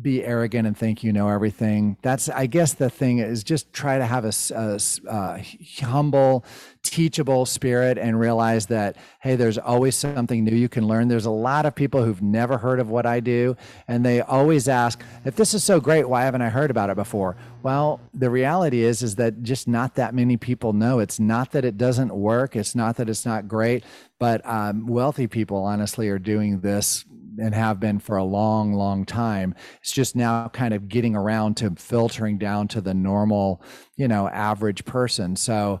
be 0.00 0.24
arrogant 0.24 0.66
and 0.66 0.76
think 0.76 1.04
you 1.04 1.12
know 1.12 1.28
everything. 1.28 1.96
That's, 2.00 2.28
I 2.28 2.46
guess, 2.46 2.72
the 2.72 2.88
thing 2.88 3.18
is 3.18 3.44
just 3.44 3.72
try 3.72 3.98
to 3.98 4.06
have 4.06 4.24
a, 4.24 4.32
a, 4.54 4.80
a, 5.08 5.44
humble, 5.84 6.44
teachable 6.82 7.44
spirit 7.44 7.98
and 7.98 8.18
realize 8.18 8.66
that, 8.66 8.96
hey, 9.20 9.36
there's 9.36 9.58
always 9.58 9.94
something 9.94 10.42
new 10.42 10.56
you 10.56 10.70
can 10.70 10.88
learn. 10.88 11.08
There's 11.08 11.26
a 11.26 11.30
lot 11.30 11.66
of 11.66 11.74
people 11.74 12.02
who've 12.02 12.22
never 12.22 12.56
heard 12.56 12.80
of 12.80 12.88
what 12.88 13.04
I 13.04 13.20
do, 13.20 13.56
and 13.86 14.04
they 14.04 14.22
always 14.22 14.68
ask, 14.68 15.02
if 15.24 15.36
this 15.36 15.52
is 15.52 15.62
so 15.62 15.80
great, 15.80 16.08
why 16.08 16.22
haven't 16.22 16.42
I 16.42 16.48
heard 16.48 16.70
about 16.70 16.88
it 16.88 16.96
before? 16.96 17.36
Well, 17.62 18.00
the 18.14 18.30
reality 18.30 18.82
is, 18.82 19.02
is 19.02 19.16
that 19.16 19.42
just 19.42 19.68
not 19.68 19.96
that 19.96 20.14
many 20.14 20.36
people 20.36 20.72
know. 20.72 20.98
It's 20.98 21.20
not 21.20 21.52
that 21.52 21.64
it 21.64 21.76
doesn't 21.76 22.14
work. 22.14 22.56
It's 22.56 22.74
not 22.74 22.96
that 22.96 23.08
it's 23.08 23.26
not 23.26 23.48
great, 23.48 23.84
but 24.18 24.44
um, 24.46 24.86
wealthy 24.86 25.26
people, 25.26 25.58
honestly, 25.58 26.08
are 26.08 26.18
doing 26.18 26.60
this 26.60 27.04
and 27.38 27.54
have 27.54 27.80
been 27.80 27.98
for 27.98 28.16
a 28.16 28.24
long, 28.24 28.74
long 28.74 29.04
time. 29.04 29.54
It's 29.80 29.92
just 29.92 30.16
now 30.16 30.48
kind 30.48 30.74
of 30.74 30.88
getting 30.88 31.16
around 31.16 31.56
to 31.58 31.70
filtering 31.76 32.38
down 32.38 32.68
to 32.68 32.80
the 32.80 32.94
normal, 32.94 33.62
you 33.96 34.08
know, 34.08 34.28
average 34.28 34.84
person. 34.84 35.36
So, 35.36 35.80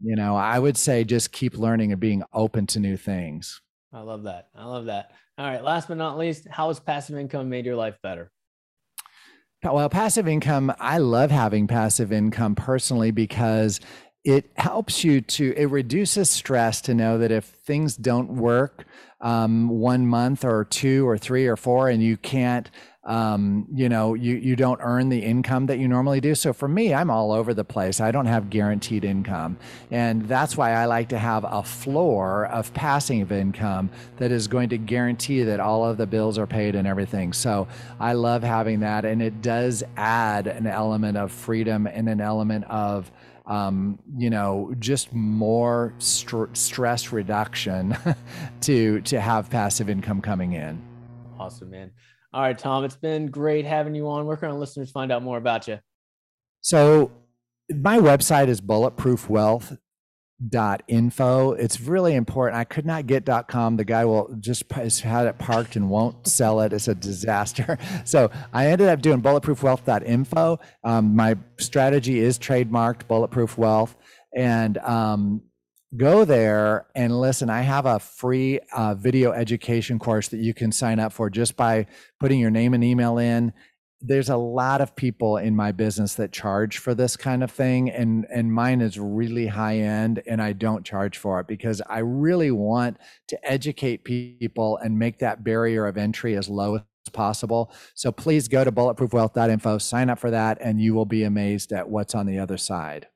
you 0.00 0.16
know, 0.16 0.36
I 0.36 0.58
would 0.58 0.76
say 0.76 1.04
just 1.04 1.32
keep 1.32 1.56
learning 1.56 1.92
and 1.92 2.00
being 2.00 2.22
open 2.32 2.66
to 2.68 2.80
new 2.80 2.96
things. 2.96 3.60
I 3.92 4.00
love 4.00 4.24
that. 4.24 4.48
I 4.54 4.64
love 4.64 4.86
that. 4.86 5.12
All 5.38 5.46
right. 5.46 5.62
Last 5.62 5.88
but 5.88 5.96
not 5.96 6.18
least, 6.18 6.46
how 6.50 6.68
has 6.68 6.80
passive 6.80 7.18
income 7.18 7.48
made 7.48 7.66
your 7.66 7.76
life 7.76 7.98
better? 8.02 8.30
Well, 9.62 9.88
passive 9.88 10.28
income, 10.28 10.72
I 10.78 10.98
love 10.98 11.30
having 11.30 11.66
passive 11.66 12.12
income 12.12 12.54
personally 12.54 13.10
because 13.10 13.80
it 14.24 14.50
helps 14.56 15.02
you 15.02 15.20
to, 15.22 15.54
it 15.56 15.66
reduces 15.66 16.30
stress 16.30 16.80
to 16.82 16.94
know 16.94 17.18
that 17.18 17.32
if 17.32 17.44
things 17.44 17.96
don't 17.96 18.36
work, 18.36 18.84
um, 19.20 19.68
one 19.68 20.06
month 20.06 20.44
or 20.44 20.64
two 20.64 21.08
or 21.08 21.16
three 21.16 21.46
or 21.46 21.56
four, 21.56 21.88
and 21.88 22.02
you 22.02 22.16
can't, 22.16 22.70
um, 23.04 23.66
you 23.72 23.88
know, 23.88 24.14
you 24.14 24.36
you 24.36 24.56
don't 24.56 24.78
earn 24.82 25.08
the 25.08 25.20
income 25.20 25.66
that 25.66 25.78
you 25.78 25.88
normally 25.88 26.20
do. 26.20 26.34
So 26.34 26.52
for 26.52 26.68
me, 26.68 26.92
I'm 26.92 27.10
all 27.10 27.32
over 27.32 27.54
the 27.54 27.64
place. 27.64 28.00
I 28.00 28.10
don't 28.10 28.26
have 28.26 28.50
guaranteed 28.50 29.04
income, 29.04 29.58
and 29.90 30.28
that's 30.28 30.56
why 30.56 30.72
I 30.72 30.84
like 30.84 31.08
to 31.10 31.18
have 31.18 31.44
a 31.44 31.62
floor 31.62 32.46
of 32.46 32.74
passive 32.74 33.32
income 33.32 33.90
that 34.18 34.32
is 34.32 34.48
going 34.48 34.68
to 34.70 34.78
guarantee 34.78 35.44
that 35.44 35.60
all 35.60 35.84
of 35.84 35.96
the 35.96 36.06
bills 36.06 36.36
are 36.36 36.46
paid 36.46 36.74
and 36.74 36.86
everything. 36.86 37.32
So 37.32 37.68
I 37.98 38.12
love 38.12 38.42
having 38.42 38.80
that, 38.80 39.04
and 39.04 39.22
it 39.22 39.40
does 39.40 39.82
add 39.96 40.46
an 40.46 40.66
element 40.66 41.16
of 41.16 41.32
freedom 41.32 41.86
and 41.86 42.08
an 42.08 42.20
element 42.20 42.64
of 42.64 43.10
um, 43.46 43.98
you 44.16 44.30
know, 44.30 44.74
just 44.78 45.12
more 45.12 45.94
st- 45.98 46.56
stress 46.56 47.12
reduction 47.12 47.96
to 48.62 49.00
to 49.02 49.20
have 49.20 49.48
passive 49.50 49.88
income 49.88 50.20
coming 50.20 50.54
in. 50.54 50.82
Awesome, 51.38 51.70
man. 51.70 51.92
All 52.32 52.42
right, 52.42 52.58
Tom, 52.58 52.84
it's 52.84 52.96
been 52.96 53.26
great 53.28 53.64
having 53.64 53.94
you 53.94 54.08
on. 54.08 54.26
Where 54.26 54.36
can 54.36 54.50
our 54.50 54.54
listeners 54.54 54.90
find 54.90 55.12
out 55.12 55.22
more 55.22 55.38
about 55.38 55.68
you? 55.68 55.78
So, 56.60 57.12
my 57.70 57.98
website 57.98 58.48
is 58.48 58.60
Bulletproof 58.60 59.30
Wealth 59.30 59.76
dot 60.48 60.82
info. 60.86 61.52
It's 61.52 61.80
really 61.80 62.14
important. 62.14 62.58
I 62.58 62.64
could 62.64 62.84
not 62.84 63.06
get 63.06 63.24
dot 63.24 63.48
com. 63.48 63.76
The 63.76 63.84
guy 63.84 64.04
will 64.04 64.34
just 64.38 64.70
has 64.72 65.00
had 65.00 65.26
it 65.26 65.38
parked 65.38 65.76
and 65.76 65.88
won't 65.88 66.26
sell 66.26 66.60
it. 66.60 66.72
It's 66.72 66.88
a 66.88 66.94
disaster. 66.94 67.78
So 68.04 68.30
i 68.52 68.66
ended 68.66 68.88
up 68.88 69.02
doing 69.02 69.20
bulletproof 69.20 69.62
wealth 69.62 69.84
dot 69.84 70.04
info. 70.04 70.58
Um, 70.84 71.16
my 71.16 71.36
strategy 71.58 72.18
is 72.20 72.38
trademarked 72.38 73.08
bulletproof 73.08 73.58
wealth. 73.58 73.96
And 74.34 74.78
um, 74.78 75.42
go 75.96 76.24
there 76.24 76.86
and 76.94 77.18
listen 77.20 77.48
i 77.48 77.62
have 77.62 77.86
a 77.86 77.98
free 77.98 78.58
uh, 78.72 78.94
video 78.94 79.30
education 79.32 79.98
course 79.98 80.28
that 80.28 80.40
you 80.40 80.52
can 80.52 80.72
sign 80.72 80.98
up 80.98 81.12
for 81.12 81.30
just 81.30 81.56
by 81.56 81.86
putting 82.18 82.40
your 82.40 82.50
name 82.50 82.74
and 82.74 82.82
email 82.82 83.18
in 83.18 83.52
there's 84.00 84.28
a 84.28 84.36
lot 84.36 84.80
of 84.80 84.94
people 84.94 85.38
in 85.38 85.56
my 85.56 85.72
business 85.72 86.14
that 86.14 86.32
charge 86.32 86.78
for 86.78 86.94
this 86.94 87.16
kind 87.16 87.42
of 87.42 87.50
thing 87.50 87.90
and 87.90 88.26
and 88.30 88.52
mine 88.52 88.80
is 88.80 88.98
really 88.98 89.46
high 89.46 89.78
end 89.78 90.22
and 90.26 90.42
I 90.42 90.52
don't 90.52 90.84
charge 90.84 91.16
for 91.16 91.40
it 91.40 91.46
because 91.46 91.80
I 91.88 91.98
really 91.98 92.50
want 92.50 92.98
to 93.28 93.50
educate 93.50 94.04
people 94.04 94.76
and 94.78 94.98
make 94.98 95.18
that 95.20 95.44
barrier 95.44 95.86
of 95.86 95.96
entry 95.96 96.36
as 96.36 96.48
low 96.48 96.76
as 96.76 96.82
possible. 97.12 97.72
So 97.94 98.12
please 98.12 98.48
go 98.48 98.64
to 98.64 98.72
bulletproofwealth.info, 98.72 99.78
sign 99.78 100.10
up 100.10 100.18
for 100.18 100.30
that 100.30 100.58
and 100.60 100.80
you 100.80 100.94
will 100.94 101.06
be 101.06 101.24
amazed 101.24 101.72
at 101.72 101.88
what's 101.88 102.14
on 102.14 102.26
the 102.26 102.38
other 102.38 102.58
side. 102.58 103.08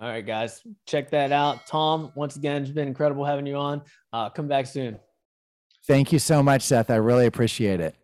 All 0.00 0.08
right, 0.08 0.24
guys, 0.24 0.62
check 0.86 1.10
that 1.10 1.32
out. 1.32 1.66
Tom, 1.66 2.12
once 2.14 2.36
again, 2.36 2.62
it's 2.62 2.70
been 2.70 2.88
incredible 2.88 3.24
having 3.24 3.46
you 3.46 3.56
on. 3.56 3.82
Uh, 4.12 4.30
come 4.30 4.48
back 4.48 4.66
soon. 4.66 4.98
Thank 5.86 6.12
you 6.12 6.18
so 6.18 6.42
much, 6.42 6.62
Seth. 6.62 6.90
I 6.90 6.96
really 6.96 7.26
appreciate 7.26 7.80
it. 7.80 7.94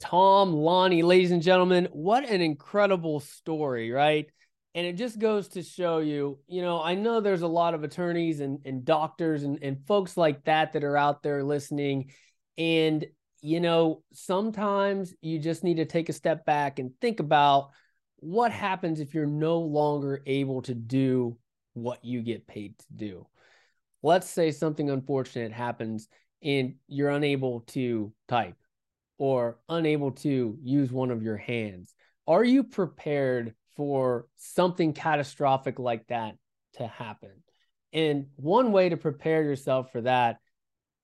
Tom 0.00 0.54
Laune, 0.54 1.02
ladies 1.02 1.30
and 1.30 1.42
gentlemen, 1.42 1.86
what 1.92 2.28
an 2.28 2.40
incredible 2.40 3.20
story, 3.20 3.90
right? 3.90 4.26
And 4.74 4.86
it 4.86 4.94
just 4.94 5.18
goes 5.18 5.48
to 5.48 5.62
show 5.62 5.98
you, 5.98 6.38
you 6.46 6.62
know, 6.62 6.82
I 6.82 6.94
know 6.94 7.20
there's 7.20 7.42
a 7.42 7.48
lot 7.48 7.74
of 7.74 7.84
attorneys 7.84 8.40
and, 8.40 8.60
and 8.64 8.84
doctors 8.84 9.42
and, 9.42 9.58
and 9.62 9.86
folks 9.86 10.16
like 10.16 10.44
that 10.44 10.72
that 10.72 10.84
are 10.84 10.96
out 10.96 11.22
there 11.22 11.44
listening. 11.44 12.12
And, 12.56 13.04
you 13.42 13.60
know, 13.60 14.02
sometimes 14.12 15.14
you 15.20 15.38
just 15.38 15.64
need 15.64 15.76
to 15.76 15.84
take 15.84 16.08
a 16.08 16.14
step 16.14 16.46
back 16.46 16.78
and 16.78 16.92
think 17.00 17.20
about 17.20 17.70
what 18.16 18.52
happens 18.52 19.00
if 19.00 19.12
you're 19.12 19.26
no 19.26 19.58
longer 19.58 20.22
able 20.26 20.62
to 20.62 20.74
do 20.74 21.36
what 21.74 22.04
you 22.04 22.22
get 22.22 22.46
paid 22.46 22.78
to 22.78 22.86
do. 22.94 23.26
Let's 24.02 24.30
say 24.30 24.50
something 24.50 24.88
unfortunate 24.88 25.52
happens 25.52 26.08
and 26.42 26.76
you're 26.86 27.10
unable 27.10 27.60
to 27.60 28.12
type 28.28 28.56
or 29.20 29.58
unable 29.68 30.12
to 30.12 30.58
use 30.62 30.90
one 30.90 31.10
of 31.10 31.22
your 31.22 31.36
hands 31.36 31.94
are 32.30 32.44
you 32.44 32.62
prepared 32.62 33.54
for 33.76 34.26
something 34.36 34.92
catastrophic 34.92 35.80
like 35.80 36.06
that 36.06 36.36
to 36.74 36.86
happen? 36.86 37.42
And 37.92 38.26
one 38.36 38.70
way 38.70 38.88
to 38.88 38.96
prepare 38.96 39.42
yourself 39.42 39.90
for 39.90 40.02
that 40.02 40.38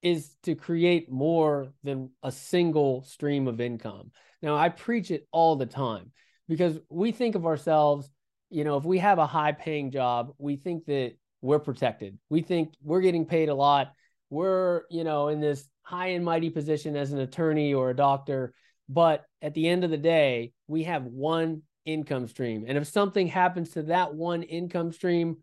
is 0.03 0.37
to 0.45 0.55
create 0.55 1.11
more 1.11 1.73
than 1.83 2.11
a 2.23 2.31
single 2.31 3.03
stream 3.03 3.49
of 3.49 3.61
income. 3.61 4.13
Now, 4.41 4.55
I 4.57 4.69
preach 4.69 5.11
it 5.11 5.27
all 5.33 5.57
the 5.57 5.67
time 5.67 6.13
because 6.47 6.79
we 6.89 7.11
think 7.11 7.35
of 7.35 7.45
ourselves, 7.45 8.09
you 8.49 8.63
know, 8.63 8.77
if 8.77 8.85
we 8.85 8.99
have 8.99 9.19
a 9.19 9.27
high 9.27 9.51
paying 9.51 9.91
job, 9.91 10.33
we 10.39 10.55
think 10.55 10.85
that 10.85 11.15
we're 11.41 11.59
protected. 11.59 12.19
We 12.31 12.43
think 12.43 12.75
we're 12.85 13.01
getting 13.01 13.27
paid 13.27 13.49
a 13.49 13.55
lot. 13.55 13.93
We're, 14.31 14.83
you 14.91 15.03
know, 15.03 15.27
in 15.27 15.41
this 15.41 15.69
high 15.87 16.09
and 16.09 16.25
mighty 16.25 16.51
position 16.51 16.97
as 16.97 17.13
an 17.13 17.21
attorney 17.21 17.73
or 17.73 17.91
a 17.91 17.97
doctor. 17.97 18.53
But 18.89 19.25
at 19.41 19.55
the 19.55 19.69
end 19.69 19.85
of 19.85 19.91
the 19.91 19.97
day, 19.97 20.53
we 20.67 20.83
have 20.83 21.05
one 21.05 21.63
income 21.85 22.27
stream. 22.27 22.65
And 22.67 22.77
if 22.77 22.89
something 22.89 23.29
happens 23.29 23.71
to 23.71 23.83
that 23.85 24.13
one 24.13 24.43
income 24.43 24.91
stream, 24.91 25.37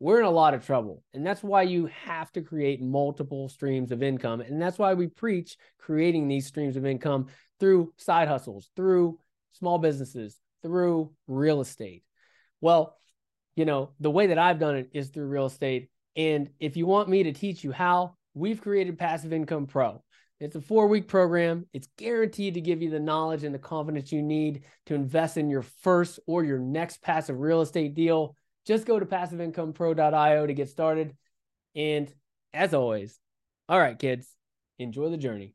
we're 0.00 0.18
in 0.18 0.26
a 0.26 0.30
lot 0.30 0.52
of 0.52 0.66
trouble. 0.66 1.04
And 1.14 1.24
that's 1.24 1.44
why 1.44 1.62
you 1.62 1.86
have 2.04 2.32
to 2.32 2.42
create 2.42 2.82
multiple 2.82 3.48
streams 3.48 3.92
of 3.92 4.02
income. 4.02 4.40
And 4.40 4.60
that's 4.60 4.78
why 4.78 4.94
we 4.94 5.06
preach 5.06 5.56
creating 5.78 6.26
these 6.26 6.48
streams 6.48 6.76
of 6.76 6.84
income 6.84 7.28
through 7.60 7.92
side 7.96 8.26
hustles, 8.26 8.70
through 8.74 9.20
small 9.52 9.78
businesses, 9.78 10.40
through 10.64 11.12
real 11.28 11.60
estate. 11.60 12.02
Well, 12.60 12.96
you 13.54 13.64
know, 13.64 13.90
the 14.00 14.10
way 14.10 14.26
that 14.26 14.38
I've 14.38 14.58
done 14.58 14.74
it 14.74 14.90
is 14.92 15.10
through 15.10 15.28
real 15.28 15.46
estate. 15.46 15.88
And 16.16 16.50
if 16.58 16.76
you 16.76 16.86
want 16.86 17.08
me 17.08 17.22
to 17.22 17.32
teach 17.32 17.62
you 17.62 17.70
how, 17.70 18.16
we've 18.34 18.60
created 18.60 18.98
Passive 18.98 19.32
Income 19.32 19.66
Pro. 19.66 20.02
It's 20.40 20.56
a 20.56 20.60
four 20.60 20.88
week 20.88 21.08
program. 21.08 21.66
It's 21.72 21.88
guaranteed 21.96 22.54
to 22.54 22.60
give 22.60 22.82
you 22.82 22.90
the 22.90 23.00
knowledge 23.00 23.44
and 23.44 23.54
the 23.54 23.58
confidence 23.58 24.12
you 24.12 24.22
need 24.22 24.64
to 24.86 24.94
invest 24.94 25.36
in 25.36 25.48
your 25.48 25.62
first 25.62 26.18
or 26.26 26.44
your 26.44 26.58
next 26.58 27.00
passive 27.02 27.38
real 27.38 27.60
estate 27.60 27.94
deal. 27.94 28.36
Just 28.66 28.86
go 28.86 28.98
to 28.98 29.06
passiveincomepro.io 29.06 30.46
to 30.46 30.54
get 30.54 30.68
started. 30.68 31.16
And 31.76 32.12
as 32.52 32.74
always, 32.74 33.18
all 33.68 33.78
right, 33.78 33.98
kids, 33.98 34.28
enjoy 34.78 35.08
the 35.10 35.16
journey. 35.16 35.54